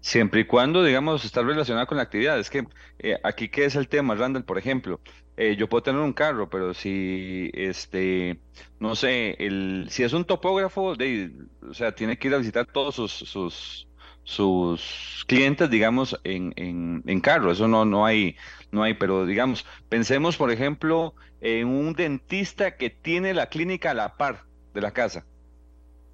Siempre 0.00 0.40
y 0.40 0.44
cuando, 0.44 0.84
digamos, 0.84 1.24
está 1.24 1.42
relacionado 1.42 1.86
con 1.86 1.96
la 1.96 2.04
actividad. 2.04 2.38
Es 2.38 2.50
que 2.50 2.64
eh, 2.98 3.18
aquí, 3.24 3.48
¿qué 3.48 3.64
es 3.64 3.74
el 3.76 3.88
tema, 3.88 4.14
Randall? 4.14 4.44
Por 4.44 4.58
ejemplo, 4.58 5.00
eh, 5.36 5.56
yo 5.56 5.68
puedo 5.68 5.82
tener 5.82 6.00
un 6.00 6.12
carro, 6.12 6.48
pero 6.48 6.72
si, 6.74 7.50
este, 7.52 8.40
no 8.78 8.94
sé, 8.96 9.36
el, 9.44 9.86
si 9.90 10.04
es 10.04 10.12
un 10.12 10.24
topógrafo, 10.24 10.94
de, 10.96 11.32
o 11.68 11.74
sea, 11.74 11.92
tiene 11.94 12.18
que 12.18 12.28
ir 12.28 12.34
a 12.34 12.38
visitar 12.38 12.66
todos 12.66 12.94
sus, 12.94 13.12
sus, 13.12 13.88
sus 14.22 15.24
clientes, 15.26 15.68
digamos, 15.70 16.18
en, 16.24 16.52
en, 16.56 17.02
en 17.06 17.20
carro. 17.20 17.50
Eso 17.52 17.66
no, 17.68 17.84
no 17.84 18.06
hay, 18.06 18.36
no 18.70 18.82
hay, 18.84 18.94
pero 18.94 19.26
digamos, 19.26 19.66
pensemos, 19.88 20.36
por 20.36 20.50
ejemplo, 20.52 21.14
en 21.40 21.68
un 21.68 21.94
dentista 21.94 22.76
que 22.76 22.90
tiene 22.90 23.34
la 23.34 23.48
clínica 23.48 23.90
a 23.90 23.94
la 23.94 24.16
par 24.16 24.44
de 24.74 24.80
la 24.80 24.92
casa. 24.92 25.26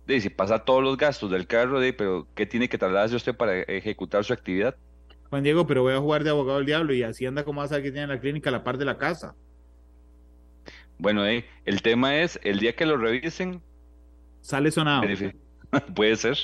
De 0.07 0.21
si 0.21 0.29
pasa 0.29 0.59
todos 0.59 0.83
los 0.83 0.97
gastos 0.97 1.31
del 1.31 1.47
carro, 1.47 1.81
de, 1.81 1.93
pero 1.93 2.27
¿qué 2.35 2.47
tiene 2.47 2.69
que 2.69 2.77
trasladarse 2.77 3.17
usted 3.17 3.35
para 3.35 3.61
ejecutar 3.61 4.25
su 4.25 4.33
actividad? 4.33 4.77
Juan 5.31 5.43
Diego, 5.43 5.67
pero 5.67 5.83
voy 5.83 5.95
a 5.95 5.99
jugar 5.99 6.25
de 6.25 6.31
abogado 6.31 6.59
del 6.59 6.67
diablo 6.67 6.93
y 6.93 7.03
Hacienda, 7.03 7.45
¿cómo 7.45 7.67
saber 7.67 7.83
que 7.83 7.93
tiene 7.93 8.07
la 8.07 8.21
clínica 8.21 8.51
a 8.51 8.53
la 8.53 8.65
par 8.65 8.79
de 8.79 8.85
la 8.85 8.99
casa? 8.99 9.35
Bueno, 10.99 11.27
eh, 11.27 11.45
el 11.65 11.83
tema 11.83 12.19
es, 12.19 12.39
el 12.45 12.61
día 12.61 12.77
que 12.77 12.87
lo 12.87 12.97
revisen... 12.97 13.63
Sale 14.41 14.71
sonado. 14.71 15.03
Puede 15.95 16.17
ser. 16.17 16.39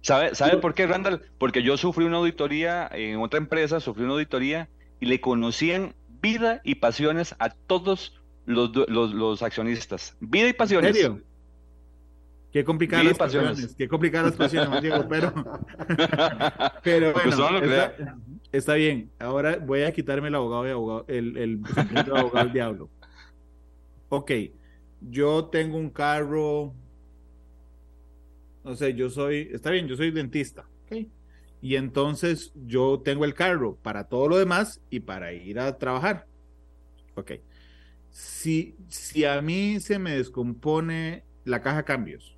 ¿Sabe, 0.00 0.34
¿Sabe 0.34 0.58
por 0.58 0.74
qué, 0.74 0.86
Randall? 0.86 1.22
Porque 1.38 1.62
yo 1.62 1.76
sufrí 1.76 2.04
una 2.04 2.18
auditoría 2.18 2.88
en 2.92 3.18
otra 3.18 3.38
empresa, 3.38 3.80
sufrí 3.80 4.04
una 4.04 4.12
auditoría 4.12 4.68
y 5.00 5.06
le 5.06 5.20
conocían 5.20 5.94
vida 6.20 6.60
y 6.62 6.76
pasiones 6.76 7.34
a 7.40 7.50
todos 7.50 8.22
los, 8.46 8.70
los, 8.88 9.42
accionistas. 9.42 10.16
Vida 10.20 10.48
y 10.48 10.52
pasiones. 10.52 10.90
¿En 10.90 10.94
serio? 10.94 11.22
Qué 12.52 12.64
complicadas 12.64 13.06
las 13.06 13.18
pasiones. 13.18 13.74
Qué 13.76 13.88
complicadas 13.88 14.30
las 14.30 14.36
pasiones, 14.36 14.82
Diego, 14.82 15.06
pero, 15.08 15.32
pero 16.84 17.12
bueno, 17.12 17.46
está, 18.52 18.74
bien. 18.74 19.10
Ahora 19.18 19.56
voy 19.56 19.82
a 19.82 19.92
quitarme 19.92 20.28
el 20.28 20.34
abogado 20.34 20.64
de 20.64 20.72
abogado, 20.72 21.04
el, 21.08 21.36
el, 21.38 21.60
abogado 22.14 22.44
del 22.44 22.52
diablo. 22.52 22.90
Ok, 24.10 24.32
yo 25.00 25.46
tengo 25.46 25.78
un 25.78 25.88
carro 25.88 26.74
no 28.64 28.76
sé, 28.76 28.94
yo 28.94 29.10
soy, 29.10 29.48
está 29.52 29.70
bien, 29.70 29.88
yo 29.88 29.96
soy 29.96 30.10
dentista, 30.10 30.68
Y 31.60 31.76
entonces 31.76 32.52
yo 32.54 33.00
tengo 33.04 33.24
el 33.24 33.34
carro 33.34 33.76
para 33.76 34.08
todo 34.08 34.28
lo 34.28 34.36
demás 34.36 34.80
y 34.90 35.00
para 35.00 35.32
ir 35.32 35.58
a 35.58 35.78
trabajar. 35.78 36.26
Ok. 37.14 37.32
Si, 38.10 38.76
si 38.88 39.24
a 39.24 39.40
mí 39.40 39.80
se 39.80 39.98
me 39.98 40.16
descompone 40.16 41.24
la 41.44 41.62
caja 41.62 41.84
cambios, 41.84 42.36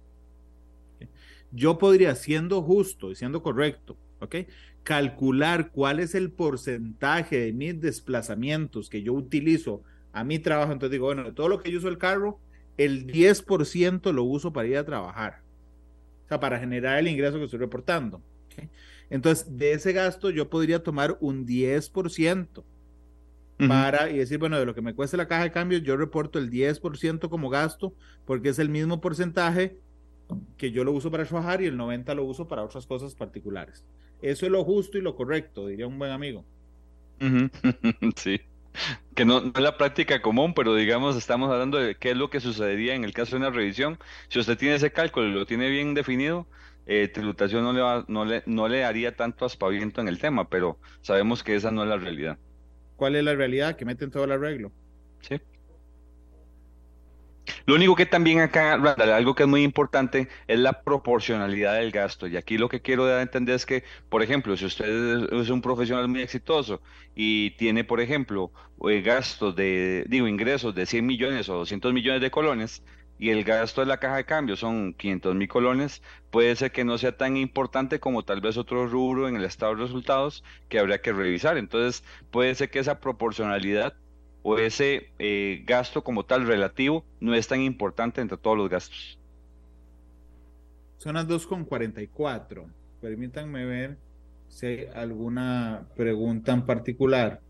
yo 1.55 1.79
podría, 1.79 2.15
siendo 2.15 2.63
justo 2.63 3.11
y 3.11 3.15
siendo 3.17 3.43
correcto, 3.43 3.97
¿ok? 4.21 4.37
Calcular 4.83 5.71
cuál 5.71 6.01
es 6.01 6.15
el 6.15 6.31
porcentaje 6.33 7.39
de 7.39 7.53
mis 7.53 7.81
desplazamientos 7.81 8.89
que 8.89 9.03
yo 9.03 9.13
utilizo 9.15 9.83
a 10.13 10.25
mi 10.25 10.39
trabajo. 10.39 10.73
Entonces 10.73 10.93
digo, 10.93 11.07
bueno, 11.07 11.25
de 11.25 11.33
todo 11.33 11.49
lo 11.49 11.61
que 11.61 11.71
yo 11.71 11.79
uso 11.79 11.89
el 11.89 11.99
carro, 11.99 12.41
el 12.77 13.07
10% 13.07 14.13
lo 14.13 14.25
uso 14.25 14.53
para 14.53 14.69
ir 14.69 14.77
a 14.77 14.85
trabajar 14.85 15.45
o 16.25 16.29
sea, 16.29 16.41
para 16.41 16.59
generar 16.59 16.99
el 16.99 17.09
ingreso 17.09 17.39
que 17.39 17.45
estoy 17.45 17.59
reportando. 17.59 18.23
Entonces, 19.11 19.57
de 19.57 19.73
ese 19.73 19.93
gasto 19.93 20.31
yo 20.31 20.49
podría 20.49 20.83
tomar 20.83 21.17
un 21.21 21.47
10% 21.47 22.65
para 23.69 24.11
y 24.11 24.19
decir, 24.19 24.39
bueno, 24.39 24.59
de 24.59 24.67
lo 24.67 24.75
que 24.75 24.83
me 24.83 24.95
cueste 24.95 25.17
la 25.17 25.29
caja 25.29 25.45
de 25.45 25.53
cambios, 25.53 25.83
yo 25.83 25.97
reporto 25.97 26.39
el 26.39 26.51
10% 26.51 27.29
como 27.29 27.51
gasto 27.51 27.95
porque 28.25 28.49
es 28.49 28.59
el 28.59 28.69
mismo 28.69 29.01
porcentaje 29.01 29.79
que 30.57 30.71
yo 30.71 30.85
lo 30.85 30.93
uso 30.93 31.11
para 31.11 31.25
trabajar 31.25 31.63
y 31.63 31.67
el 31.67 31.77
90% 31.77 32.15
lo 32.15 32.25
uso 32.25 32.49
para 32.49 32.63
otras 32.63 32.87
cosas 32.87 33.15
particulares. 33.15 33.85
Eso 34.23 34.47
es 34.47 34.53
lo 34.53 34.65
justo 34.65 34.99
y 34.99 35.03
lo 35.03 35.15
correcto, 35.15 35.67
diría 35.67 35.87
un 35.87 35.99
buen 35.99 36.11
amigo. 36.11 36.45
Sí 38.17 38.41
que 39.15 39.25
no, 39.25 39.53
es 39.55 39.61
la 39.61 39.77
práctica 39.77 40.21
común, 40.21 40.55
pero 40.55 40.75
digamos, 40.75 41.17
estamos 41.17 41.51
hablando 41.51 41.79
de 41.79 41.95
qué 41.95 42.11
es 42.11 42.17
lo 42.17 42.31
que 42.31 42.41
sucedería 42.41 42.95
en 42.95 43.05
el 43.05 43.13
caso 43.13 43.33
de 43.33 43.37
una 43.39 43.51
revisión. 43.51 43.99
Si 44.29 44.39
usted 44.39 44.59
tiene 44.59 44.75
ese 44.75 44.91
cálculo 44.91 45.29
y 45.29 45.33
lo 45.33 45.47
tiene 45.47 45.71
bien 45.71 45.95
definido, 45.95 46.47
eh, 46.87 47.09
tributación 47.09 47.63
no 47.63 47.73
le, 47.73 47.81
va, 47.81 48.05
no, 48.09 48.25
le, 48.25 48.43
no 48.47 48.69
le 48.69 48.81
daría 48.81 49.15
tanto 49.15 49.45
aspaviento 49.45 50.01
en 50.01 50.09
el 50.09 50.19
tema, 50.19 50.49
pero 50.49 50.79
sabemos 51.01 51.43
que 51.43 51.55
esa 51.55 51.71
no 51.71 51.83
es 51.83 51.89
la 51.89 51.97
realidad. 51.97 52.39
¿Cuál 52.97 53.17
es 53.17 53.25
la 53.25 53.35
realidad? 53.35 53.77
Que 53.77 53.85
meten 53.85 54.11
todo 54.11 54.25
el 54.25 54.33
arreglo. 54.33 54.73
Sí. 55.21 55.41
Lo 57.67 57.75
único 57.77 57.95
que 57.97 58.07
también 58.07 58.41
acá, 58.41 58.75
algo 58.75 59.35
que 59.35 59.45
es 59.45 59.49
muy 59.49 59.63
importante 59.63 60.29
es 60.47 60.59
la 60.59 60.83
proporcionalidad 60.83 61.75
del 61.75 61.91
gasto. 61.93 62.27
Y 62.27 62.37
aquí 62.37 62.59
lo 62.59 62.69
que 62.69 62.83
quiero 62.83 63.07
dar 63.07 63.19
a 63.21 63.23
entender 63.23 63.55
es 63.55 63.65
que, 63.65 63.85
por 64.11 64.23
ejemplo, 64.23 64.57
si 64.57 64.67
usted 64.67 65.33
es 65.33 65.49
un 65.49 65.63
profesional 65.63 66.09
muy 66.09 66.21
exitoso 66.21 66.83
y 67.15 67.53
tiene, 67.53 67.85
por 67.85 68.01
ejemplo, 68.01 68.53
eh, 68.89 69.01
gastos 69.01 69.57
de, 69.57 70.05
digo, 70.09 70.29
ingresos 70.29 70.75
de 70.75 70.85
100 70.85 71.07
millones 71.07 71.49
o 71.49 71.55
200 71.55 71.93
millones 71.95 72.21
de 72.21 72.31
colones, 72.31 72.83
y 73.19 73.31
el 73.31 73.45
gasto 73.45 73.81
de 73.81 73.87
la 73.87 73.99
caja 73.99 74.17
de 74.17 74.25
cambio 74.25 74.57
son 74.57 74.93
500 74.95 75.35
mil 75.35 75.49
colones, 75.49 76.03
puede 76.31 76.55
ser 76.57 76.73
que 76.73 76.85
no 76.85 76.99
sea 76.99 77.17
tan 77.17 77.37
importante 77.37 78.01
como 78.01 78.25
tal 78.25 78.41
vez 78.41 78.57
otro 78.57 78.87
rubro 78.87 79.29
en 79.29 79.37
el 79.37 79.45
estado 79.45 79.75
de 79.77 79.83
resultados 79.83 80.45
que 80.69 80.79
habría 80.79 81.01
que 81.01 81.13
revisar. 81.13 81.57
Entonces, 81.57 82.05
puede 82.31 82.55
ser 82.55 82.71
que 82.71 82.81
esa 82.81 83.01
proporcionalidad 83.01 83.95
o 84.45 84.59
ese 84.59 85.09
eh, 85.19 85.65
gasto 85.67 86.05
como 86.05 86.27
tal 86.27 86.47
relativo 86.47 87.03
no 87.19 87.35
es 87.35 87.49
tan 87.49 87.63
importante 87.63 88.21
entre 88.21 88.37
todos 88.37 88.59
los 88.59 88.69
gastos. 88.69 89.19
Son 90.99 91.15
las 91.15 91.27
2.44. 91.27 92.67
Permítanme 93.01 93.65
ver 93.65 93.97
si 94.49 94.67
hay 94.67 94.87
alguna 94.95 95.87
pregunta 95.97 96.53
en 96.53 96.67
particular. 96.67 97.41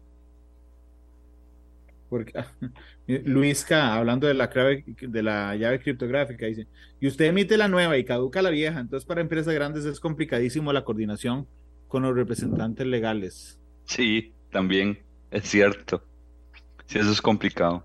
Porque 2.08 2.32
Luisca, 3.06 3.96
hablando 3.96 4.28
de 4.28 4.34
la 4.34 4.48
clave 4.48 4.84
de 5.00 5.22
la 5.22 5.56
llave 5.56 5.80
criptográfica, 5.80 6.46
dice, 6.46 6.68
y 7.00 7.08
usted 7.08 7.24
emite 7.24 7.56
la 7.56 7.66
nueva 7.66 7.98
y 7.98 8.04
caduca 8.04 8.40
la 8.40 8.50
vieja, 8.50 8.78
entonces 8.78 9.04
para 9.04 9.20
empresas 9.20 9.52
grandes 9.52 9.84
es 9.84 9.98
complicadísimo 9.98 10.72
la 10.72 10.84
coordinación 10.84 11.48
con 11.88 12.04
los 12.04 12.14
representantes 12.14 12.86
legales. 12.86 13.58
Sí, 13.84 14.32
también, 14.52 15.00
es 15.32 15.48
cierto. 15.48 16.04
Sí, 16.86 16.98
eso 16.98 17.10
es 17.10 17.22
complicado. 17.22 17.84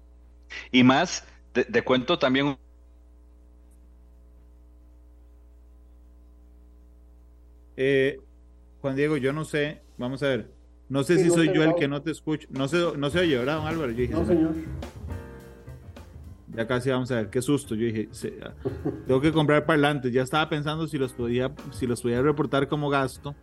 Y 0.72 0.84
más, 0.84 1.26
te, 1.52 1.82
cuento 1.84 2.18
también 2.20 2.58
Eh, 7.82 8.20
Juan 8.82 8.98
Diego, 8.98 9.16
yo 9.16 9.32
no 9.32 9.46
sé, 9.46 9.82
vamos 9.98 10.22
a 10.22 10.28
ver, 10.28 10.52
no 10.90 11.04
sé 11.04 11.18
si 11.18 11.30
soy 11.30 11.54
yo 11.54 11.64
el 11.64 11.76
que 11.76 11.88
no 11.88 12.02
te 12.02 12.12
escucho, 12.12 12.46
no 12.52 12.68
sé, 12.68 12.78
no 12.98 13.10
se 13.10 13.20
oye, 13.20 13.38
¿verdad, 13.38 13.56
don 13.56 13.68
Álvaro? 13.68 13.92
Yo 13.92 14.02
dije, 14.02 14.14
no, 14.14 14.26
señor. 14.26 14.54
Ya 16.54 16.68
casi 16.68 16.90
vamos 16.90 17.10
a 17.12 17.16
ver, 17.16 17.30
qué 17.30 17.42
susto, 17.42 17.76
yo 17.76 17.86
dije, 17.86 18.10
tengo 19.08 19.22
que 19.22 19.32
comprar 19.32 19.66
parlantes, 19.66 20.12
ya 20.12 20.24
estaba 20.24 20.50
pensando 20.50 20.88
si 20.88 20.98
los 20.98 21.14
podía, 21.14 21.54
si 21.72 21.88
los 21.88 22.02
podía 22.02 22.22
reportar 22.22 22.68
como 22.68 22.90
gasto, 22.90 23.34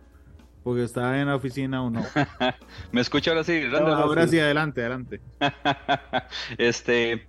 porque 0.67 0.83
estaba 0.83 1.17
en 1.17 1.27
la 1.27 1.37
oficina 1.37 1.81
o 1.81 1.89
no. 1.89 2.05
¿Me 2.91 2.99
escucha 2.99 3.31
ahora 3.31 3.45
sí? 3.45 3.63
ahora 3.73 4.27
sí, 4.27 4.37
adelante, 4.37 4.81
adelante. 4.81 5.21
este. 6.57 7.25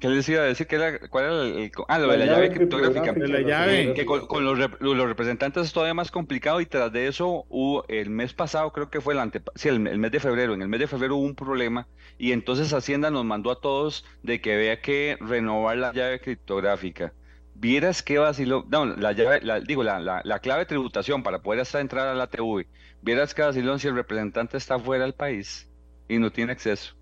¿Qué 0.00 0.08
les 0.08 0.28
iba 0.28 0.42
a 0.42 0.44
decir? 0.44 0.68
¿Qué 0.68 0.76
era, 0.76 1.00
¿Cuál 1.08 1.24
era 1.24 1.42
el, 1.42 1.72
Ah, 1.88 1.98
lo 1.98 2.12
de 2.12 2.18
la, 2.18 2.26
llave, 2.26 2.52
criptográfica. 2.52 3.12
De 3.12 3.26
la 3.26 3.40
llave. 3.40 3.92
Que 3.94 4.06
con, 4.06 4.44
los, 4.44 4.56
los, 4.78 5.08
representantes 5.08 5.66
es 5.66 5.72
todavía 5.72 5.94
más 5.94 6.12
complicado 6.12 6.60
y 6.60 6.66
tras 6.66 6.92
de 6.92 7.08
eso 7.08 7.44
hubo 7.48 7.84
el 7.88 8.08
mes 8.08 8.34
pasado, 8.34 8.70
creo 8.70 8.88
que 8.88 9.00
fue 9.00 9.14
el, 9.14 9.18
ante, 9.18 9.42
sí, 9.56 9.68
el, 9.68 9.84
el, 9.88 9.98
mes 9.98 10.12
de 10.12 10.20
febrero. 10.20 10.54
En 10.54 10.62
el 10.62 10.68
mes 10.68 10.78
de 10.78 10.86
febrero 10.86 11.16
hubo 11.16 11.26
un 11.26 11.34
problema 11.34 11.88
y 12.18 12.30
entonces 12.30 12.72
Hacienda 12.72 13.10
nos 13.10 13.24
mandó 13.24 13.50
a 13.50 13.60
todos 13.60 14.04
de 14.22 14.40
que 14.40 14.54
había 14.54 14.80
que 14.80 15.18
renovar 15.20 15.76
la 15.76 15.92
llave 15.92 16.20
criptográfica. 16.20 17.12
Vieras 17.60 18.02
qué 18.02 18.16
vacilo, 18.16 18.64
no, 18.70 18.86
la 18.86 19.12
llave, 19.12 19.42
la, 19.42 19.60
digo, 19.60 19.84
la, 19.84 20.00
la, 20.00 20.38
clave 20.38 20.60
de 20.60 20.66
tributación 20.66 21.22
para 21.22 21.42
poder 21.42 21.60
hasta 21.60 21.78
entrar 21.78 22.08
a 22.08 22.14
la 22.14 22.26
TV. 22.26 22.66
Vieras 23.02 23.34
qué 23.34 23.42
vacilón 23.42 23.78
si 23.78 23.86
el 23.86 23.94
representante 23.94 24.56
está 24.56 24.78
fuera 24.78 25.04
del 25.04 25.12
país 25.12 25.70
y 26.08 26.18
no 26.18 26.32
tiene 26.32 26.52
acceso. 26.52 26.96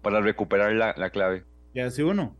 para 0.00 0.22
recuperar 0.22 0.72
la, 0.72 0.94
la 0.96 1.10
clave. 1.10 1.44
Y 1.74 1.80
así 1.80 2.00
uno. 2.00 2.38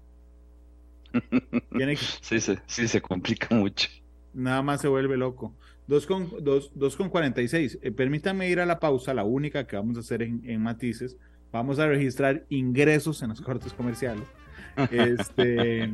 Tiene 1.76 1.94
sí, 1.96 2.40
sí, 2.40 2.54
sí, 2.66 2.88
se 2.88 3.02
complica 3.02 3.54
mucho. 3.54 3.90
Nada 4.32 4.62
más 4.62 4.80
se 4.80 4.88
vuelve 4.88 5.18
loco. 5.18 5.54
2 5.88 6.06
con, 6.06 6.30
2, 6.42 6.72
2 6.74 6.96
con 6.96 7.10
46. 7.10 7.80
Eh, 7.82 7.92
permítanme 7.92 8.48
ir 8.48 8.60
a 8.60 8.66
la 8.66 8.78
pausa, 8.78 9.12
la 9.12 9.24
única 9.24 9.66
que 9.66 9.76
vamos 9.76 9.98
a 9.98 10.00
hacer 10.00 10.22
en, 10.22 10.40
en 10.44 10.62
Matices. 10.62 11.18
Vamos 11.52 11.78
a 11.78 11.86
registrar 11.86 12.46
ingresos 12.48 13.22
en 13.22 13.28
los 13.28 13.42
cortes 13.42 13.74
comerciales. 13.74 14.26
Este, 14.90 15.90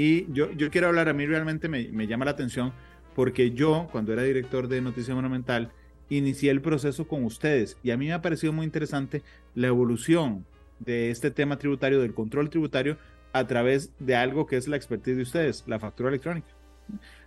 y 0.00 0.26
yo, 0.32 0.50
yo 0.52 0.70
quiero 0.70 0.86
hablar, 0.86 1.10
a 1.10 1.12
mí 1.12 1.26
realmente 1.26 1.68
me, 1.68 1.88
me 1.88 2.06
llama 2.06 2.24
la 2.24 2.30
atención 2.30 2.72
porque 3.14 3.50
yo, 3.50 3.86
cuando 3.92 4.14
era 4.14 4.22
director 4.22 4.66
de 4.66 4.80
Noticia 4.80 5.14
Monumental, 5.14 5.72
inicié 6.08 6.50
el 6.50 6.62
proceso 6.62 7.06
con 7.06 7.22
ustedes 7.22 7.76
y 7.82 7.90
a 7.90 7.98
mí 7.98 8.06
me 8.06 8.14
ha 8.14 8.22
parecido 8.22 8.50
muy 8.54 8.64
interesante 8.64 9.22
la 9.54 9.66
evolución 9.66 10.46
de 10.78 11.10
este 11.10 11.30
tema 11.30 11.58
tributario, 11.58 12.00
del 12.00 12.14
control 12.14 12.48
tributario, 12.48 12.96
a 13.34 13.46
través 13.46 13.92
de 13.98 14.16
algo 14.16 14.46
que 14.46 14.56
es 14.56 14.68
la 14.68 14.76
expertise 14.76 15.16
de 15.16 15.22
ustedes, 15.22 15.64
la 15.66 15.78
factura 15.78 16.08
electrónica. 16.08 16.48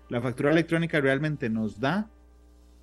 La 0.10 0.20
factura 0.20 0.50
electrónica 0.50 1.00
realmente 1.00 1.52
nos 1.52 1.80
da 1.80 2.10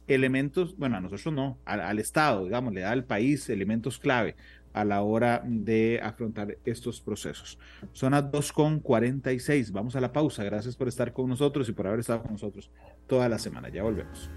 elementos, 0.07 0.77
bueno, 0.79 0.99
a 0.99 1.01
nosotros 1.01 1.35
no, 1.35 1.59
al, 1.65 1.99
Estado, 1.99 2.45
digamos, 2.45 2.73
le 2.73 2.83
da 2.83 2.93
al 2.93 3.03
país 3.03 3.51
elementos 3.51 3.99
clave 3.99 4.37
a 4.73 4.85
la 4.85 5.03
hora 5.03 5.43
de 5.45 6.01
afrontar 6.03 6.59
estos 6.65 7.01
procesos. 7.01 7.59
Son 7.93 8.13
las 8.13 8.25
2.46. 8.25 9.73
Vamos 9.73 9.97
a 9.97 10.01
la 10.01 10.13
pausa. 10.13 10.45
Gracias 10.45 10.77
por 10.77 10.89
estar 10.89 11.13
con 11.13 11.29
nosotros 11.29 11.69
y 11.69 11.73
por 11.73 11.87
haber 11.87 12.01
estado 12.01 12.23
con 12.23 12.33
nosotros 12.33 12.71
toda 13.07 13.29
la 13.29 13.39
semana. 13.39 13.69
Ya 13.69 13.83
volvemos. 13.83 14.31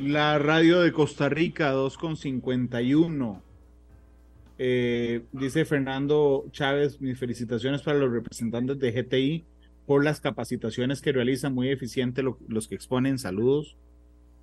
La 0.00 0.36
radio 0.38 0.80
de 0.80 0.92
Costa 0.92 1.28
Rica, 1.28 1.72
2.51. 1.72 3.40
Eh, 4.58 5.24
dice 5.32 5.64
Fernando 5.64 6.46
Chávez, 6.50 7.00
mis 7.00 7.18
felicitaciones 7.18 7.82
para 7.82 7.98
los 7.98 8.12
representantes 8.12 8.78
de 8.78 8.92
GTI 8.92 9.44
por 9.86 10.04
las 10.04 10.20
capacitaciones 10.20 11.00
que 11.00 11.12
realizan, 11.12 11.54
muy 11.54 11.70
eficiente 11.70 12.22
los 12.22 12.68
que 12.68 12.74
exponen, 12.74 13.18
saludos. 13.18 13.76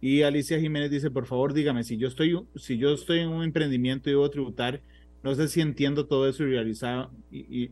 Y 0.01 0.21
Alicia 0.23 0.59
Jiménez 0.59 0.91
dice, 0.91 1.11
por 1.11 1.25
favor, 1.25 1.53
dígame, 1.53 1.83
si 1.83 1.97
yo 1.97 2.07
estoy, 2.07 2.39
si 2.55 2.77
yo 2.77 2.93
estoy 2.93 3.19
en 3.19 3.29
un 3.29 3.43
emprendimiento 3.43 4.09
y 4.09 4.13
debo 4.13 4.29
tributar, 4.29 4.81
no 5.23 5.35
sé 5.35 5.47
si 5.49 5.59
entiendo 5.59 6.07
todo 6.07 6.29
eso 6.29 6.43
y 6.43 6.51
realizado 6.51 7.11
y, 7.31 7.71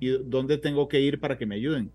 y 0.00 0.08
dónde 0.24 0.58
tengo 0.58 0.88
que 0.88 1.00
ir 1.00 1.20
para 1.20 1.38
que 1.38 1.46
me 1.46 1.54
ayuden. 1.54 1.92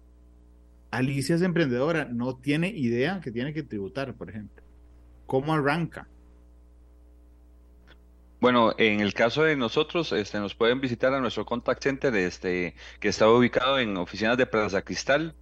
Alicia 0.92 1.36
es 1.36 1.42
emprendedora, 1.42 2.06
no 2.06 2.38
tiene 2.38 2.70
idea 2.70 3.20
que 3.20 3.32
tiene 3.32 3.54
que 3.54 3.64
tributar, 3.64 4.16
por 4.16 4.30
ejemplo. 4.30 4.64
¿Cómo 5.26 5.54
arranca? 5.54 6.08
Bueno, 8.44 8.74
en 8.78 9.00
el 9.00 9.14
caso 9.14 9.44
de 9.44 9.56
nosotros, 9.56 10.12
este, 10.12 10.38
nos 10.38 10.54
pueden 10.54 10.82
visitar 10.82 11.14
a 11.14 11.22
nuestro 11.22 11.46
contact 11.46 11.82
center, 11.82 12.14
este, 12.14 12.76
que 13.00 13.08
está 13.08 13.30
ubicado 13.30 13.80
en 13.80 13.96
oficinas 13.96 14.36
de 14.38 14.46
Plaza 14.46 14.82
Cristal, 14.82 15.34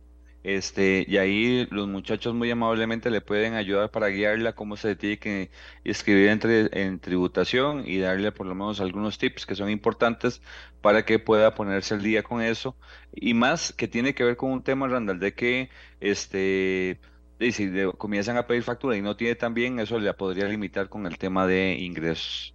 este, 0.43 1.03
y 1.07 1.17
ahí 1.17 1.67
los 1.71 1.87
muchachos 1.87 2.35
muy 2.35 2.51
amablemente 2.51 3.09
le 3.09 3.21
pueden 3.21 3.55
ayudar 3.55 3.89
para 3.89 4.09
guiarla 4.09 4.53
cómo 4.53 4.77
se 4.77 4.95
tiene 4.95 5.17
que 5.17 5.49
escribir 5.83 6.29
entre, 6.29 6.69
en 6.79 6.99
tributación 6.99 7.87
y 7.87 7.97
darle 7.97 8.31
por 8.31 8.45
lo 8.45 8.53
menos 8.53 8.79
algunos 8.79 9.17
tips 9.17 9.47
que 9.47 9.55
son 9.55 9.71
importantes 9.71 10.39
para 10.81 11.03
que 11.03 11.17
pueda 11.17 11.55
ponerse 11.55 11.95
al 11.95 12.03
día 12.03 12.21
con 12.21 12.43
eso. 12.43 12.77
Y 13.15 13.33
más 13.33 13.73
que 13.73 13.87
tiene 13.87 14.13
que 14.13 14.25
ver 14.25 14.37
con 14.37 14.51
un 14.51 14.63
tema, 14.63 14.87
Randall, 14.87 15.19
de 15.19 15.33
que 15.33 15.69
este, 16.01 16.99
si 17.39 17.71
comienzan 17.97 18.37
a 18.37 18.45
pedir 18.45 18.61
factura 18.61 18.95
y 18.95 19.01
no 19.01 19.15
tiene 19.15 19.33
también, 19.33 19.79
eso 19.79 19.97
le 19.99 20.13
podría 20.13 20.45
limitar 20.45 20.87
con 20.87 21.07
el 21.07 21.17
tema 21.17 21.47
de 21.47 21.77
ingresos. 21.79 22.53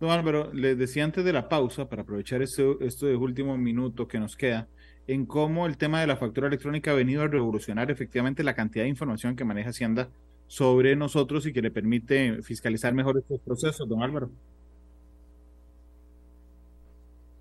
No, 0.00 0.12
Álvaro, 0.12 0.52
les 0.52 0.78
decía 0.78 1.04
antes 1.04 1.24
de 1.24 1.32
la 1.32 1.48
pausa, 1.48 1.88
para 1.88 2.02
aprovechar 2.02 2.40
este, 2.42 2.76
este 2.80 3.16
último 3.16 3.58
minuto 3.58 4.06
que 4.06 4.20
nos 4.20 4.36
queda, 4.36 4.68
en 5.08 5.26
cómo 5.26 5.66
el 5.66 5.76
tema 5.76 6.00
de 6.00 6.06
la 6.06 6.16
factura 6.16 6.46
electrónica 6.46 6.92
ha 6.92 6.94
venido 6.94 7.22
a 7.22 7.28
revolucionar 7.28 7.90
efectivamente 7.90 8.44
la 8.44 8.54
cantidad 8.54 8.84
de 8.84 8.90
información 8.90 9.34
que 9.34 9.44
maneja 9.44 9.70
Hacienda 9.70 10.10
sobre 10.46 10.94
nosotros 10.96 11.46
y 11.46 11.52
que 11.52 11.62
le 11.62 11.70
permite 11.70 12.42
fiscalizar 12.42 12.94
mejor 12.94 13.18
estos 13.18 13.40
procesos, 13.40 13.88
don 13.88 14.02
Álvaro. 14.02 14.30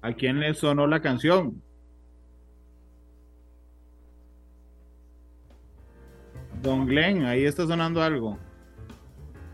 ¿A 0.01 0.13
quién 0.13 0.39
le 0.39 0.53
sonó 0.53 0.87
la 0.87 1.01
canción? 1.01 1.61
Don 6.61 6.85
Glenn, 6.87 7.25
ahí 7.25 7.43
está 7.43 7.67
sonando 7.67 8.01
algo. 8.01 8.37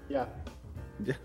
Ya. 0.09 0.33
Ya. 1.03 1.19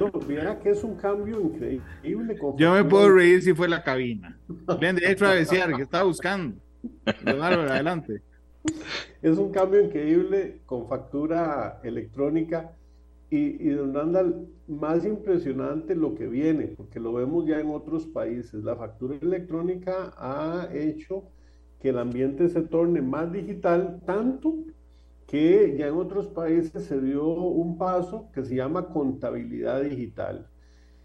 No, 0.00 0.10
mira 0.26 0.58
que 0.58 0.70
es 0.70 0.82
un 0.82 0.96
cambio 0.96 1.40
increíble. 1.40 2.36
Yo 2.56 2.72
me 2.72 2.84
puedo 2.84 3.10
reír 3.10 3.42
si 3.42 3.54
fue 3.54 3.68
la 3.68 3.82
cabina. 3.82 4.38
Ven, 4.80 4.96
de 4.96 5.14
travesiar, 5.14 5.74
que 5.76 5.82
estaba 5.82 6.04
buscando. 6.04 6.56
adelante. 7.24 8.22
Es 9.20 9.38
un 9.38 9.52
cambio 9.52 9.80
increíble 9.80 10.60
con 10.66 10.88
factura 10.88 11.80
electrónica 11.82 12.72
y, 13.30 13.66
y 13.66 13.70
don 13.70 13.94
Randall, 13.94 14.46
más 14.68 15.04
impresionante 15.04 15.94
lo 15.94 16.14
que 16.14 16.26
viene, 16.26 16.66
porque 16.66 17.00
lo 17.00 17.12
vemos 17.14 17.46
ya 17.46 17.60
en 17.60 17.70
otros 17.70 18.06
países. 18.06 18.62
La 18.62 18.76
factura 18.76 19.16
electrónica 19.20 20.12
ha 20.16 20.68
hecho 20.72 21.24
que 21.80 21.88
el 21.88 21.98
ambiente 21.98 22.48
se 22.48 22.62
torne 22.62 23.00
más 23.02 23.32
digital, 23.32 24.00
tanto 24.06 24.54
que 25.32 25.76
ya 25.78 25.86
en 25.86 25.94
otros 25.94 26.28
países 26.28 26.84
se 26.84 27.00
dio 27.00 27.26
un 27.26 27.78
paso 27.78 28.28
que 28.34 28.44
se 28.44 28.54
llama 28.54 28.90
contabilidad 28.90 29.80
digital. 29.80 30.46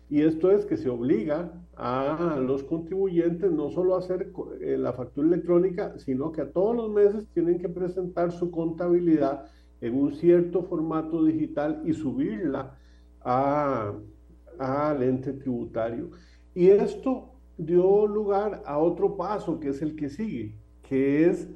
Y 0.10 0.22
esto 0.22 0.52
es 0.52 0.66
que 0.66 0.76
se 0.76 0.90
obliga 0.90 1.54
a 1.78 2.38
los 2.38 2.62
contribuyentes 2.64 3.50
no 3.54 3.70
solo 3.70 3.96
a 3.96 4.00
hacer 4.00 4.34
eh, 4.60 4.76
la 4.78 4.92
factura 4.92 5.30
electrónica, 5.30 5.98
sino 5.98 6.34
que 6.34 6.42
a 6.42 6.52
todos 6.52 6.76
los 6.76 6.92
meses 6.92 7.26
tienen 7.34 7.58
que 7.58 7.70
presentar 7.70 8.34
su 8.34 8.52
contabilidad 8.52 9.46
en 9.80 9.98
un 9.98 10.14
cierto 10.14 10.62
formato 10.64 11.24
digital 11.24 11.82
y 11.86 11.94
subirla 11.94 12.78
al 13.22 15.04
ente 15.04 15.32
tributario. 15.32 16.12
Y 16.54 16.68
esto 16.68 17.32
dio 17.58 18.06
lugar 18.06 18.62
a 18.66 18.78
otro 18.78 19.16
paso, 19.16 19.58
que 19.58 19.70
es 19.70 19.82
el 19.82 19.96
que 19.96 20.10
sigue, 20.10 20.60
que 20.82 21.30
es 21.30 21.48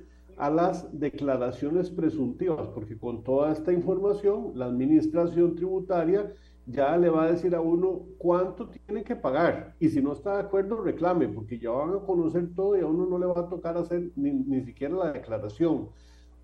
a 0.41 0.49
las 0.49 0.99
declaraciones 0.99 1.91
presuntivas, 1.91 2.67
porque 2.69 2.97
con 2.97 3.23
toda 3.23 3.51
esta 3.51 3.71
información 3.71 4.53
la 4.55 4.65
administración 4.65 5.53
tributaria 5.53 6.33
ya 6.65 6.97
le 6.97 7.09
va 7.11 7.25
a 7.25 7.31
decir 7.31 7.53
a 7.53 7.61
uno 7.61 8.07
cuánto 8.17 8.67
tiene 8.67 9.03
que 9.03 9.15
pagar 9.15 9.75
y 9.79 9.89
si 9.89 10.01
no 10.01 10.13
está 10.13 10.37
de 10.37 10.41
acuerdo 10.41 10.81
reclame, 10.81 11.27
porque 11.27 11.59
ya 11.59 11.69
van 11.69 11.93
a 11.93 11.99
conocer 11.99 12.55
todo 12.55 12.75
y 12.75 12.81
a 12.81 12.87
uno 12.87 13.05
no 13.05 13.19
le 13.19 13.27
va 13.27 13.41
a 13.41 13.49
tocar 13.49 13.77
hacer 13.77 14.09
ni, 14.15 14.31
ni 14.31 14.63
siquiera 14.63 14.95
la 14.95 15.11
declaración. 15.11 15.89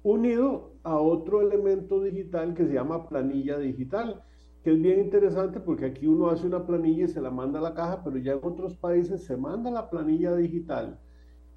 Unido 0.03 0.73
a 0.83 0.99
otro 0.99 1.41
elemento 1.41 1.99
digital 1.99 2.53
que 2.53 2.67
se 2.67 2.73
llama 2.73 3.09
planilla 3.09 3.57
digital, 3.57 4.21
que 4.63 4.73
es 4.73 4.79
bien 4.79 4.99
interesante 4.99 5.59
porque 5.59 5.85
aquí 5.85 6.05
uno 6.05 6.29
hace 6.29 6.45
una 6.45 6.67
planilla 6.67 7.05
y 7.05 7.07
se 7.07 7.19
la 7.19 7.31
manda 7.31 7.57
a 7.57 7.63
la 7.63 7.73
caja, 7.73 8.03
pero 8.03 8.19
ya 8.19 8.33
en 8.33 8.41
otros 8.43 8.77
países 8.77 9.25
se 9.25 9.35
manda 9.37 9.71
la 9.71 9.89
planilla 9.89 10.35
digital 10.35 10.99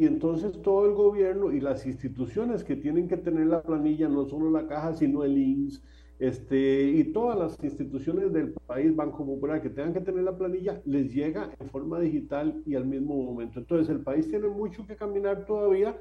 y 0.01 0.07
entonces 0.07 0.63
todo 0.63 0.87
el 0.87 0.95
gobierno 0.95 1.53
y 1.53 1.61
las 1.61 1.85
instituciones 1.85 2.65
que 2.65 2.75
tienen 2.75 3.07
que 3.07 3.19
tener 3.19 3.49
la 3.49 3.63
planilla, 3.63 4.09
no 4.09 4.25
solo 4.25 4.51
la 4.51 4.67
caja, 4.67 4.95
sino 4.95 5.25
el 5.25 5.37
INS, 5.37 5.83
este, 6.19 6.85
y 6.85 7.05
todas 7.13 7.39
las 7.39 7.63
instituciones 7.63 8.33
del 8.33 8.55
país, 8.67 8.97
Banco 8.97 9.27
Popular, 9.27 9.61
que 9.61 9.69
tengan 9.69 9.93
que 9.93 10.01
tener 10.01 10.25
la 10.25 10.39
planilla, 10.39 10.81
les 10.87 11.13
llega 11.13 11.51
en 11.61 11.69
forma 11.69 12.01
digital 12.01 12.63
y 12.65 12.77
al 12.77 12.87
mismo 12.87 13.15
momento. 13.15 13.59
Entonces 13.59 13.91
el 13.91 14.01
país 14.01 14.27
tiene 14.27 14.49
mucho 14.49 14.87
que 14.87 14.97
caminar 14.97 15.45
todavía 15.45 15.95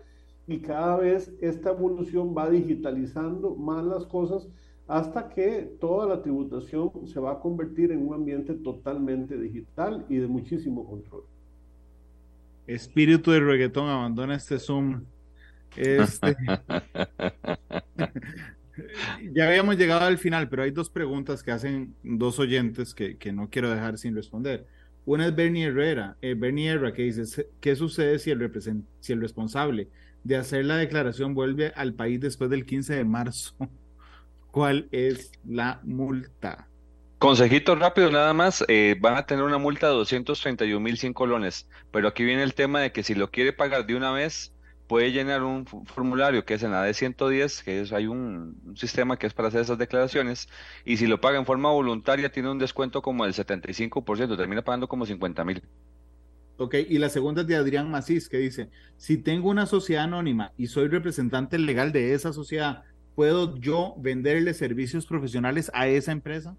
y 0.47 0.59
cada 0.59 0.95
vez 0.95 1.35
esta 1.41 1.71
evolución 1.71 2.33
va 2.33 2.49
digitalizando 2.49 3.53
más 3.57 3.83
las 3.83 4.05
cosas 4.05 4.47
hasta 4.87 5.27
que 5.27 5.75
toda 5.77 6.07
la 6.07 6.21
tributación 6.21 7.05
se 7.05 7.19
va 7.19 7.33
a 7.33 7.39
convertir 7.41 7.91
en 7.91 8.07
un 8.07 8.13
ambiente 8.13 8.53
totalmente 8.53 9.37
digital 9.37 10.05
y 10.07 10.19
de 10.19 10.27
muchísimo 10.27 10.85
control 10.85 11.25
espíritu 12.69 13.31
de 13.31 13.39
reggaetón 13.39 13.89
abandona 13.89 14.35
este 14.35 14.59
Zoom. 14.59 15.03
Este... 15.75 16.35
ya 19.33 19.47
habíamos 19.47 19.77
llegado 19.77 20.05
al 20.05 20.17
final, 20.17 20.49
pero 20.49 20.63
hay 20.63 20.71
dos 20.71 20.89
preguntas 20.89 21.43
que 21.43 21.51
hacen 21.51 21.95
dos 22.03 22.39
oyentes 22.39 22.93
que, 22.93 23.17
que 23.17 23.31
no 23.31 23.49
quiero 23.49 23.69
dejar 23.69 23.97
sin 23.97 24.15
responder. 24.15 24.67
Una 25.05 25.27
es 25.27 25.35
Bernie 25.35 25.65
Herrera, 25.65 26.17
eh, 26.21 26.35
Bernie 26.35 26.69
Herrera, 26.69 26.93
que 26.93 27.03
dice, 27.03 27.47
¿qué 27.59 27.75
sucede 27.75 28.19
si 28.19 28.31
el, 28.31 28.51
si 28.99 29.13
el 29.13 29.21
responsable 29.21 29.89
de 30.23 30.35
hacer 30.35 30.65
la 30.65 30.77
declaración 30.77 31.33
vuelve 31.33 31.71
al 31.75 31.93
país 31.93 32.19
después 32.19 32.49
del 32.49 32.65
15 32.65 32.95
de 32.95 33.05
marzo? 33.05 33.55
¿Cuál 34.51 34.87
es 34.91 35.31
la 35.45 35.79
multa? 35.83 36.67
Consejito 37.19 37.75
rápido 37.75 38.09
nada 38.11 38.33
más, 38.33 38.63
eh, 38.69 38.95
van 38.97 39.17
a 39.17 39.25
tener 39.25 39.43
una 39.43 39.57
multa 39.57 39.87
de 39.87 39.93
231 39.93 40.79
mil 40.79 40.97
100 40.97 41.11
colones, 41.11 41.67
pero 41.91 42.07
aquí 42.07 42.23
viene 42.23 42.43
el 42.43 42.53
tema 42.53 42.79
de 42.79 42.93
que 42.93 43.03
si 43.03 43.13
lo 43.13 43.29
quiere 43.29 43.51
pagar 43.51 43.85
de 43.85 43.95
una 43.95 44.13
vez, 44.13 44.53
puede 44.87 45.11
llenar 45.11 45.43
un 45.43 45.65
formulario 45.65 46.45
que 46.45 46.53
es 46.53 46.63
en 46.63 46.71
la 46.71 46.87
D110, 46.87 47.61
que 47.65 47.81
es, 47.81 47.91
hay 47.91 48.07
un, 48.07 48.61
un, 48.65 48.77
sistema 48.77 49.19
que 49.19 49.27
es 49.27 49.33
para 49.33 49.49
hacer 49.49 49.59
esas 49.59 49.77
declaraciones, 49.77 50.47
y 50.85 50.95
si 50.95 51.07
lo 51.07 51.19
paga 51.19 51.37
en 51.37 51.45
forma 51.45 51.69
voluntaria 51.69 52.31
tiene 52.31 52.51
un 52.51 52.57
descuento 52.57 53.01
como 53.01 53.25
del 53.25 53.33
75%, 53.33 54.37
termina 54.37 54.61
pagando 54.61 54.87
como 54.87 55.05
50 55.05 55.43
mil. 55.43 55.61
Ok, 56.55 56.75
y 56.87 56.99
la 56.99 57.09
segunda 57.09 57.41
es 57.41 57.47
de 57.47 57.57
Adrián 57.57 57.91
Macís, 57.91 58.29
que 58.29 58.37
dice, 58.37 58.69
si 58.95 59.17
tengo 59.17 59.49
una 59.49 59.65
sociedad 59.65 60.05
anónima 60.05 60.53
y 60.55 60.67
soy 60.67 60.87
representante 60.87 61.59
legal 61.59 61.91
de 61.91 62.13
esa 62.13 62.31
sociedad, 62.31 62.83
¿puedo 63.13 63.57
yo 63.57 63.95
venderle 63.97 64.53
servicios 64.53 65.05
profesionales 65.05 65.69
a 65.73 65.89
esa 65.89 66.13
empresa? 66.13 66.55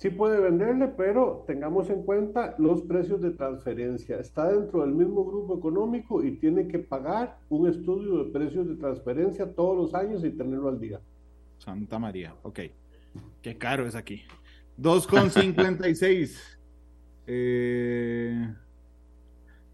Sí 0.00 0.08
puede 0.08 0.40
venderle, 0.40 0.88
pero 0.88 1.44
tengamos 1.46 1.90
en 1.90 2.02
cuenta 2.04 2.54
los 2.56 2.80
precios 2.80 3.20
de 3.20 3.32
transferencia. 3.32 4.18
Está 4.18 4.50
dentro 4.50 4.80
del 4.80 4.92
mismo 4.92 5.26
grupo 5.26 5.58
económico 5.58 6.24
y 6.24 6.38
tiene 6.38 6.66
que 6.68 6.78
pagar 6.78 7.36
un 7.50 7.68
estudio 7.68 8.24
de 8.24 8.30
precios 8.30 8.66
de 8.66 8.76
transferencia 8.76 9.54
todos 9.54 9.76
los 9.76 9.94
años 9.94 10.24
y 10.24 10.30
tenerlo 10.30 10.70
al 10.70 10.80
día. 10.80 11.00
Santa 11.58 11.98
María, 11.98 12.34
ok. 12.44 12.60
Qué 13.42 13.58
caro 13.58 13.86
es 13.86 13.94
aquí. 13.94 14.22
2,56. 14.78 16.58
eh, 17.26 18.54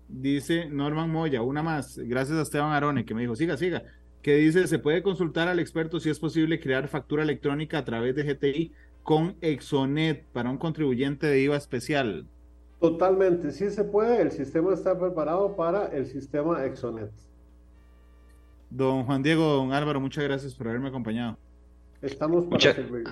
dice 0.08 0.68
Norman 0.68 1.08
Moya, 1.08 1.42
una 1.42 1.62
más. 1.62 1.98
Gracias 1.98 2.36
a 2.36 2.42
Esteban 2.42 2.72
Arone 2.72 3.04
que 3.04 3.14
me 3.14 3.20
dijo, 3.20 3.36
siga, 3.36 3.56
siga. 3.56 3.84
Que 4.22 4.34
dice, 4.34 4.66
se 4.66 4.80
puede 4.80 5.04
consultar 5.04 5.46
al 5.46 5.60
experto 5.60 6.00
si 6.00 6.10
es 6.10 6.18
posible 6.18 6.58
crear 6.58 6.88
factura 6.88 7.22
electrónica 7.22 7.78
a 7.78 7.84
través 7.84 8.16
de 8.16 8.24
GTI 8.24 8.72
con 9.06 9.36
Exonet 9.40 10.24
para 10.32 10.50
un 10.50 10.58
contribuyente 10.58 11.28
de 11.28 11.40
IVA 11.40 11.56
especial. 11.56 12.26
Totalmente, 12.80 13.52
sí 13.52 13.70
se 13.70 13.84
puede, 13.84 14.20
el 14.20 14.32
sistema 14.32 14.74
está 14.74 14.98
preparado 14.98 15.54
para 15.54 15.86
el 15.86 16.06
sistema 16.06 16.64
Exonet. 16.64 17.12
Don 18.68 19.04
Juan 19.04 19.22
Diego, 19.22 19.44
don 19.44 19.72
Álvaro, 19.72 20.00
muchas 20.00 20.24
gracias 20.24 20.54
por 20.56 20.66
haberme 20.66 20.88
acompañado. 20.88 21.38
Estamos 22.02 22.44
para 22.46 22.56
Mucha- 22.56 22.74
servir. 22.74 23.04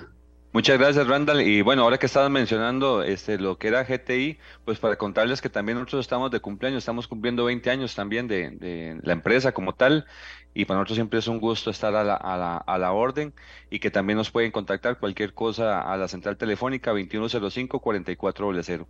Muchas 0.55 0.79
gracias, 0.79 1.05
Randall. 1.05 1.41
Y 1.41 1.61
bueno, 1.61 1.81
ahora 1.81 1.97
que 1.97 2.05
estabas 2.05 2.31
mencionando 2.31 3.03
este, 3.03 3.37
lo 3.37 3.57
que 3.57 3.67
era 3.67 3.83
GTI, 3.83 4.37
pues 4.63 4.79
para 4.79 4.95
contarles 4.95 5.41
que 5.41 5.49
también 5.49 5.77
nosotros 5.77 6.05
estamos 6.05 6.31
de 6.31 6.39
cumpleaños, 6.39 6.77
estamos 6.77 7.09
cumpliendo 7.09 7.43
20 7.43 7.69
años 7.71 7.93
también 7.93 8.29
de, 8.29 8.97
la 9.03 9.11
empresa 9.11 9.51
como 9.51 9.75
tal. 9.75 10.05
Y 10.53 10.63
para 10.63 10.79
nosotros 10.79 10.95
siempre 10.95 11.19
es 11.19 11.27
un 11.27 11.41
gusto 11.41 11.71
estar 11.71 11.93
a 11.93 12.05
la, 12.05 12.15
a 12.15 12.37
la, 12.37 12.55
a 12.55 12.77
la 12.77 12.93
orden 12.93 13.33
y 13.69 13.79
que 13.79 13.91
también 13.91 14.15
nos 14.15 14.31
pueden 14.31 14.51
contactar 14.51 14.97
cualquier 14.97 15.33
cosa 15.33 15.81
a 15.81 15.97
la 15.97 16.07
central 16.07 16.37
telefónica 16.37 16.93
2105-4400. 16.93 18.85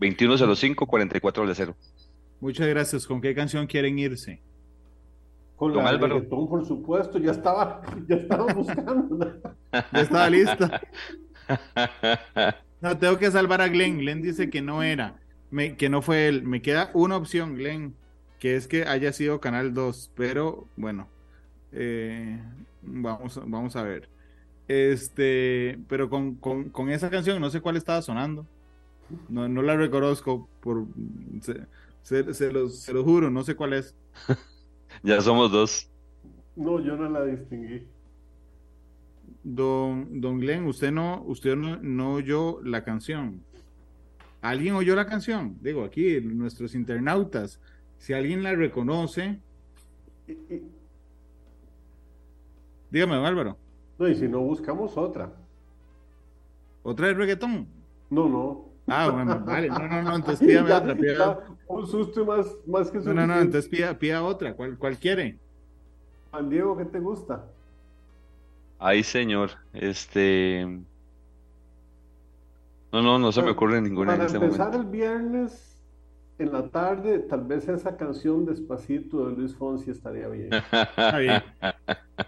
2105-4400. 0.00 1.76
Muchas 2.40 2.66
gracias. 2.66 3.06
¿Con 3.06 3.20
qué 3.20 3.36
canción 3.36 3.68
quieren 3.68 4.00
irse? 4.00 4.42
Con 5.58 5.72
Don 5.72 5.82
la 5.84 5.90
Álvaro. 5.90 6.14
reggaetón, 6.14 6.48
por 6.48 6.64
supuesto, 6.64 7.18
ya 7.18 7.32
estaba, 7.32 7.82
ya 8.08 8.16
estaba 8.16 8.52
buscando. 8.54 9.18
Ya 9.72 10.00
estaba 10.00 10.30
lista. 10.30 10.80
No, 12.80 12.96
tengo 12.96 13.18
que 13.18 13.28
salvar 13.30 13.60
a 13.60 13.66
Glenn. 13.68 13.98
Glenn 13.98 14.22
dice 14.22 14.50
que 14.50 14.62
no 14.62 14.84
era, 14.84 15.16
me- 15.50 15.76
que 15.76 15.88
no 15.88 16.00
fue 16.00 16.28
él. 16.28 16.44
Me 16.44 16.62
queda 16.62 16.90
una 16.94 17.16
opción, 17.16 17.56
Glenn, 17.56 17.96
que 18.38 18.54
es 18.54 18.68
que 18.68 18.84
haya 18.84 19.12
sido 19.12 19.40
Canal 19.40 19.74
2, 19.74 20.12
pero 20.14 20.68
bueno, 20.76 21.08
eh, 21.72 22.40
vamos, 22.82 23.36
a- 23.36 23.42
vamos 23.46 23.74
a 23.74 23.82
ver. 23.82 24.08
Este, 24.68 25.78
pero 25.88 26.08
con, 26.08 26.36
con- 26.36 26.68
con 26.70 26.88
esa 26.90 27.10
canción 27.10 27.40
no 27.40 27.50
sé 27.50 27.60
cuál 27.60 27.76
estaba 27.76 28.00
sonando. 28.00 28.46
No, 29.28 29.48
no 29.48 29.62
la 29.62 29.74
reconozco, 29.76 30.48
por, 30.60 30.84
se, 31.40 31.62
se, 32.02 32.32
se 32.34 32.52
los, 32.52 32.78
se 32.78 32.92
lo 32.92 33.02
juro, 33.02 33.28
no 33.30 33.42
sé 33.42 33.56
cuál 33.56 33.72
es. 33.72 33.96
Ya 35.02 35.20
somos 35.20 35.50
dos. 35.50 35.90
No, 36.56 36.80
yo 36.80 36.96
no 36.96 37.08
la 37.08 37.24
distinguí. 37.24 37.86
Don, 39.44 40.20
don 40.20 40.38
Glenn, 40.40 40.66
usted 40.66 40.90
no, 40.90 41.22
usted 41.26 41.56
no, 41.56 41.76
no 41.80 42.14
oyó 42.14 42.60
la 42.62 42.84
canción. 42.84 43.42
¿Alguien 44.40 44.74
oyó 44.74 44.94
la 44.94 45.06
canción? 45.06 45.56
Digo, 45.60 45.84
aquí, 45.84 46.20
nuestros 46.20 46.74
internautas, 46.74 47.60
si 47.98 48.12
alguien 48.12 48.42
la 48.42 48.54
reconoce, 48.54 49.40
dígame, 52.90 53.14
don 53.16 53.24
Álvaro, 53.24 53.58
no, 53.98 54.08
y 54.08 54.14
si 54.14 54.28
no, 54.28 54.40
buscamos 54.40 54.96
otra. 54.96 55.32
¿otra 56.82 57.08
de 57.08 57.14
reggaetón? 57.14 57.66
No, 58.10 58.28
no. 58.28 58.67
Ah, 58.88 59.10
bueno, 59.10 59.40
vale, 59.44 59.68
no, 59.68 59.86
no, 59.88 60.02
no, 60.02 60.16
entonces 60.16 60.40
pídame 60.46 60.68
Ya- 60.70 60.78
otra, 60.78 60.96
ya, 60.96 61.38
un 61.68 61.86
susto 61.86 62.24
más, 62.24 62.46
más 62.66 62.90
que 62.90 62.98
no, 62.98 63.04
no, 63.04 63.14
no, 63.14 63.20
suficiente. 63.34 63.42
entonces 63.42 63.68
pida, 63.70 63.98
pida 63.98 64.22
otra, 64.22 64.54
¿cuál, 64.54 64.76
cuál 64.78 64.96
quiere? 64.98 65.36
Juan 66.30 66.48
Diego, 66.50 66.76
¿qué 66.76 66.84
te 66.84 66.98
gusta? 67.00 67.44
Ay, 68.78 69.02
señor. 69.02 69.50
Este. 69.72 70.64
No, 72.92 73.02
no, 73.02 73.18
no 73.18 73.32
se 73.32 73.42
me 73.42 73.50
ocurre 73.50 73.80
ninguna 73.82 74.12
en 74.12 74.18
Para 74.18 74.26
este 74.26 74.38
empezar 74.38 74.66
momento. 74.68 74.86
el 74.86 74.90
viernes 74.92 75.82
en 76.38 76.52
la 76.52 76.68
tarde, 76.68 77.18
tal 77.18 77.44
vez 77.44 77.68
esa 77.68 77.96
canción 77.96 78.46
Despacito 78.46 79.28
de 79.28 79.36
Luis 79.36 79.54
Fonsi 79.56 79.90
estaría 79.90 80.28
bien. 80.28 80.50
Está 80.52 81.18
bien. 81.18 81.42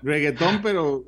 Reggaetón, 0.02 0.60
pero 0.62 1.04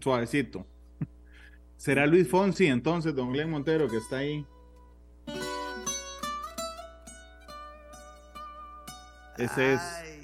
suavecito. 0.00 0.66
¿Será 1.76 2.06
Luis 2.06 2.28
Fonsi 2.28 2.66
entonces, 2.66 3.14
don 3.14 3.32
Glenn 3.32 3.50
Montero, 3.50 3.88
que 3.88 3.96
está 3.96 4.18
ahí? 4.18 4.44
Ese 9.38 9.74
es 9.74 9.80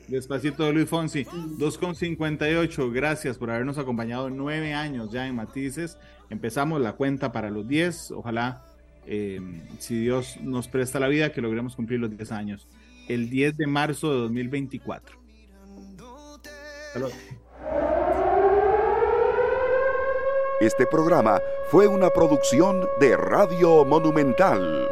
Despacito 0.09 0.65
de 0.65 0.73
Luis 0.73 0.89
Fonsi. 0.89 1.25
2,58. 1.25 2.93
Gracias 2.93 3.39
por 3.39 3.51
habernos 3.51 3.79
acompañado 3.79 4.29
nueve 4.29 4.75
años 4.75 5.11
ya 5.11 5.27
en 5.27 5.37
Matices. 5.37 5.99
Empezamos 6.31 6.81
la 6.81 6.93
cuenta 6.93 7.33
para 7.33 7.51
los 7.51 7.67
10. 7.67 8.11
Ojalá, 8.11 8.65
eh, 9.07 9.41
si 9.79 10.01
Dios 10.01 10.37
nos 10.41 10.69
presta 10.69 11.01
la 11.01 11.09
vida, 11.09 11.33
que 11.33 11.41
logremos 11.41 11.77
cumplir 11.77 12.01
los 12.01 12.11
10 12.11 12.33
años. 12.33 12.69
El 13.09 13.31
10 13.31 13.57
de 13.57 13.67
marzo 13.67 14.13
de 14.13 14.19
2024. 14.21 15.19
Hasta 16.87 16.99
luego. 16.99 17.15
Este 20.61 20.87
programa 20.87 21.41
fue 21.71 21.87
una 21.87 22.11
producción 22.11 22.87
de 23.01 23.17
Radio 23.17 23.85
Monumental. 23.85 24.89